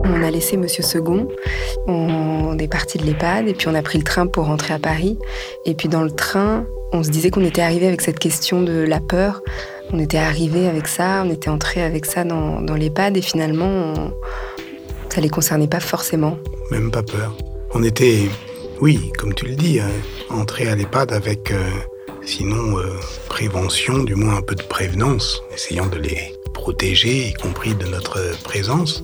On 0.05 0.23
a 0.23 0.31
laissé 0.31 0.57
Monsieur 0.57 0.83
Second, 0.83 1.27
on 1.87 2.57
est 2.57 2.67
parti 2.67 2.97
de 2.97 3.03
l'EHPAD 3.05 3.47
et 3.47 3.53
puis 3.53 3.67
on 3.67 3.75
a 3.75 3.81
pris 3.81 3.97
le 3.97 4.03
train 4.03 4.27
pour 4.27 4.45
rentrer 4.45 4.73
à 4.73 4.79
Paris. 4.79 5.17
Et 5.65 5.73
puis 5.75 5.89
dans 5.89 6.01
le 6.03 6.11
train, 6.11 6.65
on 6.93 7.03
se 7.03 7.09
disait 7.09 7.29
qu'on 7.29 7.43
était 7.43 7.61
arrivé 7.61 7.87
avec 7.87 8.01
cette 8.01 8.19
question 8.19 8.61
de 8.61 8.81
la 8.87 8.99
peur. 8.99 9.41
On 9.91 9.99
était 9.99 10.17
arrivé 10.17 10.67
avec 10.67 10.87
ça, 10.87 11.23
on 11.25 11.29
était 11.29 11.49
entré 11.49 11.83
avec 11.83 12.05
ça 12.05 12.23
dans, 12.23 12.61
dans 12.61 12.75
l'EHPAD 12.75 13.17
et 13.17 13.21
finalement, 13.21 13.65
on- 13.67 14.11
ça 15.17 15.21
les 15.21 15.29
concernait 15.29 15.67
pas 15.67 15.79
forcément. 15.79 16.37
Même 16.69 16.91
pas 16.91 17.01
peur. 17.01 17.35
On 17.73 17.81
était, 17.81 18.29
oui, 18.81 19.11
comme 19.17 19.33
tu 19.33 19.47
le 19.47 19.55
dis, 19.55 19.79
hein, 19.79 19.89
entré 20.29 20.67
à 20.67 20.75
l'EHPAD 20.75 21.11
avec, 21.11 21.49
euh, 21.49 21.71
sinon, 22.23 22.77
euh, 22.77 22.83
prévention, 23.27 24.03
du 24.03 24.13
moins 24.13 24.37
un 24.37 24.41
peu 24.43 24.53
de 24.53 24.61
prévenance, 24.61 25.41
essayant 25.51 25.87
de 25.87 25.97
les 25.97 26.35
protéger, 26.53 27.29
y 27.29 27.33
compris 27.33 27.73
de 27.73 27.87
notre 27.87 28.19
présence. 28.43 29.03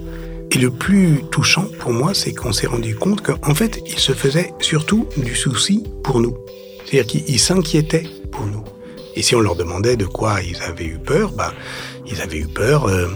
Et 0.51 0.59
le 0.59 0.69
plus 0.69 1.23
touchant 1.31 1.65
pour 1.79 1.93
moi, 1.93 2.13
c'est 2.13 2.35
qu'on 2.35 2.51
s'est 2.51 2.67
rendu 2.67 2.95
compte 2.95 3.23
qu'en 3.23 3.55
fait, 3.55 3.81
ils 3.87 3.97
se 3.97 4.11
faisaient 4.11 4.53
surtout 4.59 5.07
du 5.17 5.33
souci 5.33 5.83
pour 6.03 6.19
nous. 6.19 6.37
C'est-à-dire 6.85 7.07
qu'ils 7.07 7.27
ils 7.27 7.39
s'inquiétaient 7.39 8.05
pour 8.31 8.45
nous. 8.45 8.63
Et 9.15 9.23
si 9.23 9.33
on 9.33 9.39
leur 9.39 9.55
demandait 9.55 9.97
de 9.97 10.05
quoi 10.05 10.43
ils 10.43 10.61
avaient 10.61 10.85
eu 10.85 10.99
peur, 10.99 11.31
bah, 11.31 11.55
ils 12.05 12.21
avaient 12.21 12.37
eu 12.37 12.47
peur 12.47 12.85
euh, 12.85 13.07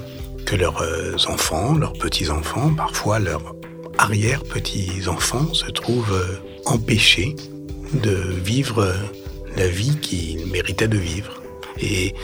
que 0.47 0.55
leurs 0.55 0.81
euh, 0.81 1.13
enfants, 1.27 1.75
leurs 1.75 1.91
petits-enfants, 1.91 2.73
parfois 2.73 3.19
leurs 3.19 3.53
arrière-petits-enfants 3.97 5.53
se 5.53 5.69
trouvent 5.69 6.13
euh, 6.13 6.39
empêchés 6.65 7.35
de 7.91 8.15
vivre 8.45 8.79
euh, 8.79 8.93
la 9.57 9.67
vie 9.67 9.97
qu'ils 9.97 10.47
méritaient 10.47 10.87
de 10.87 10.97
vivre. 10.97 11.41
Et 11.81 12.15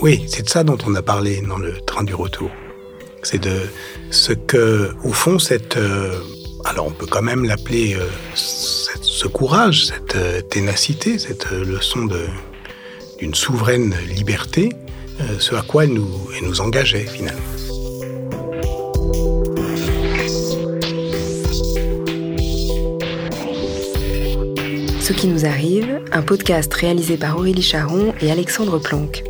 oui, 0.00 0.24
c'est 0.28 0.44
de 0.44 0.48
ça 0.48 0.62
dont 0.62 0.78
on 0.86 0.94
a 0.94 1.02
parlé 1.02 1.40
dans 1.40 1.58
le 1.58 1.72
train 1.80 2.04
du 2.04 2.14
retour. 2.14 2.50
C'est 3.24 3.42
de 3.42 3.62
ce 4.10 4.32
que, 4.32 4.92
au 5.02 5.12
fond, 5.12 5.40
cette... 5.40 5.76
alors 6.64 6.86
on 6.86 6.92
peut 6.92 7.06
quand 7.06 7.22
même 7.22 7.44
l'appeler 7.44 7.96
ce 8.34 9.26
courage, 9.26 9.86
cette 9.86 10.48
ténacité, 10.48 11.18
cette 11.18 11.50
leçon 11.50 12.06
d'une 13.18 13.34
souveraine 13.34 13.96
liberté, 14.08 14.68
ce 15.40 15.56
à 15.56 15.62
quoi 15.62 15.84
elle 15.84 15.94
nous, 15.94 16.28
elle 16.36 16.46
nous 16.46 16.60
engageait 16.60 17.06
finalement. 17.06 17.55
Ce 25.06 25.12
qui 25.12 25.28
nous 25.28 25.46
arrive, 25.46 26.00
un 26.10 26.20
podcast 26.20 26.74
réalisé 26.74 27.16
par 27.16 27.38
Aurélie 27.38 27.62
Charon 27.62 28.12
et 28.20 28.32
Alexandre 28.32 28.80
Planck. 28.80 29.22